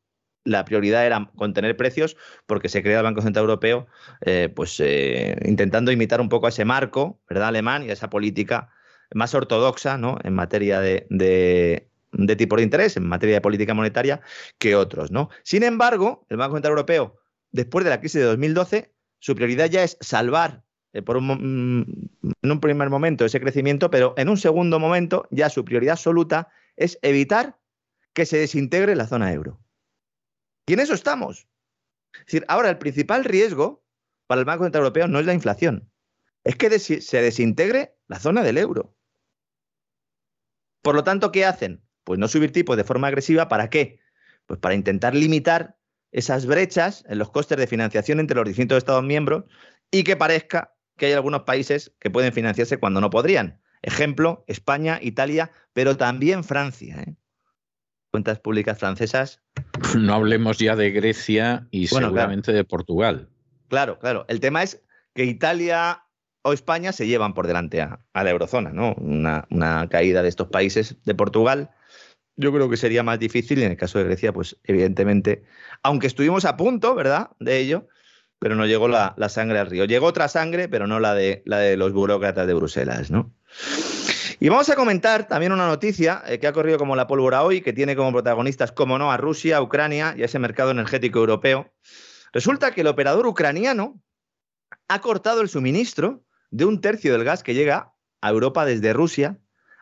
La 0.46 0.66
prioridad 0.66 1.06
era 1.06 1.30
contener 1.36 1.78
precios 1.78 2.18
porque 2.48 2.70
se 2.70 2.82
crea 2.82 3.00
el 3.00 3.04
Banco 3.04 3.22
Central 3.22 3.44
Europeo, 3.44 3.86
eh, 4.22 4.50
pues 4.56 4.80
eh, 4.80 5.38
intentando 5.46 5.92
imitar 5.92 6.22
un 6.22 6.30
poco 6.30 6.48
a 6.48 6.50
ese 6.50 6.66
marco, 6.66 7.22
¿verdad? 7.30 7.50
Alemán 7.50 7.84
y 7.84 7.92
a 7.92 7.94
esa 7.94 8.10
política 8.10 8.72
más 9.14 9.36
ortodoxa, 9.36 10.00
¿no? 10.00 10.18
En 10.24 10.34
materia 10.34 10.80
de, 10.80 11.06
de 11.10 12.36
tipo 12.36 12.56
de 12.56 12.64
interés, 12.64 12.98
en 12.98 13.06
materia 13.06 13.36
de 13.36 13.42
política 13.42 13.76
monetaria, 13.76 14.22
que 14.58 14.76
otros, 14.76 15.12
¿no? 15.12 15.30
Sin 15.44 15.62
embargo, 15.62 16.26
el 16.30 16.38
Banco 16.38 16.56
Central 16.56 16.72
Europeo, 16.72 17.20
después 17.52 17.84
de 17.84 17.92
la 17.92 18.00
crisis 18.00 18.22
de 18.22 18.28
2012, 18.28 18.92
su 19.20 19.36
prioridad 19.36 19.70
ya 19.70 19.84
es 19.84 19.98
salvar 20.02 20.64
eh, 20.94 21.02
mm, 21.02 21.82
en 22.42 22.52
un 22.52 22.60
primer 22.60 22.90
momento 22.90 23.26
ese 23.26 23.40
crecimiento, 23.40 23.90
pero 23.90 24.14
en 24.18 24.30
un 24.30 24.38
segundo 24.38 24.80
momento 24.80 25.28
ya 25.30 25.50
su 25.50 25.64
prioridad 25.64 25.94
absoluta 25.94 26.50
es 26.76 26.98
evitar 27.02 27.60
que 28.14 28.26
se 28.26 28.38
desintegre 28.38 28.96
la 28.96 29.08
zona 29.08 29.32
euro. 29.32 29.62
Y 30.66 30.74
en 30.74 30.80
eso 30.80 30.94
estamos. 30.94 31.48
Es 32.14 32.26
decir, 32.26 32.46
ahora 32.48 32.70
el 32.70 32.78
principal 32.78 33.24
riesgo 33.24 33.84
para 34.28 34.40
el 34.40 34.46
Banco 34.46 34.64
Central 34.64 34.84
Europeo 34.84 35.08
no 35.08 35.20
es 35.20 35.26
la 35.26 35.34
inflación, 35.34 35.92
es 36.44 36.56
que 36.56 36.80
se 36.80 37.22
desintegre 37.22 37.96
la 38.08 38.20
zona 38.20 38.44
del 38.44 38.58
euro. 38.58 38.96
Por 40.82 40.96
lo 40.96 41.04
tanto, 41.04 41.32
¿qué 41.32 41.46
hacen? 41.46 41.84
Pues 42.04 42.20
no 42.20 42.28
subir 42.28 42.52
tipos 42.52 42.78
de 42.78 42.84
forma 42.84 43.08
agresiva, 43.08 43.48
¿para 43.48 43.70
qué? 43.70 44.00
Pues 44.46 44.60
para 44.60 44.76
intentar 44.76 45.16
limitar 45.16 45.79
esas 46.12 46.46
brechas 46.46 47.04
en 47.08 47.20
los 47.20 47.30
costes 47.30 47.58
de 47.58 47.68
financiación 47.68 48.20
entre 48.20 48.36
los 48.36 48.46
distintos 48.46 48.78
Estados 48.78 49.04
miembros 49.04 49.46
y 49.92 50.04
que 50.04 50.16
parezca 50.16 50.74
que 50.98 51.08
hay 51.08 51.14
algunos 51.14 51.44
países 51.44 51.94
que 52.00 52.10
pueden 52.10 52.34
financiarse 52.34 52.78
cuando 52.78 53.02
no 53.02 53.10
podrían. 53.10 53.62
Ejemplo, 53.82 54.44
España, 54.48 55.00
Italia, 55.02 55.52
pero 55.74 55.96
también 55.98 56.44
Francia. 56.44 57.02
¿eh? 57.02 57.16
Cuentas 58.12 58.40
públicas 58.40 58.78
francesas. 58.78 59.42
No 59.98 60.14
hablemos 60.14 60.58
ya 60.58 60.76
de 60.76 60.92
Grecia 60.92 61.68
y 61.72 61.88
seguramente 61.88 62.52
de 62.52 62.66
Portugal. 62.66 63.30
Claro, 63.70 63.98
claro. 63.98 64.26
El 64.28 64.40
tema 64.40 64.62
es 64.62 64.84
que 65.16 65.24
Italia 65.24 66.04
o 66.42 66.54
España 66.54 66.92
se 66.92 67.08
llevan 67.08 67.34
por 67.34 67.48
delante 67.48 67.82
a, 67.82 68.00
la 68.14 68.30
eurozona, 68.30 68.72
¿no? 68.72 68.94
Una, 68.96 69.48
una, 69.50 69.88
caída 69.90 70.22
de 70.22 70.30
estos 70.30 70.50
países 70.50 70.98
de 71.06 71.16
Portugal 71.16 71.72
yo 72.40 72.54
creo 72.54 72.70
que 72.70 72.78
sería 72.78 73.04
más 73.04 73.20
difícil 73.20 73.60
y 73.60 73.64
en 73.64 73.72
el 73.72 73.78
caso 73.78 74.00
de 74.00 74.06
Grecia, 74.06 74.32
pues 74.32 74.56
evidentemente, 74.64 75.44
aunque 75.84 76.08
estuvimos 76.08 76.46
a 76.46 76.56
punto, 76.56 76.96
¿verdad?, 76.96 77.32
de 77.42 77.58
ello, 77.58 77.90
pero 78.40 78.56
no 78.56 78.66
llegó 78.66 78.88
la, 78.88 79.14
sangre 79.28 79.60
al 79.60 79.68
río. 79.68 79.84
Llegó 79.84 80.08
otra 80.08 80.30
sangre, 80.30 80.70
pero 80.70 80.88
no 80.88 81.02
la 81.02 81.14
de, 81.14 81.44
los 81.76 81.92
burócratas 81.92 82.48
de 82.48 82.54
Bruselas, 82.54 83.12
¿no? 83.12 83.34
Y 84.40 84.48
vamos 84.48 84.70
a 84.70 84.78
comentar 84.78 85.28
también 85.28 85.52
una 85.52 85.68
noticia 85.68 86.24
eh, 86.26 86.40
que 86.40 86.48
ha 86.48 86.54
corrido 86.54 86.78
como 86.78 86.96
la 86.96 87.08
pólvora 87.08 87.44
hoy, 87.44 87.60
que 87.60 87.74
tiene 87.74 87.98
como 87.98 88.14
protagonistas, 88.14 88.72
como 88.72 88.98
no, 88.98 89.12
a 89.12 89.18
Rusia, 89.18 89.58
a 89.58 89.62
Ucrania 89.62 90.16
y 90.18 90.22
a 90.22 90.26
ese 90.26 90.40
mercado 90.40 90.72
energético 90.72 91.20
europeo. 91.20 91.74
Resulta 92.32 92.72
que 92.72 92.82
el 92.82 92.88
operador 92.88 93.28
ucraniano 93.28 94.02
ha 94.88 95.02
cortado 95.02 95.42
el 95.42 95.50
suministro 95.50 96.24
de 96.52 96.64
un 96.64 96.80
tercio 96.80 97.12
del 97.12 97.26
gas 97.26 97.44
que 97.44 97.54
llega 97.54 97.94
a 98.22 98.30
Europa 98.30 98.64
desde 98.64 98.94
Rusia 98.94 99.38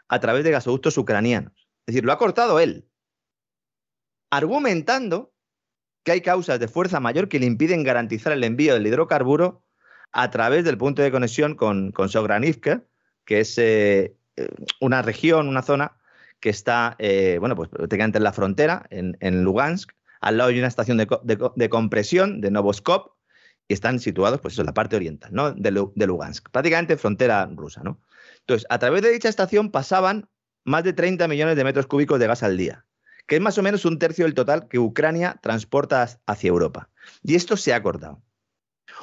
a 0.08 0.20
través 0.20 0.44
de 0.44 0.50
gasoductos 0.50 0.98
ucranianos. 0.98 1.57
Es 1.88 1.94
decir, 1.94 2.06
lo 2.06 2.12
ha 2.12 2.18
cortado 2.18 2.60
él, 2.60 2.86
argumentando 4.30 5.34
que 6.04 6.12
hay 6.12 6.22
causas 6.22 6.60
de 6.60 6.68
fuerza 6.68 7.00
mayor 7.00 7.30
que 7.30 7.40
le 7.40 7.46
impiden 7.46 7.84
garantizar 7.84 8.34
el 8.34 8.44
envío 8.44 8.74
del 8.74 8.86
hidrocarburo 8.86 9.64
a 10.12 10.30
través 10.30 10.66
del 10.66 10.78
punto 10.78 11.02
de 11.02 11.12
conexión 11.12 11.56
con, 11.56 11.92
con 11.92 12.10
Sogranivka, 12.10 12.84
que 13.24 13.40
es 13.40 13.58
eh, 13.58 14.18
una 14.82 15.02
región, 15.02 15.48
una 15.48 15.62
zona 15.62 15.98
que 16.42 16.50
está, 16.50 16.96
eh, 17.00 17.38
bueno, 17.40 17.56
pues 17.56 17.70
prácticamente 17.70 18.18
en 18.18 18.24
la 18.26 18.34
frontera, 18.34 18.86
en, 18.90 19.44
Lugansk, 19.44 19.92
al 20.20 20.38
lado 20.38 20.50
de 20.50 20.60
una 20.60 20.68
estación 20.68 20.98
de, 20.98 21.70
compresión 21.70 22.42
de 22.42 22.52
Novoskop, 22.52 23.16
y 23.70 23.74
están 23.74 24.00
situados, 24.00 24.40
pues 24.40 24.54
eso, 24.54 24.62
en 24.62 24.68
la 24.68 24.74
parte 24.74 24.96
oriental, 24.96 25.32
¿no? 25.34 25.52
De, 25.52 25.72
de, 25.96 26.08
Lugansk, 26.08 26.50
prácticamente 26.52 26.96
frontera 26.96 27.50
rusa, 27.54 27.82
¿no? 27.84 28.02
Entonces, 28.40 28.66
a 28.70 28.80
través 28.80 29.02
de 29.02 29.12
dicha 29.12 29.28
estación 29.28 29.72
pasaban 29.72 30.30
más 30.68 30.84
de 30.84 30.94
30 30.94 31.28
millones 31.30 31.56
de 31.56 31.64
metros 31.64 31.88
cúbicos 31.88 32.20
de 32.20 32.28
gas 32.28 32.44
al 32.44 32.58
día, 32.58 32.86
que 33.26 33.38
es 33.38 33.42
más 33.42 33.58
o 33.58 33.64
menos 33.64 33.86
un 33.86 33.98
tercio 34.00 34.26
del 34.26 34.34
total 34.34 34.68
que 34.68 34.78
Ucrania 34.78 35.40
transporta 35.42 36.08
hacia 36.26 36.48
Europa. 36.50 36.90
Y 37.24 37.36
esto 37.36 37.56
se 37.56 37.74
ha 37.74 37.82
cortado. 37.82 38.22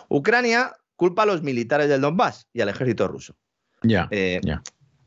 Ucrania 0.09 0.77
culpa 0.97 1.23
a 1.23 1.27
los 1.27 1.43
militares 1.43 1.89
del 1.89 2.03
Donbass 2.03 2.49
y 2.53 2.61
al 2.61 2.69
ejército 2.69 3.09
ruso. 3.09 3.35
Ya, 3.83 4.09
eh, 4.11 4.43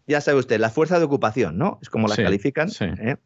ya 0.08 0.20
sabe 0.20 0.39
usted, 0.39 0.60
la 0.60 0.72
fuerza 0.72 0.97
de 0.97 1.05
ocupación, 1.05 1.60
¿no? 1.60 1.78
Es 1.82 1.89
como 1.91 2.08
la 2.08 2.16
califican. 2.16 2.70
¿eh? 2.80 3.18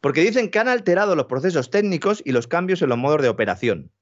Porque 0.00 0.22
dicen 0.22 0.50
que 0.50 0.58
han 0.58 0.68
alterado 0.68 1.14
los 1.14 1.26
procesos 1.26 1.70
técnicos 1.70 2.22
y 2.24 2.32
los 2.32 2.46
cambios 2.48 2.80
en 2.80 2.88
los 2.88 2.98
modos 2.98 3.20
de 3.20 3.28
operación, 3.28 3.92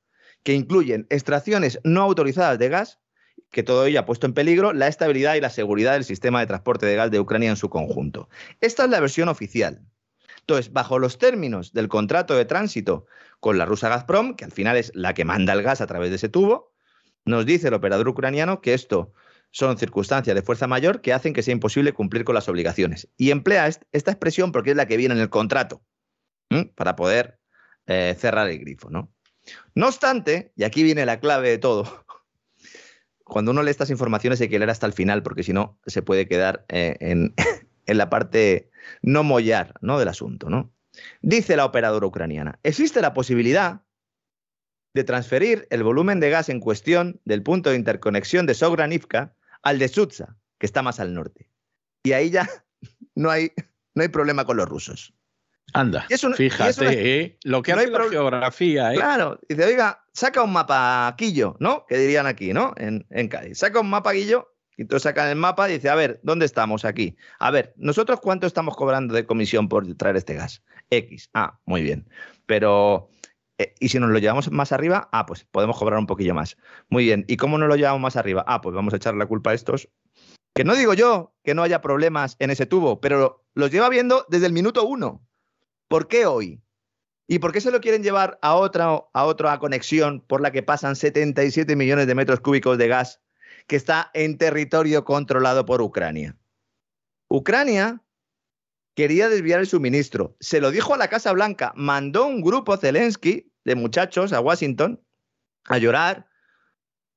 que 0.44 0.54
incluyen 0.54 1.08
extracciones 1.10 1.80
no 1.82 2.02
autorizadas 2.02 2.58
de 2.60 2.68
gas, 2.68 3.00
que 3.50 3.62
todo 3.62 3.86
ello 3.86 4.00
ha 4.00 4.06
puesto 4.06 4.26
en 4.26 4.34
peligro 4.34 4.72
la 4.72 4.88
estabilidad 4.88 5.34
y 5.34 5.40
la 5.40 5.50
seguridad 5.50 5.92
del 5.92 6.04
sistema 6.04 6.40
de 6.40 6.46
transporte 6.46 6.86
de 6.86 6.96
gas 6.96 7.10
de 7.10 7.20
Ucrania 7.20 7.50
en 7.50 7.56
su 7.56 7.70
conjunto. 7.70 8.28
Esta 8.60 8.84
es 8.84 8.90
la 8.90 9.00
versión 9.00 9.28
oficial. 9.28 9.80
Entonces, 10.40 10.72
bajo 10.72 10.98
los 10.98 11.18
términos 11.18 11.72
del 11.72 11.88
contrato 11.88 12.34
de 12.34 12.44
tránsito 12.44 13.06
con 13.40 13.56
la 13.56 13.64
rusa 13.64 13.88
Gazprom, 13.88 14.34
que 14.34 14.44
al 14.44 14.52
final 14.52 14.76
es 14.76 14.92
la 14.94 15.14
que 15.14 15.24
manda 15.24 15.52
el 15.52 15.62
gas 15.62 15.80
a 15.80 15.86
través 15.86 16.10
de 16.10 16.16
ese 16.16 16.28
tubo, 16.28 16.72
nos 17.24 17.46
dice 17.46 17.68
el 17.68 17.74
operador 17.74 18.08
ucraniano 18.08 18.60
que 18.60 18.74
esto 18.74 19.12
son 19.50 19.78
circunstancias 19.78 20.34
de 20.34 20.42
fuerza 20.42 20.66
mayor 20.66 21.00
que 21.00 21.12
hacen 21.12 21.32
que 21.32 21.42
sea 21.42 21.52
imposible 21.52 21.92
cumplir 21.92 22.24
con 22.24 22.34
las 22.34 22.48
obligaciones. 22.48 23.08
Y 23.16 23.30
emplea 23.30 23.68
esta 23.68 24.10
expresión 24.10 24.52
porque 24.52 24.70
es 24.70 24.76
la 24.76 24.86
que 24.86 24.96
viene 24.96 25.14
en 25.14 25.20
el 25.20 25.30
contrato 25.30 25.82
para 26.74 26.96
poder 26.96 27.38
eh, 27.86 28.16
cerrar 28.18 28.48
el 28.48 28.58
grifo. 28.58 28.90
¿no? 28.90 29.12
no 29.74 29.86
obstante, 29.86 30.52
y 30.56 30.64
aquí 30.64 30.82
viene 30.82 31.06
la 31.06 31.20
clave 31.20 31.50
de 31.50 31.58
todo, 31.58 32.03
cuando 33.24 33.50
uno 33.50 33.62
lee 33.62 33.70
estas 33.70 33.90
informaciones 33.90 34.40
hay 34.40 34.48
que 34.48 34.58
leer 34.58 34.70
hasta 34.70 34.86
el 34.86 34.92
final 34.92 35.22
porque 35.22 35.42
si 35.42 35.52
no 35.52 35.78
se 35.86 36.02
puede 36.02 36.28
quedar 36.28 36.64
eh, 36.68 36.96
en, 37.00 37.34
en, 37.86 37.98
la 37.98 38.10
parte 38.10 38.70
no 39.02 39.24
mollar 39.24 39.74
¿no? 39.80 39.98
del 39.98 40.08
asunto. 40.08 40.50
¿no? 40.50 40.72
Dice 41.22 41.56
la 41.56 41.64
operadora 41.64 42.06
ucraniana, 42.06 42.58
existe 42.62 43.00
la 43.00 43.14
posibilidad 43.14 43.82
de 44.94 45.04
transferir 45.04 45.66
el 45.70 45.82
volumen 45.82 46.20
de 46.20 46.30
gas 46.30 46.48
en 46.48 46.60
cuestión 46.60 47.20
del 47.24 47.42
punto 47.42 47.70
de 47.70 47.76
interconexión 47.76 48.46
de 48.46 48.54
Sogranivka 48.54 49.34
al 49.62 49.78
de 49.78 49.88
Sutsa, 49.88 50.36
que 50.58 50.66
está 50.66 50.82
más 50.82 51.00
al 51.00 51.14
norte. 51.14 51.50
Y 52.04 52.12
ahí 52.12 52.30
ya 52.30 52.48
no 53.14 53.30
hay, 53.30 53.52
no 53.94 54.02
hay 54.02 54.08
problema 54.08 54.44
con 54.44 54.56
los 54.56 54.68
rusos. 54.68 55.14
Anda, 55.72 56.06
fíjate, 56.36 57.20
¿eh? 57.20 57.38
lo 57.42 57.62
que 57.62 57.72
hace 57.72 57.88
la 57.88 58.08
geografía. 58.08 58.92
¿eh? 58.92 58.96
Claro, 58.96 59.40
dice, 59.48 59.64
oiga, 59.64 60.03
saca 60.14 60.42
un 60.42 60.52
mapa, 60.52 61.14
Quillo, 61.18 61.56
¿no? 61.60 61.84
Que 61.86 61.98
dirían 61.98 62.26
aquí, 62.26 62.52
¿no? 62.52 62.72
En, 62.76 63.06
en 63.10 63.28
Cádiz. 63.28 63.58
Saca 63.58 63.80
un 63.80 63.90
mapa, 63.90 64.12
Quillo, 64.12 64.54
y 64.76 64.82
entonces 64.82 65.02
sacan 65.02 65.28
el 65.28 65.36
mapa 65.36 65.68
y 65.68 65.74
dice, 65.74 65.88
a 65.88 65.94
ver, 65.94 66.20
¿dónde 66.22 66.46
estamos 66.46 66.84
aquí? 66.84 67.16
A 67.38 67.50
ver, 67.50 67.74
¿nosotros 67.76 68.20
cuánto 68.20 68.46
estamos 68.46 68.76
cobrando 68.76 69.14
de 69.14 69.26
comisión 69.26 69.68
por 69.68 69.86
traer 69.94 70.16
este 70.16 70.34
gas? 70.34 70.62
X. 70.90 71.30
Ah, 71.34 71.60
muy 71.64 71.82
bien. 71.82 72.08
Pero, 72.46 73.08
eh, 73.58 73.74
¿y 73.78 73.88
si 73.88 73.98
nos 73.98 74.10
lo 74.10 74.18
llevamos 74.18 74.50
más 74.50 74.72
arriba? 74.72 75.08
Ah, 75.12 75.26
pues 75.26 75.44
podemos 75.44 75.78
cobrar 75.78 75.98
un 75.98 76.06
poquillo 76.06 76.34
más. 76.34 76.56
Muy 76.88 77.04
bien. 77.04 77.24
¿Y 77.28 77.36
cómo 77.36 77.58
nos 77.58 77.68
lo 77.68 77.76
llevamos 77.76 78.00
más 78.00 78.16
arriba? 78.16 78.44
Ah, 78.48 78.60
pues 78.60 78.74
vamos 78.74 78.94
a 78.94 78.96
echar 78.96 79.14
la 79.14 79.26
culpa 79.26 79.50
a 79.50 79.54
estos. 79.54 79.88
Que 80.54 80.64
no 80.64 80.74
digo 80.74 80.94
yo 80.94 81.34
que 81.44 81.54
no 81.54 81.62
haya 81.62 81.80
problemas 81.80 82.36
en 82.38 82.50
ese 82.50 82.66
tubo, 82.66 83.00
pero 83.00 83.44
los 83.54 83.70
lleva 83.70 83.88
viendo 83.88 84.26
desde 84.28 84.46
el 84.46 84.52
minuto 84.52 84.84
uno. 84.84 85.24
¿Por 85.88 86.08
qué 86.08 86.26
hoy? 86.26 86.63
¿Y 87.26 87.38
por 87.38 87.52
qué 87.52 87.60
se 87.60 87.70
lo 87.70 87.80
quieren 87.80 88.02
llevar 88.02 88.38
a 88.42 88.54
otra, 88.54 89.02
a 89.12 89.24
otra 89.24 89.58
conexión 89.58 90.20
por 90.20 90.40
la 90.40 90.52
que 90.52 90.62
pasan 90.62 90.94
77 90.94 91.74
millones 91.74 92.06
de 92.06 92.14
metros 92.14 92.40
cúbicos 92.40 92.76
de 92.76 92.88
gas 92.88 93.20
que 93.66 93.76
está 93.76 94.10
en 94.12 94.36
territorio 94.36 95.04
controlado 95.04 95.64
por 95.64 95.80
Ucrania? 95.80 96.36
Ucrania 97.28 98.02
quería 98.94 99.28
desviar 99.28 99.60
el 99.60 99.66
suministro. 99.66 100.36
Se 100.40 100.60
lo 100.60 100.70
dijo 100.70 100.94
a 100.94 100.98
la 100.98 101.08
Casa 101.08 101.32
Blanca. 101.32 101.72
Mandó 101.76 102.26
un 102.26 102.42
grupo 102.42 102.76
Zelensky 102.76 103.50
de 103.64 103.74
muchachos 103.74 104.32
a 104.32 104.40
Washington 104.40 105.00
a 105.64 105.78
llorar, 105.78 106.28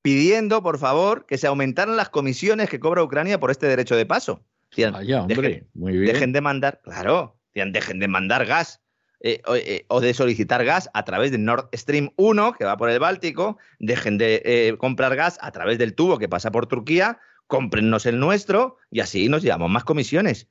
pidiendo, 0.00 0.62
por 0.62 0.78
favor, 0.78 1.26
que 1.26 1.36
se 1.36 1.46
aumentaran 1.46 1.96
las 1.96 2.08
comisiones 2.08 2.70
que 2.70 2.80
cobra 2.80 3.02
Ucrania 3.02 3.38
por 3.38 3.50
este 3.50 3.66
derecho 3.66 3.94
de 3.94 4.06
paso. 4.06 4.42
Vaya, 4.76 5.22
hombre, 5.22 5.36
dejen, 5.36 5.70
muy 5.74 5.92
bien. 5.92 6.14
Dejen 6.14 6.32
de 6.32 6.40
mandar, 6.40 6.80
claro, 6.82 7.38
dejen 7.54 7.98
de 7.98 8.08
mandar 8.08 8.46
gas 8.46 8.80
eh, 9.20 9.42
eh, 9.48 9.84
o, 9.88 10.00
de 10.00 10.14
solicitar 10.14 10.64
gas 10.64 10.88
a 10.94 11.04
través 11.04 11.32
de 11.32 11.38
Nord 11.38 11.68
Stream 11.74 12.10
1, 12.16 12.52
que 12.52 12.64
va 12.64 12.76
por 12.76 12.88
el 12.88 13.00
Báltico, 13.00 13.58
dejen 13.80 14.16
de 14.16 14.42
eh, 14.44 14.76
comprar 14.78 15.16
gas 15.16 15.38
a 15.40 15.50
través 15.50 15.78
del 15.78 15.94
tubo 15.94 16.18
que 16.18 16.28
pasa 16.28 16.52
por 16.52 16.66
Turquía, 16.66 17.18
cómprennos 17.48 18.06
el 18.06 18.20
nuestro 18.20 18.76
y 18.90 19.00
así 19.00 19.28
nos 19.28 19.42
llevamos 19.42 19.70
más 19.70 19.82
comisiones. 19.82 20.46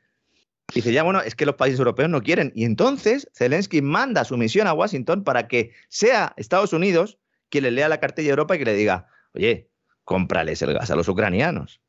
Dice, 0.74 0.92
ya 0.92 1.04
bueno, 1.04 1.22
es 1.22 1.34
que 1.34 1.46
los 1.46 1.56
países 1.56 1.80
europeos 1.80 2.10
no 2.10 2.22
quieren. 2.22 2.52
Y 2.54 2.66
entonces 2.66 3.30
Zelensky 3.34 3.82
manda 3.82 4.26
su 4.26 4.36
misión 4.36 4.68
a 4.68 4.74
Washington 4.74 5.24
para 5.24 5.48
que 5.48 5.72
sea 5.88 6.34
Estados 6.36 6.74
Unidos 6.74 7.18
quien 7.50 7.64
le 7.64 7.72
lea 7.72 7.88
la 7.88 8.02
cartilla 8.02 8.26
de 8.26 8.32
Europa 8.32 8.56
y 8.56 8.60
que 8.60 8.66
le 8.66 8.74
diga, 8.74 9.08
oye, 9.34 9.70
cómprales 10.04 10.62
el 10.62 10.74
gas 10.74 10.92
a 10.92 10.98
los 10.98 11.08
ucranianos. 11.08 11.80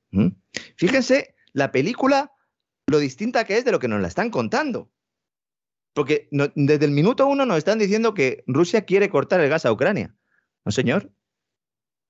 Fíjense 0.77 1.35
la 1.53 1.73
película, 1.73 2.31
lo 2.87 3.01
distinta 3.01 3.45
que 3.45 3.59
es 3.59 3.65
de 3.65 3.73
lo 3.73 3.81
que 3.81 3.89
nos 3.89 4.01
la 4.01 4.07
están 4.07 4.31
contando. 4.31 4.93
Porque 5.99 6.29
desde 6.31 6.85
el 6.85 6.93
minuto 6.93 7.27
uno 7.27 7.45
nos 7.45 7.59
están 7.59 7.81
diciendo 7.81 8.15
que 8.15 8.45
Rusia 8.47 8.83
quiere 8.83 9.11
cortar 9.11 9.41
el 9.41 9.49
gas 9.49 9.67
a 9.67 9.73
Ucrania. 9.73 10.15
No, 10.65 10.71
señor. 10.71 11.11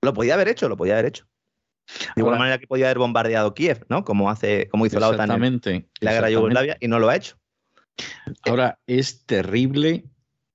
Lo 0.02 0.12
podía 0.12 0.34
haber 0.34 0.48
hecho, 0.48 0.68
lo 0.68 0.76
podía 0.76 0.92
haber 0.92 1.06
hecho. 1.06 1.26
De 2.14 2.20
igual 2.20 2.38
manera 2.38 2.58
que 2.58 2.66
podía 2.66 2.84
haber 2.84 2.98
bombardeado 2.98 3.54
Kiev, 3.54 3.86
¿no? 3.88 4.04
Como, 4.04 4.28
hace, 4.28 4.68
como 4.68 4.84
hizo 4.84 5.00
la 5.00 5.08
OTAN 5.08 5.42
en 5.42 5.88
la 6.00 6.12
guerra 6.12 6.28
Yugoslavia 6.28 6.76
y 6.80 6.88
no 6.88 6.98
lo 6.98 7.08
ha 7.08 7.16
hecho. 7.16 7.38
Ahora, 8.44 8.78
es 8.86 9.24
terrible 9.24 10.04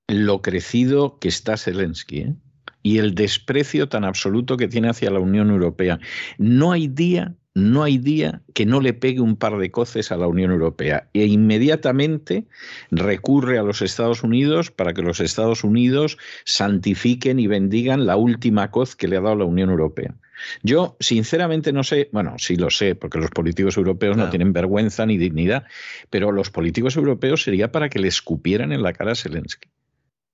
lo 0.07 0.43
crecido 0.43 1.17
que 1.17 1.29
está 1.29 1.57
Zelensky 1.57 2.19
¿eh? 2.19 2.35
y 2.83 2.99
el 2.99 3.15
desprecio 3.15 3.89
tan 3.89 4.03
absoluto 4.03 4.57
que 4.57 4.67
tiene 4.67 4.89
hacia 4.89 5.09
la 5.09 5.17
Unión 5.17 5.49
Europea. 5.49 5.99
No 6.37 6.71
hay 6.71 6.87
día 6.87 7.33
no 7.55 7.83
hay 7.83 7.97
día 7.97 8.41
que 8.53 8.65
no 8.65 8.81
le 8.81 8.93
pegue 8.93 9.21
un 9.21 9.35
par 9.35 9.57
de 9.57 9.71
coces 9.71 10.11
a 10.11 10.17
la 10.17 10.27
Unión 10.27 10.51
Europea 10.51 11.09
e 11.13 11.25
inmediatamente 11.25 12.45
recurre 12.89 13.59
a 13.59 13.63
los 13.63 13.81
Estados 13.81 14.23
Unidos 14.23 14.71
para 14.71 14.93
que 14.93 15.03
los 15.03 15.19
Estados 15.19 15.63
Unidos 15.63 16.17
santifiquen 16.45 17.39
y 17.39 17.47
bendigan 17.47 18.05
la 18.05 18.17
última 18.17 18.71
coz 18.71 18.95
que 18.95 19.07
le 19.07 19.17
ha 19.17 19.21
dado 19.21 19.35
la 19.35 19.45
Unión 19.45 19.69
Europea. 19.69 20.15
Yo, 20.63 20.97
sinceramente, 20.99 21.71
no 21.71 21.83
sé, 21.83 22.09
bueno, 22.11 22.35
sí 22.37 22.55
lo 22.55 22.69
sé, 22.69 22.95
porque 22.95 23.19
los 23.19 23.29
políticos 23.29 23.77
europeos 23.77 24.17
no 24.17 24.29
tienen 24.29 24.51
vergüenza 24.51 25.05
ni 25.05 25.17
dignidad, 25.17 25.65
pero 26.09 26.31
los 26.31 26.49
políticos 26.49 26.97
europeos 26.97 27.43
sería 27.43 27.71
para 27.71 27.89
que 27.89 27.99
le 27.99 28.07
escupieran 28.07 28.71
en 28.71 28.81
la 28.81 28.93
cara 28.93 29.11
a 29.11 29.15
Zelensky. 29.15 29.69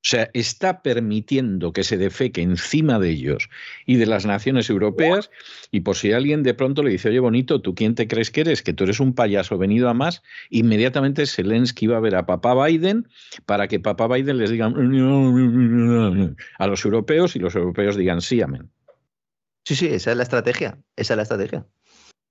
O 0.01 0.07
sea, 0.09 0.29
está 0.33 0.81
permitiendo 0.81 1.73
que 1.73 1.83
se 1.83 1.97
defeque 1.97 2.41
encima 2.41 2.99
de 2.99 3.09
ellos 3.09 3.49
y 3.85 3.97
de 3.97 4.05
las 4.05 4.25
naciones 4.25 4.69
europeas. 4.69 5.29
Y 5.71 5.81
por 5.81 5.97
si 5.97 6.13
alguien 6.13 6.41
de 6.41 6.53
pronto 6.53 6.83
le 6.83 6.91
dice, 6.91 7.09
oye, 7.09 7.19
bonito, 7.19 7.61
¿tú 7.61 7.75
quién 7.75 7.95
te 7.95 8.07
crees 8.07 8.31
que 8.31 8.41
eres? 8.41 8.63
Que 8.63 8.71
tú 8.71 8.85
eres 8.85 9.01
un 9.01 9.13
payaso 9.13 9.57
venido 9.57 9.89
a 9.89 9.93
más. 9.93 10.23
Inmediatamente 10.49 11.25
Zelensky 11.25 11.87
va 11.87 11.97
a 11.97 11.99
ver 11.99 12.15
a 12.15 12.25
papá 12.25 12.65
Biden 12.65 13.09
para 13.45 13.67
que 13.67 13.81
papá 13.81 14.07
Biden 14.07 14.37
les 14.37 14.51
diga 14.51 14.67
a 14.67 16.67
los 16.67 16.85
europeos 16.85 17.35
y 17.35 17.39
los 17.39 17.55
europeos 17.55 17.97
digan 17.97 18.21
sí, 18.21 18.41
amén. 18.41 18.71
Sí, 19.65 19.75
sí, 19.75 19.87
esa 19.87 20.11
es 20.11 20.17
la 20.17 20.23
estrategia. 20.23 20.79
Esa 20.95 21.13
es 21.13 21.17
la 21.17 21.23
estrategia 21.23 21.65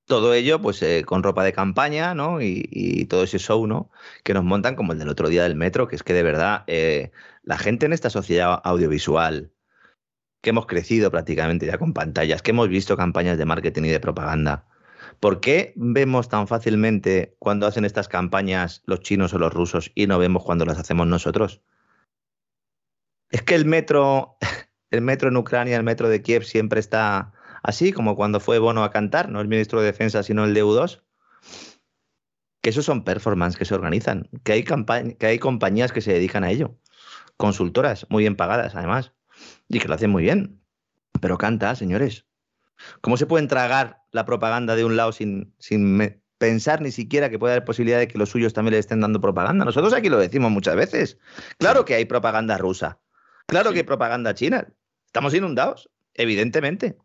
todo 0.08 0.34
ello 0.34 0.60
pues 0.60 0.82
eh, 0.82 1.04
con 1.06 1.22
ropa 1.22 1.44
de 1.44 1.52
campaña, 1.52 2.14
¿no? 2.14 2.40
Y, 2.42 3.06
todo 3.08 3.22
ese 3.22 3.38
show, 3.38 3.66
¿no? 3.66 3.90
Que 4.24 4.34
nos 4.34 4.44
montan 4.44 4.74
como 4.74 4.92
el 4.92 4.98
del 4.98 5.08
otro 5.08 5.28
día 5.28 5.44
del 5.44 5.54
metro, 5.54 5.86
que 5.86 5.96
es 5.96 6.02
que 6.02 6.14
de 6.14 6.24
verdad 6.24 6.64
eh, 6.66 7.12
la 7.44 7.58
gente 7.58 7.86
en 7.86 7.92
esta 7.92 8.10
sociedad 8.10 8.60
audiovisual, 8.64 9.52
que 10.42 10.50
hemos 10.50 10.66
crecido 10.66 11.10
prácticamente 11.10 11.66
ya 11.66 11.78
con 11.78 11.94
pantallas, 11.94 12.42
que 12.42 12.50
hemos 12.50 12.68
visto 12.68 12.96
campañas 12.96 13.38
de 13.38 13.44
marketing 13.44 13.84
y 13.84 13.88
de 13.90 14.00
propaganda, 14.00 14.66
¿por 15.20 15.40
qué 15.40 15.72
vemos 15.76 16.28
tan 16.28 16.48
fácilmente 16.48 17.36
cuando 17.38 17.66
hacen 17.66 17.84
estas 17.84 18.08
campañas 18.08 18.82
los 18.86 19.00
chinos 19.00 19.34
o 19.34 19.38
los 19.38 19.52
rusos 19.52 19.92
y 19.94 20.06
no 20.06 20.18
vemos 20.18 20.44
cuando 20.44 20.64
las 20.64 20.78
hacemos 20.78 21.06
nosotros? 21.06 21.62
Es 23.30 23.42
que 23.42 23.54
el 23.54 23.66
metro, 23.66 24.36
el 24.90 25.02
metro 25.02 25.28
en 25.28 25.36
Ucrania, 25.36 25.76
el 25.76 25.84
metro 25.84 26.08
de 26.08 26.22
Kiev 26.22 26.44
siempre 26.44 26.80
está 26.80 27.32
así 27.62 27.92
como 27.92 28.16
cuando 28.16 28.40
fue 28.40 28.58
Bono 28.58 28.84
a 28.84 28.90
cantar, 28.90 29.28
no 29.28 29.40
el 29.40 29.48
ministro 29.48 29.80
de 29.80 29.86
Defensa, 29.86 30.22
sino 30.22 30.44
el 30.44 30.54
de 30.54 30.64
U2. 30.64 31.02
Que 32.60 32.70
esos 32.70 32.84
son 32.84 33.04
performances 33.04 33.58
que 33.58 33.64
se 33.64 33.74
organizan, 33.74 34.28
que 34.42 34.52
hay, 34.52 34.64
que 34.64 35.26
hay 35.26 35.38
compañías 35.38 35.92
que 35.92 36.00
se 36.00 36.12
dedican 36.12 36.44
a 36.44 36.50
ello, 36.50 36.76
consultoras 37.36 38.06
muy 38.10 38.24
bien 38.24 38.36
pagadas 38.36 38.74
además, 38.74 39.12
y 39.68 39.78
que 39.78 39.88
lo 39.88 39.94
hacen 39.94 40.10
muy 40.10 40.24
bien. 40.24 40.60
Pero 41.20 41.38
canta, 41.38 41.74
señores. 41.74 42.26
¿Cómo 43.00 43.16
se 43.16 43.26
puede 43.26 43.46
tragar 43.46 44.02
la 44.12 44.24
propaganda 44.24 44.76
de 44.76 44.84
un 44.84 44.96
lado 44.96 45.12
sin, 45.12 45.54
sin 45.58 46.22
pensar 46.38 46.80
ni 46.80 46.92
siquiera 46.92 47.28
que 47.28 47.38
pueda 47.38 47.54
haber 47.54 47.64
posibilidad 47.64 47.98
de 47.98 48.06
que 48.06 48.18
los 48.18 48.30
suyos 48.30 48.52
también 48.52 48.74
le 48.74 48.78
estén 48.78 49.00
dando 49.00 49.20
propaganda? 49.20 49.64
Nosotros 49.64 49.92
aquí 49.92 50.08
lo 50.08 50.18
decimos 50.18 50.50
muchas 50.50 50.76
veces. 50.76 51.18
Claro 51.58 51.84
que 51.84 51.94
hay 51.94 52.04
propaganda 52.04 52.56
rusa. 52.58 53.00
Claro 53.46 53.72
que 53.72 53.78
hay 53.78 53.84
propaganda 53.84 54.34
china. 54.34 54.68
Estamos 55.06 55.34
inundados, 55.34 55.90
evidentemente 56.14 56.98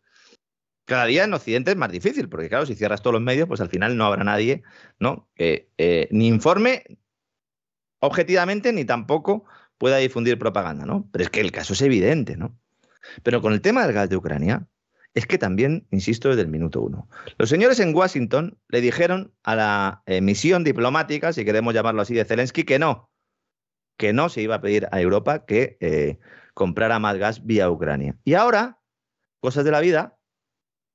cada 0.86 1.06
día 1.06 1.24
en 1.24 1.34
Occidente 1.34 1.72
es 1.72 1.78
más 1.78 1.92
difícil, 1.92 2.30
porque 2.30 2.50
claro, 2.50 2.66
si 2.66 2.76
cierras 2.76 3.02
todos 3.02 3.14
los 3.14 3.22
medios, 3.22 3.48
pues 3.48 3.62
al 3.62 3.70
final 3.70 3.96
no 3.96 4.06
habrá 4.06 4.24
nadie 4.24 4.64
¿no? 5.00 5.30
que 5.36 5.70
eh, 5.78 6.08
ni 6.12 6.28
informe 6.28 6.84
objetivamente 8.00 8.74
ni 8.74 8.84
tampoco 8.84 9.46
pueda 9.78 9.98
difundir 9.98 10.38
propaganda, 10.38 10.86
¿no? 10.86 11.08
Pero 11.12 11.24
es 11.24 11.30
que 11.30 11.40
el 11.42 11.52
caso 11.52 11.74
es 11.74 11.82
evidente, 11.82 12.36
¿no? 12.36 12.58
Pero 13.24 13.42
con 13.42 13.54
el 13.54 13.62
tema 13.62 13.86
del 13.86 13.94
gas 13.94 14.10
de 14.10 14.18
Ucrania, 14.18 14.68
es 15.14 15.28
que 15.28 15.38
también, 15.38 15.88
insisto, 15.92 16.30
desde 16.30 16.42
el 16.42 16.48
minuto 16.48 16.82
uno. 16.82 17.08
Los 17.38 17.50
señores 17.50 17.80
en 17.80 17.96
Washington 17.96 18.58
le 18.68 18.82
dijeron 18.82 19.34
a 19.44 19.56
la 19.56 20.04
eh, 20.06 20.22
misión 20.22 20.64
diplomática, 20.64 21.34
si 21.34 21.46
queremos 21.46 21.74
llamarlo 21.74 22.02
así, 22.02 22.14
de 22.14 22.26
Zelensky, 22.26 22.64
que 22.64 22.80
no, 22.80 23.10
que 23.98 24.12
no 24.12 24.30
se 24.30 24.42
iba 24.42 24.56
a 24.56 24.62
pedir 24.62 24.88
a 24.92 25.00
Europa 25.00 25.46
que 25.46 25.78
eh, 25.80 26.20
comprara 26.54 27.00
más 27.00 27.18
gas 27.18 27.46
vía 27.46 27.70
Ucrania. 27.70 28.18
Y 28.24 28.34
ahora, 28.34 28.80
cosas 29.40 29.66
de 29.66 29.72
la 29.72 29.82
vida, 29.82 30.18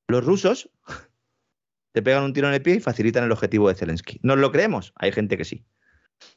los 0.08 0.24
rusos 0.24 0.70
te 1.92 2.02
pegan 2.02 2.24
un 2.24 2.32
tiro 2.32 2.48
en 2.48 2.54
el 2.54 2.62
pie 2.62 2.76
y 2.76 2.80
facilitan 2.80 3.24
el 3.24 3.32
objetivo 3.32 3.68
de 3.68 3.74
Zelensky. 3.74 4.18
¿Nos 4.22 4.38
lo 4.38 4.50
creemos? 4.50 4.92
Hay 4.96 5.12
gente 5.12 5.36
que 5.36 5.44
sí. 5.44 5.64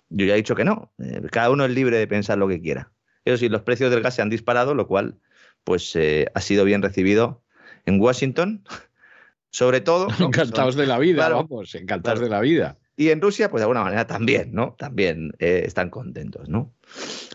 Yo 0.09 0.25
ya 0.25 0.33
he 0.33 0.37
dicho 0.37 0.55
que 0.55 0.65
no. 0.65 0.93
Eh, 0.99 1.21
cada 1.31 1.49
uno 1.49 1.65
es 1.65 1.71
libre 1.71 1.97
de 1.97 2.07
pensar 2.07 2.37
lo 2.37 2.47
que 2.47 2.61
quiera. 2.61 2.91
Eso 3.25 3.37
sí, 3.37 3.49
los 3.49 3.61
precios 3.61 3.91
del 3.91 4.01
gas 4.01 4.15
se 4.15 4.21
han 4.21 4.29
disparado, 4.29 4.75
lo 4.75 4.87
cual 4.87 5.19
pues 5.63 5.95
ha 6.33 6.41
sido 6.41 6.65
bien 6.65 6.81
recibido 6.81 7.43
en 7.85 7.99
Washington, 7.99 8.63
sobre 9.51 9.81
todo. 9.81 10.07
Encantados 10.19 10.75
de 10.75 10.87
la 10.87 10.99
vida, 10.99 11.29
vamos, 11.29 11.75
encantados 11.75 12.19
de 12.19 12.29
la 12.29 12.41
vida. 12.41 12.77
Y 12.95 13.09
en 13.09 13.21
Rusia, 13.21 13.49
pues 13.49 13.61
de 13.61 13.63
alguna 13.63 13.83
manera 13.83 14.05
también, 14.05 14.51
¿no? 14.53 14.75
También 14.77 15.31
eh, 15.39 15.63
están 15.65 15.89
contentos, 15.89 16.49
¿no? 16.49 16.73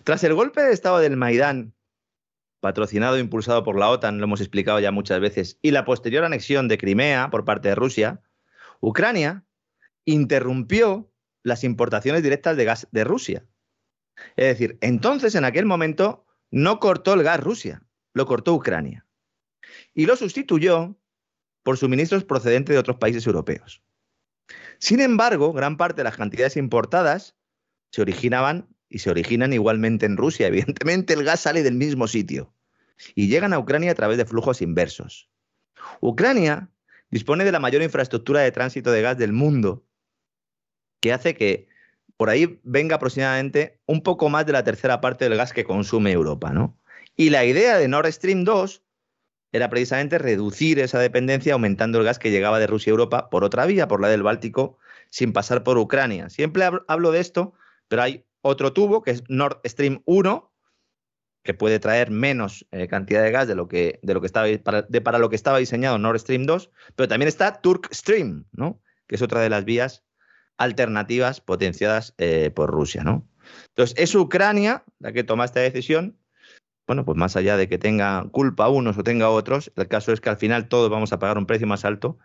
Tras 0.04 0.22
el 0.24 0.34
golpe 0.34 0.62
de 0.62 0.72
Estado 0.72 0.98
del 0.98 1.16
Maidán, 1.16 1.72
patrocinado 2.66 3.14
e 3.14 3.20
impulsado 3.20 3.62
por 3.62 3.78
la 3.78 3.88
OTAN, 3.88 4.18
lo 4.18 4.24
hemos 4.24 4.40
explicado 4.40 4.80
ya 4.80 4.90
muchas 4.90 5.20
veces, 5.20 5.56
y 5.62 5.70
la 5.70 5.84
posterior 5.84 6.24
anexión 6.24 6.66
de 6.66 6.78
Crimea 6.78 7.30
por 7.30 7.44
parte 7.44 7.68
de 7.68 7.76
Rusia, 7.76 8.20
Ucrania 8.80 9.44
interrumpió 10.04 11.08
las 11.44 11.62
importaciones 11.62 12.24
directas 12.24 12.56
de 12.56 12.64
gas 12.64 12.88
de 12.90 13.04
Rusia. 13.04 13.46
Es 14.34 14.46
decir, 14.46 14.78
entonces 14.80 15.36
en 15.36 15.44
aquel 15.44 15.64
momento 15.64 16.26
no 16.50 16.80
cortó 16.80 17.14
el 17.14 17.22
gas 17.22 17.38
Rusia, 17.38 17.84
lo 18.14 18.26
cortó 18.26 18.52
Ucrania 18.52 19.06
y 19.94 20.06
lo 20.06 20.16
sustituyó 20.16 20.98
por 21.62 21.78
suministros 21.78 22.24
procedentes 22.24 22.74
de 22.74 22.80
otros 22.80 22.96
países 22.96 23.28
europeos. 23.28 23.80
Sin 24.80 24.98
embargo, 24.98 25.52
gran 25.52 25.76
parte 25.76 26.00
de 26.00 26.04
las 26.04 26.16
cantidades 26.16 26.56
importadas 26.56 27.36
se 27.92 28.02
originaban 28.02 28.66
y 28.88 28.98
se 28.98 29.10
originan 29.10 29.52
igualmente 29.52 30.04
en 30.04 30.16
Rusia. 30.16 30.46
Evidentemente, 30.48 31.14
el 31.14 31.22
gas 31.22 31.38
sale 31.38 31.62
del 31.62 31.76
mismo 31.76 32.08
sitio 32.08 32.55
y 33.14 33.28
llegan 33.28 33.52
a 33.52 33.58
Ucrania 33.58 33.92
a 33.92 33.94
través 33.94 34.18
de 34.18 34.26
flujos 34.26 34.62
inversos. 34.62 35.30
Ucrania 36.00 36.70
dispone 37.10 37.44
de 37.44 37.52
la 37.52 37.60
mayor 37.60 37.82
infraestructura 37.82 38.40
de 38.40 38.52
tránsito 38.52 38.90
de 38.90 39.02
gas 39.02 39.18
del 39.18 39.32
mundo, 39.32 39.84
que 41.00 41.12
hace 41.12 41.34
que 41.34 41.68
por 42.16 42.30
ahí 42.30 42.60
venga 42.62 42.96
aproximadamente 42.96 43.80
un 43.86 44.02
poco 44.02 44.28
más 44.28 44.46
de 44.46 44.52
la 44.52 44.64
tercera 44.64 45.00
parte 45.00 45.28
del 45.28 45.38
gas 45.38 45.52
que 45.52 45.64
consume 45.64 46.12
Europa, 46.12 46.52
¿no? 46.52 46.78
Y 47.16 47.30
la 47.30 47.44
idea 47.44 47.78
de 47.78 47.88
Nord 47.88 48.10
Stream 48.12 48.44
2 48.44 48.82
era 49.52 49.70
precisamente 49.70 50.18
reducir 50.18 50.78
esa 50.80 50.98
dependencia 50.98 51.54
aumentando 51.54 51.98
el 51.98 52.04
gas 52.04 52.18
que 52.18 52.30
llegaba 52.30 52.58
de 52.58 52.66
Rusia 52.66 52.90
a 52.90 52.94
Europa 52.94 53.30
por 53.30 53.44
otra 53.44 53.66
vía, 53.66 53.88
por 53.88 54.00
la 54.00 54.08
del 54.08 54.22
Báltico, 54.22 54.78
sin 55.10 55.32
pasar 55.32 55.62
por 55.62 55.78
Ucrania. 55.78 56.28
Siempre 56.28 56.68
hablo 56.88 57.12
de 57.12 57.20
esto, 57.20 57.54
pero 57.88 58.02
hay 58.02 58.24
otro 58.42 58.72
tubo 58.72 59.02
que 59.02 59.12
es 59.12 59.24
Nord 59.28 59.60
Stream 59.64 60.02
1, 60.04 60.45
que 61.46 61.54
puede 61.54 61.78
traer 61.78 62.10
menos 62.10 62.66
eh, 62.72 62.88
cantidad 62.88 63.22
de 63.22 63.30
gas 63.30 63.48
de 63.48 63.54
lo 63.54 63.68
que, 63.68 63.98
de 64.02 64.12
lo 64.12 64.20
que 64.20 64.26
estaba, 64.26 64.46
para, 64.62 64.86
para, 64.86 65.18
lo 65.18 65.30
que 65.30 65.36
estaba 65.36 65.58
diseñado 65.58 65.96
Nord 65.96 66.18
Stream 66.18 66.44
2, 66.44 66.70
pero 66.94 67.08
también 67.08 67.28
está 67.28 67.62
Turk 67.62 67.88
Stream, 67.94 68.44
¿no? 68.52 68.82
que 69.06 69.14
es 69.14 69.22
otra 69.22 69.40
de 69.40 69.48
las 69.48 69.64
vías 69.64 70.04
alternativas 70.58 71.40
potenciadas 71.40 72.14
eh, 72.18 72.50
por 72.54 72.70
Rusia. 72.70 73.02
¿no? 73.02 73.26
Entonces, 73.68 73.96
es 73.98 74.14
Ucrania 74.14 74.84
la 74.98 75.12
que 75.12 75.24
toma 75.24 75.44
esta 75.46 75.60
decisión 75.60 76.18
bueno, 76.86 77.04
pues 77.04 77.18
más 77.18 77.34
allá 77.34 77.56
de 77.56 77.68
que 77.68 77.78
tenga 77.78 78.26
culpa 78.30 78.68
unos 78.68 78.96
o 78.96 79.02
tenga 79.02 79.28
otros, 79.28 79.72
el 79.76 79.88
caso 79.88 80.12
es 80.12 80.20
que 80.20 80.28
al 80.28 80.36
final 80.36 80.68
todos 80.68 80.88
vamos 80.88 81.12
a 81.12 81.18
pagar 81.18 81.36
un 81.36 81.46
precio 81.46 81.66
más 81.66 81.84
alto 81.84 82.18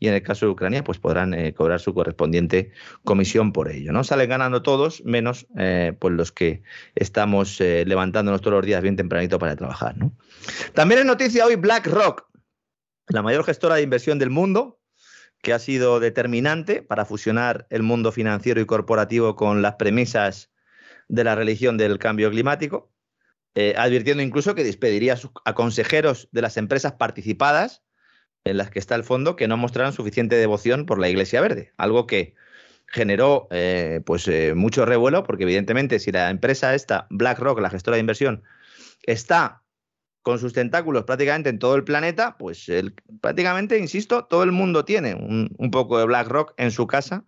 y 0.00 0.08
en 0.08 0.14
el 0.14 0.22
caso 0.22 0.46
de 0.46 0.52
Ucrania, 0.52 0.82
pues 0.82 0.98
podrán 0.98 1.34
eh, 1.34 1.54
cobrar 1.54 1.78
su 1.78 1.94
correspondiente 1.94 2.72
comisión 3.04 3.52
por 3.52 3.70
ello. 3.70 3.92
¿no? 3.92 4.02
Salen 4.02 4.28
ganando 4.28 4.62
todos, 4.62 5.04
menos 5.04 5.46
eh, 5.56 5.92
pues 5.98 6.14
los 6.14 6.32
que 6.32 6.62
estamos 6.96 7.60
eh, 7.60 7.84
levantándonos 7.86 8.40
todos 8.40 8.56
los 8.56 8.66
días 8.66 8.82
bien 8.82 8.96
tempranito 8.96 9.38
para 9.38 9.54
trabajar. 9.54 9.96
¿no? 9.96 10.12
También 10.74 11.00
es 11.00 11.06
noticia 11.06 11.46
hoy 11.46 11.54
BlackRock, 11.54 12.26
la 13.08 13.22
mayor 13.22 13.44
gestora 13.44 13.76
de 13.76 13.82
inversión 13.82 14.18
del 14.18 14.30
mundo, 14.30 14.80
que 15.42 15.52
ha 15.52 15.60
sido 15.60 16.00
determinante 16.00 16.82
para 16.82 17.04
fusionar 17.04 17.68
el 17.70 17.84
mundo 17.84 18.10
financiero 18.10 18.60
y 18.60 18.66
corporativo 18.66 19.36
con 19.36 19.62
las 19.62 19.76
premisas 19.76 20.50
de 21.06 21.22
la 21.22 21.36
religión 21.36 21.78
del 21.78 22.00
cambio 22.00 22.28
climático 22.30 22.90
eh, 23.60 23.74
advirtiendo 23.76 24.22
incluso 24.22 24.54
que 24.54 24.62
despediría 24.62 25.16
a, 25.44 25.54
consejeros 25.54 26.28
de 26.30 26.42
las 26.42 26.56
empresas 26.56 26.92
participadas 26.92 27.82
en 28.44 28.56
las 28.56 28.70
que 28.70 28.78
está 28.78 28.94
el 28.94 29.02
fondo 29.02 29.34
que 29.34 29.48
no 29.48 29.56
mostraran 29.56 29.92
suficiente 29.92 30.36
devoción 30.36 30.86
por 30.86 31.00
la 31.00 31.08
Iglesia 31.08 31.40
Verde, 31.40 31.72
algo 31.76 32.06
que 32.06 32.36
generó 32.86 33.48
eh, 33.50 34.00
pues 34.06 34.28
eh, 34.28 34.54
mucho 34.54 34.84
revuelo 34.86 35.24
porque 35.24 35.42
evidentemente 35.42 35.98
si 35.98 36.12
la 36.12 36.30
empresa 36.30 36.72
esta 36.76 37.08
BlackRock, 37.10 37.58
la 37.58 37.70
gestora 37.70 37.96
de 37.96 38.02
inversión, 38.02 38.44
está 39.02 39.64
con 40.22 40.38
sus 40.38 40.52
tentáculos 40.52 41.02
prácticamente 41.02 41.50
en 41.50 41.58
todo 41.58 41.74
el 41.74 41.82
planeta, 41.82 42.36
pues 42.38 42.70
prácticamente, 43.20 43.76
insisto, 43.76 44.26
todo 44.26 44.44
el 44.44 44.52
mundo 44.52 44.84
tiene 44.84 45.16
un, 45.16 45.52
un, 45.58 45.70
poco 45.72 45.98
de 45.98 46.04
BlackRock 46.04 46.54
en 46.58 46.70
su 46.70 46.86
casa 46.86 47.24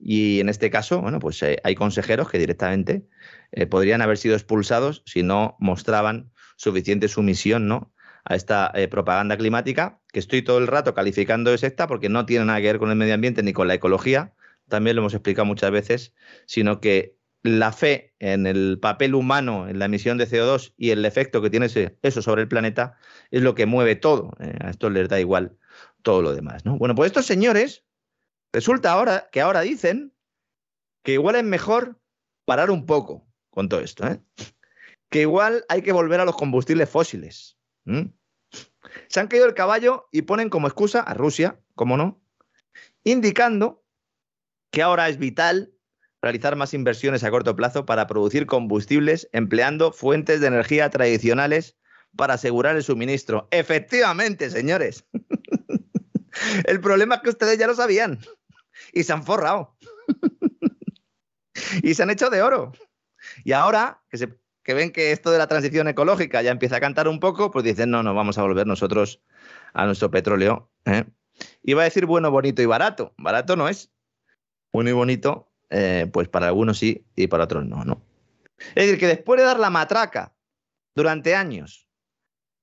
y 0.00 0.40
en 0.40 0.48
este 0.48 0.70
caso, 0.70 1.00
bueno, 1.00 1.18
pues 1.18 1.42
hay 1.42 1.74
consejeros 1.74 2.30
que 2.30 2.38
directamente 2.38 3.06
eh, 3.52 3.66
podrían 3.66 4.00
haber 4.00 4.16
sido 4.16 4.34
expulsados 4.34 5.02
si 5.04 5.22
no 5.22 5.56
mostraban 5.58 6.32
suficiente 6.56 7.08
sumisión 7.08 7.68
¿no? 7.68 7.92
a 8.24 8.34
esta 8.34 8.70
eh, 8.74 8.88
propaganda 8.88 9.36
climática, 9.36 10.00
que 10.12 10.18
estoy 10.18 10.42
todo 10.42 10.58
el 10.58 10.66
rato 10.66 10.94
calificando 10.94 11.50
de 11.50 11.58
secta 11.58 11.86
porque 11.86 12.08
no 12.08 12.26
tiene 12.26 12.46
nada 12.46 12.60
que 12.60 12.66
ver 12.66 12.78
con 12.78 12.90
el 12.90 12.96
medio 12.96 13.14
ambiente 13.14 13.42
ni 13.42 13.52
con 13.52 13.68
la 13.68 13.74
ecología, 13.74 14.34
también 14.68 14.96
lo 14.96 15.02
hemos 15.02 15.14
explicado 15.14 15.44
muchas 15.44 15.70
veces, 15.70 16.14
sino 16.46 16.80
que 16.80 17.16
la 17.42 17.72
fe 17.72 18.14
en 18.18 18.46
el 18.46 18.78
papel 18.80 19.14
humano, 19.14 19.68
en 19.68 19.78
la 19.78 19.86
emisión 19.86 20.18
de 20.18 20.28
CO2 20.28 20.74
y 20.76 20.90
el 20.90 21.04
efecto 21.04 21.40
que 21.40 21.50
tiene 21.50 21.66
eso 22.02 22.22
sobre 22.22 22.42
el 22.42 22.48
planeta 22.48 22.96
es 23.30 23.42
lo 23.42 23.54
que 23.54 23.66
mueve 23.66 23.96
todo. 23.96 24.32
Eh, 24.40 24.56
a 24.60 24.70
esto 24.70 24.90
les 24.90 25.08
da 25.08 25.20
igual 25.20 25.56
todo 26.02 26.22
lo 26.22 26.34
demás. 26.34 26.64
¿no? 26.64 26.76
Bueno, 26.78 26.94
pues 26.94 27.08
estos 27.08 27.26
señores, 27.26 27.84
resulta 28.52 28.92
ahora 28.92 29.28
que 29.32 29.40
ahora 29.40 29.60
dicen 29.60 30.14
que 31.02 31.12
igual 31.12 31.36
es 31.36 31.44
mejor 31.44 32.00
parar 32.44 32.70
un 32.70 32.86
poco, 32.86 33.26
con 33.50 33.68
todo 33.68 33.80
esto, 33.80 34.06
¿eh? 34.06 34.20
que 35.10 35.22
igual 35.22 35.64
hay 35.68 35.82
que 35.82 35.92
volver 35.92 36.20
a 36.20 36.24
los 36.24 36.36
combustibles 36.36 36.88
fósiles. 36.88 37.58
Se 39.08 39.20
han 39.20 39.28
caído 39.28 39.46
el 39.46 39.54
caballo 39.54 40.08
y 40.12 40.22
ponen 40.22 40.50
como 40.50 40.68
excusa 40.68 41.00
a 41.00 41.14
Rusia, 41.14 41.60
como 41.74 41.96
no, 41.96 42.22
indicando 43.04 43.84
que 44.70 44.82
ahora 44.82 45.08
es 45.08 45.18
vital 45.18 45.72
realizar 46.22 46.54
más 46.54 46.74
inversiones 46.74 47.24
a 47.24 47.30
corto 47.30 47.56
plazo 47.56 47.86
para 47.86 48.06
producir 48.06 48.46
combustibles 48.46 49.28
empleando 49.32 49.90
fuentes 49.90 50.40
de 50.40 50.46
energía 50.46 50.90
tradicionales 50.90 51.76
para 52.16 52.34
asegurar 52.34 52.76
el 52.76 52.84
suministro. 52.84 53.48
Efectivamente, 53.50 54.50
señores. 54.50 55.06
el 56.66 56.80
problema 56.80 57.16
es 57.16 57.20
que 57.22 57.30
ustedes 57.30 57.58
ya 57.58 57.66
lo 57.66 57.74
sabían 57.74 58.20
y 58.92 59.02
se 59.02 59.12
han 59.12 59.24
forrado. 59.24 59.76
y 61.82 61.94
se 61.94 62.02
han 62.02 62.10
hecho 62.10 62.30
de 62.30 62.42
oro. 62.42 62.72
Y 63.44 63.52
ahora 63.52 64.02
que, 64.08 64.18
se, 64.18 64.28
que 64.62 64.74
ven 64.74 64.92
que 64.92 65.12
esto 65.12 65.30
de 65.30 65.38
la 65.38 65.46
transición 65.46 65.88
ecológica 65.88 66.42
ya 66.42 66.50
empieza 66.50 66.76
a 66.76 66.80
cantar 66.80 67.08
un 67.08 67.20
poco, 67.20 67.50
pues 67.50 67.64
dicen, 67.64 67.90
no, 67.90 68.02
no, 68.02 68.14
vamos 68.14 68.38
a 68.38 68.42
volver 68.42 68.66
nosotros 68.66 69.22
a 69.72 69.86
nuestro 69.86 70.10
petróleo. 70.10 70.70
¿eh? 70.84 71.04
Iba 71.62 71.82
a 71.82 71.84
decir 71.84 72.06
bueno, 72.06 72.30
bonito 72.30 72.62
y 72.62 72.66
barato. 72.66 73.14
Barato 73.18 73.56
no 73.56 73.68
es. 73.68 73.90
Bueno 74.72 74.90
y 74.90 74.92
bonito, 74.92 75.50
eh, 75.70 76.08
pues 76.12 76.28
para 76.28 76.46
algunos 76.46 76.78
sí 76.78 77.04
y 77.16 77.26
para 77.26 77.44
otros 77.44 77.66
no, 77.66 77.84
no. 77.84 78.04
Es 78.74 78.86
decir, 78.86 78.98
que 78.98 79.06
después 79.06 79.38
de 79.40 79.46
dar 79.46 79.58
la 79.58 79.70
matraca 79.70 80.34
durante 80.94 81.34
años, 81.34 81.88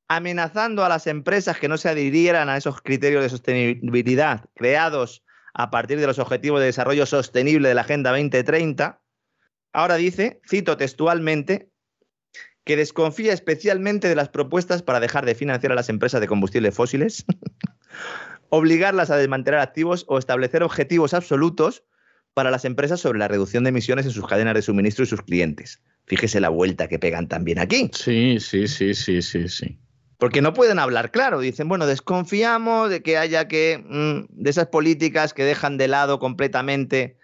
amenazando 0.07 0.86
a 0.86 0.89
las 0.89 1.07
empresas 1.07 1.59
que 1.59 1.68
no 1.68 1.78
se 1.78 1.89
adhirieran 1.89 2.49
a 2.49 2.57
esos 2.57 2.82
criterios 2.82 3.24
de 3.24 3.30
sostenibilidad 3.30 4.45
creados 4.55 5.24
a 5.57 5.69
partir 5.71 5.99
de 5.99 6.07
los 6.07 6.19
Objetivos 6.19 6.59
de 6.59 6.67
Desarrollo 6.67 7.05
Sostenible 7.05 7.67
de 7.67 7.75
la 7.75 7.81
Agenda 7.81 8.11
2030, 8.11 9.01
Ahora 9.77 9.95
dice, 9.95 10.41
cito 10.49 10.75
textualmente, 10.75 11.69
que 12.63 12.75
desconfía 12.75 13.31
especialmente 13.31 14.09
de 14.09 14.15
las 14.15 14.29
propuestas 14.29 14.81
para 14.81 14.99
dejar 14.99 15.23
de 15.25 15.35
financiar 15.35 15.71
a 15.71 15.75
las 15.75 15.89
empresas 15.89 16.19
de 16.19 16.27
combustibles 16.27 16.73
fósiles, 16.73 17.25
obligarlas 18.49 19.11
a 19.11 19.17
desmantelar 19.17 19.59
activos 19.59 20.03
o 20.07 20.17
establecer 20.17 20.63
objetivos 20.63 21.13
absolutos 21.13 21.83
para 22.33 22.49
las 22.49 22.65
empresas 22.65 22.99
sobre 22.99 23.19
la 23.19 23.27
reducción 23.27 23.63
de 23.63 23.69
emisiones 23.69 24.07
en 24.07 24.11
sus 24.13 24.25
cadenas 24.25 24.55
de 24.55 24.63
suministro 24.63 25.03
y 25.03 25.07
sus 25.07 25.21
clientes. 25.21 25.81
Fíjese 26.07 26.39
la 26.39 26.49
vuelta 26.49 26.87
que 26.87 26.97
pegan 26.97 27.27
también 27.27 27.59
aquí. 27.59 27.91
Sí, 27.93 28.39
sí, 28.39 28.67
sí, 28.67 28.95
sí, 28.95 29.21
sí, 29.21 29.47
sí. 29.47 29.79
Porque 30.18 30.41
no 30.41 30.53
pueden 30.53 30.80
hablar 30.80 31.11
claro. 31.11 31.39
Dicen, 31.39 31.68
bueno, 31.68 31.86
desconfiamos 31.86 32.89
de 32.89 33.01
que 33.01 33.18
haya 33.18 33.47
que. 33.47 33.84
Mm, 33.88 34.26
de 34.30 34.49
esas 34.49 34.68
políticas 34.68 35.34
que 35.34 35.43
dejan 35.43 35.78
de 35.78 35.88
lado 35.88 36.20
completamente 36.20 37.18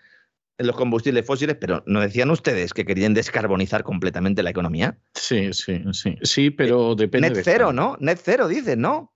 en 0.59 0.67
los 0.67 0.75
combustibles 0.75 1.25
fósiles, 1.25 1.57
pero 1.59 1.83
¿no 1.87 1.99
decían 1.99 2.29
ustedes 2.29 2.73
que 2.73 2.85
querían 2.85 3.15
descarbonizar 3.15 3.83
completamente 3.83 4.43
la 4.43 4.51
economía? 4.51 4.99
Sí, 5.15 5.51
sí, 5.53 5.81
sí. 5.93 6.15
Sí, 6.21 6.51
pero 6.51 6.93
eh, 6.93 6.95
depende. 6.97 7.31
Net 7.31 7.41
cero, 7.43 7.73
¿no? 7.73 7.97
Net 7.99 8.19
cero, 8.23 8.47
dicen, 8.47 8.81
¿no? 8.81 9.13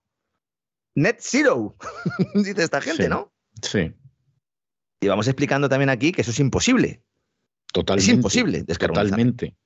net 0.98 1.18
zero, 1.20 1.76
dice 2.34 2.62
esta 2.62 2.80
gente, 2.80 3.08
¿no? 3.08 3.32
Sí. 3.62 3.92
Y 5.00 5.06
vamos 5.06 5.28
explicando 5.28 5.68
también 5.68 5.90
aquí 5.90 6.12
que 6.12 6.22
eso 6.22 6.32
es 6.32 6.40
imposible. 6.40 7.02
Totalmente. 7.72 8.10
Es 8.10 8.16
imposible 8.16 8.62
descarbonizar. 8.64 9.10
Totalmente. 9.10 9.56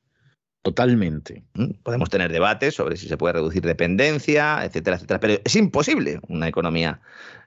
Totalmente. 0.63 1.43
¿Mm? 1.55 1.73
Podemos 1.83 2.09
tener 2.09 2.33
debates 2.33 2.75
sobre 2.75 2.97
si 2.97 3.09
se 3.09 3.17
puede 3.17 3.35
reducir 3.35 3.63
dependencia, 3.63 4.65
etcétera, 4.65 4.97
etcétera, 4.97 5.19
pero 5.19 5.41
es 5.45 5.57
imposible 5.57 6.21
una 6.29 6.47
economía 6.47 7.01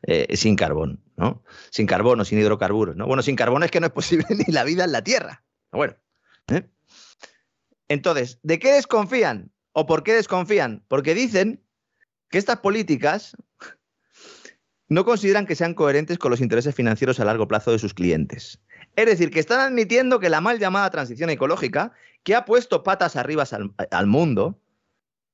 eh, 0.03 0.35
sin 0.35 0.57
carbón, 0.57 1.01
¿no? 1.15 1.41
Sin 1.71 1.87
carbono, 1.87 2.25
sin 2.25 2.39
hidrocarburos, 2.39 2.97
¿no? 2.97 3.07
Bueno, 3.07 3.23
sin 3.23 3.37
carbón 3.37 3.63
es 3.63 3.71
que 3.71 3.79
no 3.79 3.87
es 3.87 3.93
posible 3.93 4.25
ni 4.47 4.53
la 4.53 4.65
vida 4.65 4.83
en 4.83 4.91
la 4.91 5.01
Tierra. 5.01 5.43
Bueno. 5.71 5.95
¿eh? 6.49 6.67
Entonces, 7.87 8.39
¿de 8.43 8.59
qué 8.59 8.73
desconfían? 8.73 9.51
¿O 9.71 9.85
por 9.85 10.03
qué 10.03 10.13
desconfían? 10.13 10.83
Porque 10.89 11.15
dicen 11.15 11.63
que 12.29 12.37
estas 12.37 12.59
políticas 12.59 13.37
no 14.89 15.05
consideran 15.05 15.45
que 15.45 15.55
sean 15.55 15.73
coherentes 15.73 16.17
con 16.17 16.31
los 16.31 16.41
intereses 16.41 16.75
financieros 16.75 17.19
a 17.19 17.25
largo 17.25 17.47
plazo 17.47 17.71
de 17.71 17.79
sus 17.79 17.93
clientes. 17.93 18.59
Es 18.95 19.05
decir, 19.05 19.31
que 19.31 19.39
están 19.39 19.59
admitiendo 19.59 20.19
que 20.19 20.29
la 20.29 20.41
mal 20.41 20.59
llamada 20.59 20.89
transición 20.89 21.29
ecológica, 21.29 21.93
que 22.25 22.33
ha 22.33 22.43
puesto 22.43 22.83
patas 22.83 23.15
arriba 23.15 23.45
al, 23.91 24.07
mundo, 24.07 24.59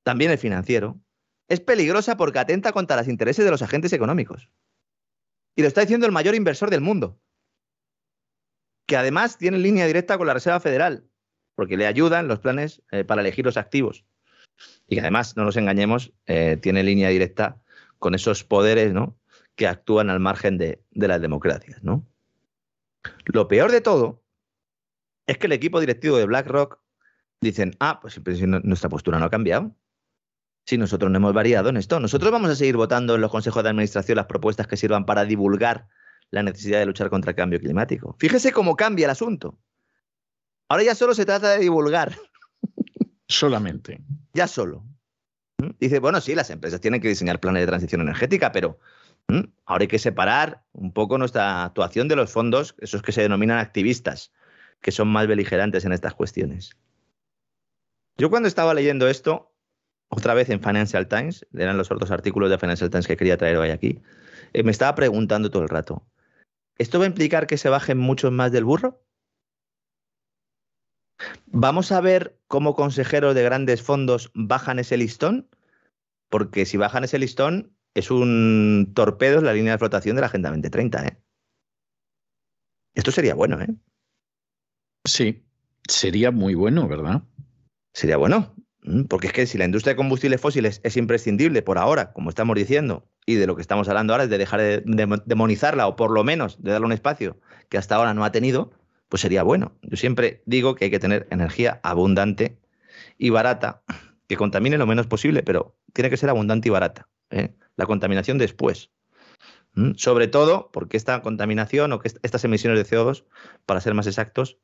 también 0.03 0.29
el 0.29 0.37
financiero, 0.37 0.99
es 1.47 1.61
peligrosa 1.61 2.17
porque 2.17 2.39
atenta 2.39 2.73
contra 2.73 2.97
los 2.97 3.07
intereses 3.07 3.45
de 3.45 3.49
los 3.49 3.61
agentes 3.61 3.93
económicos. 3.93 4.49
Y 5.55 5.61
lo 5.61 5.69
está 5.69 5.81
diciendo 5.81 6.05
el 6.05 6.11
mayor 6.11 6.35
inversor 6.35 6.69
del 6.69 6.81
mundo, 6.81 7.17
que 8.87 8.97
además 8.97 9.37
tiene 9.37 9.57
línea 9.57 9.87
directa 9.87 10.17
con 10.17 10.27
la 10.27 10.33
Reserva 10.33 10.59
Federal, 10.59 11.07
porque 11.55 11.77
le 11.77 11.87
ayudan 11.87 12.27
los 12.27 12.39
planes 12.39 12.81
eh, 12.91 13.05
para 13.05 13.21
elegir 13.21 13.45
los 13.45 13.55
activos. 13.55 14.03
Y 14.85 14.95
que 14.95 15.01
además, 15.01 15.37
no 15.37 15.45
nos 15.45 15.55
engañemos, 15.55 16.11
eh, 16.25 16.57
tiene 16.61 16.83
línea 16.83 17.07
directa 17.07 17.61
con 17.99 18.15
esos 18.15 18.43
poderes 18.43 18.91
¿no? 18.91 19.17
que 19.55 19.65
actúan 19.65 20.09
al 20.09 20.19
margen 20.19 20.57
de, 20.57 20.83
de 20.91 21.07
las 21.07 21.21
democracias. 21.21 21.81
¿no? 21.83 22.05
Lo 23.23 23.47
peor 23.47 23.71
de 23.71 23.79
todo 23.79 24.21
es 25.25 25.37
que 25.37 25.47
el 25.47 25.53
equipo 25.53 25.79
directivo 25.79 26.17
de 26.17 26.25
BlackRock 26.25 26.80
dicen, 27.41 27.75
ah, 27.79 27.99
pues 27.99 28.19
nuestra 28.63 28.89
postura 28.89 29.19
no 29.19 29.25
ha 29.25 29.29
cambiado. 29.29 29.75
Si 30.65 30.77
nosotros 30.77 31.11
no 31.11 31.17
hemos 31.17 31.33
variado 31.33 31.69
en 31.69 31.77
esto, 31.77 31.99
nosotros 31.99 32.31
vamos 32.31 32.51
a 32.51 32.55
seguir 32.55 32.77
votando 32.77 33.15
en 33.15 33.21
los 33.21 33.31
consejos 33.31 33.63
de 33.63 33.69
administración 33.69 34.15
las 34.15 34.27
propuestas 34.27 34.67
que 34.67 34.77
sirvan 34.77 35.05
para 35.05 35.25
divulgar 35.25 35.87
la 36.29 36.43
necesidad 36.43 36.79
de 36.79 36.85
luchar 36.85 37.09
contra 37.09 37.31
el 37.31 37.35
cambio 37.35 37.59
climático. 37.59 38.15
Fíjese 38.19 38.51
cómo 38.51 38.75
cambia 38.75 39.05
el 39.05 39.11
asunto. 39.11 39.59
Ahora 40.69 40.83
ya 40.83 40.95
solo 40.95 41.13
se 41.13 41.25
trata 41.25 41.49
de 41.49 41.59
divulgar. 41.59 42.15
Solamente. 43.27 44.01
Ya 44.33 44.47
solo. 44.47 44.85
¿Mm? 45.57 45.71
Dice, 45.79 45.99
bueno, 45.99 46.21
sí, 46.21 46.35
las 46.35 46.49
empresas 46.49 46.79
tienen 46.79 47.01
que 47.01 47.07
diseñar 47.07 47.39
planes 47.39 47.63
de 47.63 47.67
transición 47.67 48.01
energética, 48.01 48.51
pero 48.51 48.79
¿Mm? 49.27 49.43
Ahora 49.65 49.83
hay 49.83 49.87
que 49.87 49.99
separar 49.99 50.63
un 50.73 50.91
poco 50.91 51.17
nuestra 51.17 51.63
actuación 51.63 52.07
de 52.07 52.15
los 52.15 52.31
fondos, 52.31 52.75
esos 52.79 53.01
que 53.01 53.11
se 53.11 53.21
denominan 53.21 53.59
activistas, 53.59 54.31
que 54.81 54.91
son 54.91 55.07
más 55.07 55.27
beligerantes 55.27 55.85
en 55.85 55.93
estas 55.93 56.13
cuestiones. 56.13 56.75
Yo 58.21 58.29
cuando 58.29 58.47
estaba 58.47 58.75
leyendo 58.75 59.07
esto, 59.07 59.51
otra 60.07 60.35
vez 60.35 60.51
en 60.51 60.61
Financial 60.61 61.07
Times, 61.07 61.47
eran 61.55 61.75
los 61.75 61.89
otros 61.89 62.11
artículos 62.11 62.51
de 62.51 62.59
Financial 62.59 62.91
Times 62.91 63.07
que 63.07 63.17
quería 63.17 63.35
traer 63.35 63.57
hoy 63.57 63.71
aquí, 63.71 63.99
eh, 64.53 64.61
me 64.61 64.69
estaba 64.69 64.93
preguntando 64.93 65.49
todo 65.49 65.63
el 65.63 65.69
rato, 65.69 66.05
¿esto 66.77 66.99
va 66.99 67.05
a 67.05 67.07
implicar 67.07 67.47
que 67.47 67.57
se 67.57 67.69
bajen 67.69 67.97
muchos 67.97 68.31
más 68.31 68.51
del 68.51 68.63
burro? 68.63 69.03
¿Vamos 71.47 71.91
a 71.91 71.99
ver 71.99 72.39
cómo 72.45 72.75
consejeros 72.75 73.33
de 73.33 73.41
grandes 73.41 73.81
fondos 73.81 74.29
bajan 74.35 74.77
ese 74.77 74.97
listón? 74.97 75.49
Porque 76.29 76.67
si 76.67 76.77
bajan 76.77 77.03
ese 77.03 77.17
listón, 77.17 77.75
es 77.95 78.11
un 78.11 78.91
torpedo 78.93 79.39
en 79.39 79.45
la 79.45 79.53
línea 79.53 79.71
de 79.71 79.79
flotación 79.79 80.15
de 80.15 80.21
la 80.21 80.27
Agenda 80.27 80.49
2030. 80.49 81.07
¿eh? 81.07 81.17
Esto 82.93 83.09
sería 83.09 83.33
bueno, 83.33 83.59
¿eh? 83.59 83.73
Sí, 85.05 85.43
sería 85.87 86.29
muy 86.29 86.53
bueno, 86.53 86.87
¿verdad? 86.87 87.23
Sería 87.93 88.17
bueno, 88.17 88.55
porque 89.09 89.27
es 89.27 89.33
que 89.33 89.45
si 89.45 89.57
la 89.57 89.65
industria 89.65 89.93
de 89.93 89.97
combustibles 89.97 90.41
fósiles 90.41 90.81
es 90.83 90.97
imprescindible 90.97 91.61
por 91.61 91.77
ahora, 91.77 92.13
como 92.13 92.29
estamos 92.29 92.55
diciendo, 92.55 93.07
y 93.25 93.35
de 93.35 93.47
lo 93.47 93.55
que 93.55 93.61
estamos 93.61 93.87
hablando 93.89 94.13
ahora 94.13 94.23
es 94.25 94.29
de 94.29 94.37
dejar 94.37 94.59
de 94.61 95.21
demonizarla 95.25 95.87
o 95.87 95.95
por 95.95 96.11
lo 96.11 96.23
menos 96.23 96.61
de 96.61 96.71
darle 96.71 96.87
un 96.87 96.93
espacio 96.93 97.39
que 97.69 97.77
hasta 97.77 97.95
ahora 97.95 98.13
no 98.13 98.23
ha 98.23 98.31
tenido, 98.31 98.71
pues 99.09 99.21
sería 99.21 99.43
bueno. 99.43 99.77
Yo 99.81 99.97
siempre 99.97 100.41
digo 100.45 100.75
que 100.75 100.85
hay 100.85 100.91
que 100.91 100.99
tener 100.99 101.27
energía 101.31 101.79
abundante 101.83 102.57
y 103.17 103.29
barata, 103.29 103.83
que 104.27 104.37
contamine 104.37 104.77
lo 104.77 104.87
menos 104.87 105.07
posible, 105.07 105.43
pero 105.43 105.75
tiene 105.93 106.09
que 106.09 106.17
ser 106.17 106.29
abundante 106.29 106.69
y 106.69 106.71
barata. 106.71 107.07
¿eh? 107.31 107.55
la 107.75 107.85
contaminación 107.85 108.37
después. 108.37 108.91
Sobre 109.95 110.27
todo 110.27 110.69
porque 110.73 110.97
esta 110.97 111.21
contaminación 111.21 111.93
o 111.93 111.99
que 111.99 112.11
estas 112.23 112.43
emisiones 112.43 112.77
de 112.77 112.85
CO2, 112.85 113.23
para 113.65 113.79
ser 113.79 113.93
más 113.93 114.05
exactos, 114.05 114.57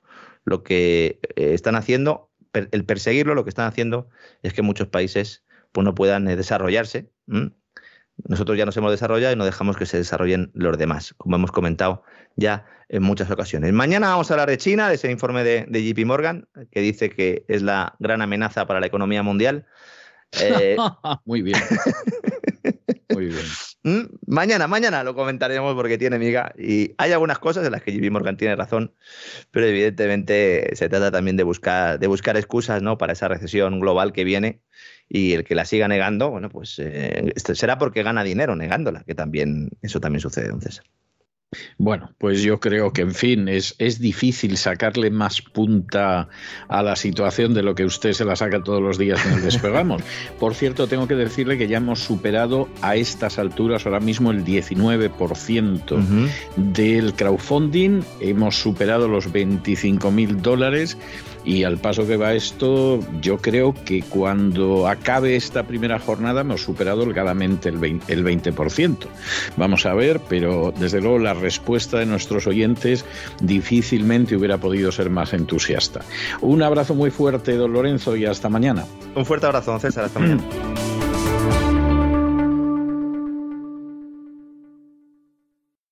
lo 0.44 0.64
que 0.64 1.20
eh, 1.36 1.54
están 1.54 1.76
haciendo, 1.76 2.27
el 2.54 2.86
perseguirlo, 2.86 3.36
lo 3.36 3.44
que 3.44 3.50
están 3.50 3.68
haciendo 3.68 4.10
es 4.42 4.54
que 4.54 4.62
muchos 4.62 4.88
países 4.88 5.44
pues, 5.72 5.86
no 5.86 5.96
puedan 5.96 6.28
eh, 6.28 6.36
desarrollarse. 6.36 7.10
Nosotros 8.28 8.58
ya 8.58 8.66
nos 8.66 8.76
hemos 8.78 8.92
desarrollado 8.92 9.34
y 9.34 9.36
no 9.36 9.46
dejamos 9.46 9.78
que 9.78 9.86
se 9.86 9.98
desarrollen 9.98 10.50
los 10.54 10.78
demás, 10.78 11.14
como 11.18 11.36
hemos 11.36 11.52
comentado 11.52 12.04
ya 12.36 12.66
en 12.90 13.04
muchas 13.04 13.30
ocasiones. 13.30 13.74
Mañana 13.74 14.10
vamos 14.10 14.32
a 14.32 14.34
hablar 14.34 14.50
de 14.50 14.58
China, 14.58 14.90
de 14.90 14.96
ese 14.96 15.12
informe 15.12 15.44
de, 15.44 15.66
de 15.68 15.88
JP 15.88 16.06
Morgan, 16.06 16.48
que 16.72 16.82
dice 16.82 17.10
que 17.10 17.46
es 17.48 17.62
la 17.62 17.96
gran 18.00 18.22
amenaza 18.22 18.66
para 18.66 18.80
la 18.80 18.88
economía 18.88 19.24
mundial. 19.24 19.66
Eh, 20.42 20.76
Muy 21.24 21.42
bien. 21.42 21.58
Muy 23.14 23.28
bien. 23.28 23.46
Mm, 23.88 24.18
mañana, 24.26 24.68
mañana 24.68 25.02
lo 25.06 25.16
comentaremos 25.16 25.74
porque 25.74 25.98
tiene 25.98 26.20
miga. 26.20 26.52
Y 26.58 26.94
hay 26.98 27.14
algunas 27.14 27.40
cosas 27.40 27.66
en 27.66 27.72
las 27.72 27.82
que 27.84 27.94
JP 27.94 28.12
Morgan 28.12 28.36
tiene 28.36 28.54
razón, 28.58 28.94
pero 29.50 29.66
evidentemente 29.66 30.76
se 30.76 30.90
trata 30.90 31.10
también 31.10 31.38
de 31.38 31.44
buscar, 31.44 31.98
de 31.98 32.08
buscar 32.08 32.36
excusas 32.36 32.82
¿no? 32.82 32.98
para 32.98 33.14
esa 33.14 33.30
recesión 33.30 33.80
global 33.80 34.12
que 34.12 34.26
viene. 34.26 34.60
Y 35.08 35.32
el 35.32 35.46
que 35.46 35.56
la 35.56 35.64
siga 35.64 35.88
negando, 35.88 36.30
bueno, 36.30 36.50
pues 36.50 36.78
eh, 36.80 37.32
será 37.54 37.78
porque 37.78 38.04
gana 38.04 38.26
dinero 38.26 38.58
negándola, 38.58 39.06
que 39.06 39.16
también 39.16 39.70
eso 39.82 40.02
también 40.02 40.20
sucede, 40.20 40.50
don 40.50 40.60
César. 40.62 40.84
Bueno, 41.78 42.12
pues 42.18 42.42
yo 42.42 42.60
creo 42.60 42.92
que, 42.92 43.02
en 43.02 43.14
fin, 43.14 43.48
es, 43.48 43.76
es, 43.78 44.00
difícil 44.00 44.58
sacarle 44.58 45.10
más 45.10 45.42
punta 45.42 46.30
a 46.68 46.84
la 46.84 46.96
situación 46.96 47.54
de 47.54 47.64
lo 47.64 47.76
que 47.76 47.86
usted 47.86 48.14
se 48.14 48.26
la 48.26 48.36
saca 48.36 48.64
todos 48.64 48.82
los 48.82 48.98
días 48.98 49.26
en 49.26 49.34
el 49.34 49.42
despegamos. 49.44 50.02
Por 50.40 50.56
cierto, 50.56 50.88
tengo 50.88 51.08
que 51.08 51.16
decirle 51.16 51.58
que 51.58 51.68
ya 51.68 51.78
hemos 51.78 52.00
superado 52.00 52.70
a 52.82 52.96
estas 52.96 53.40
alturas 53.40 53.86
ahora 53.86 54.00
mismo 54.00 54.32
el 54.32 54.44
19% 54.44 55.92
uh 55.92 55.98
-huh. 55.98 56.30
del 56.56 57.14
crowdfunding, 57.14 58.02
hemos 58.20 58.60
superado 58.60 59.08
los 59.08 59.32
25 59.32 60.12
mil 60.12 60.42
dólares 60.42 60.98
y 61.48 61.64
al 61.64 61.78
paso 61.78 62.06
que 62.06 62.18
va 62.18 62.34
esto, 62.34 63.00
yo 63.22 63.38
creo 63.38 63.74
que 63.74 64.02
cuando 64.02 64.86
acabe 64.86 65.38
esta 65.38 65.64
primera 65.64 65.98
jornada 65.98 66.42
hemos 66.42 66.62
superado 66.62 67.04
holgadamente 67.04 67.70
el 67.70 67.80
20%. 67.80 68.02
El 68.10 68.26
20%. 68.26 68.98
Vamos 69.56 69.86
a 69.86 69.94
ver, 69.94 70.20
pero 70.28 70.74
desde 70.78 71.00
luego 71.00 71.20
la 71.20 71.34
respuesta 71.48 72.00
de 72.00 72.06
nuestros 72.06 72.46
oyentes 72.46 73.06
difícilmente 73.40 74.36
hubiera 74.36 74.58
podido 74.58 74.92
ser 74.92 75.10
más 75.10 75.34
entusiasta. 75.34 76.02
Un 76.42 76.62
abrazo 76.62 76.94
muy 76.94 77.10
fuerte, 77.10 77.56
don 77.56 77.72
Lorenzo, 77.72 78.18
y 78.18 78.26
hasta 78.26 78.50
mañana. 78.50 78.86
Un 79.16 79.26
fuerte 79.26 79.46
abrazo, 79.46 79.72
don 79.72 79.80
César. 79.80 80.04
Hasta 80.04 80.20
mañana. 80.20 80.44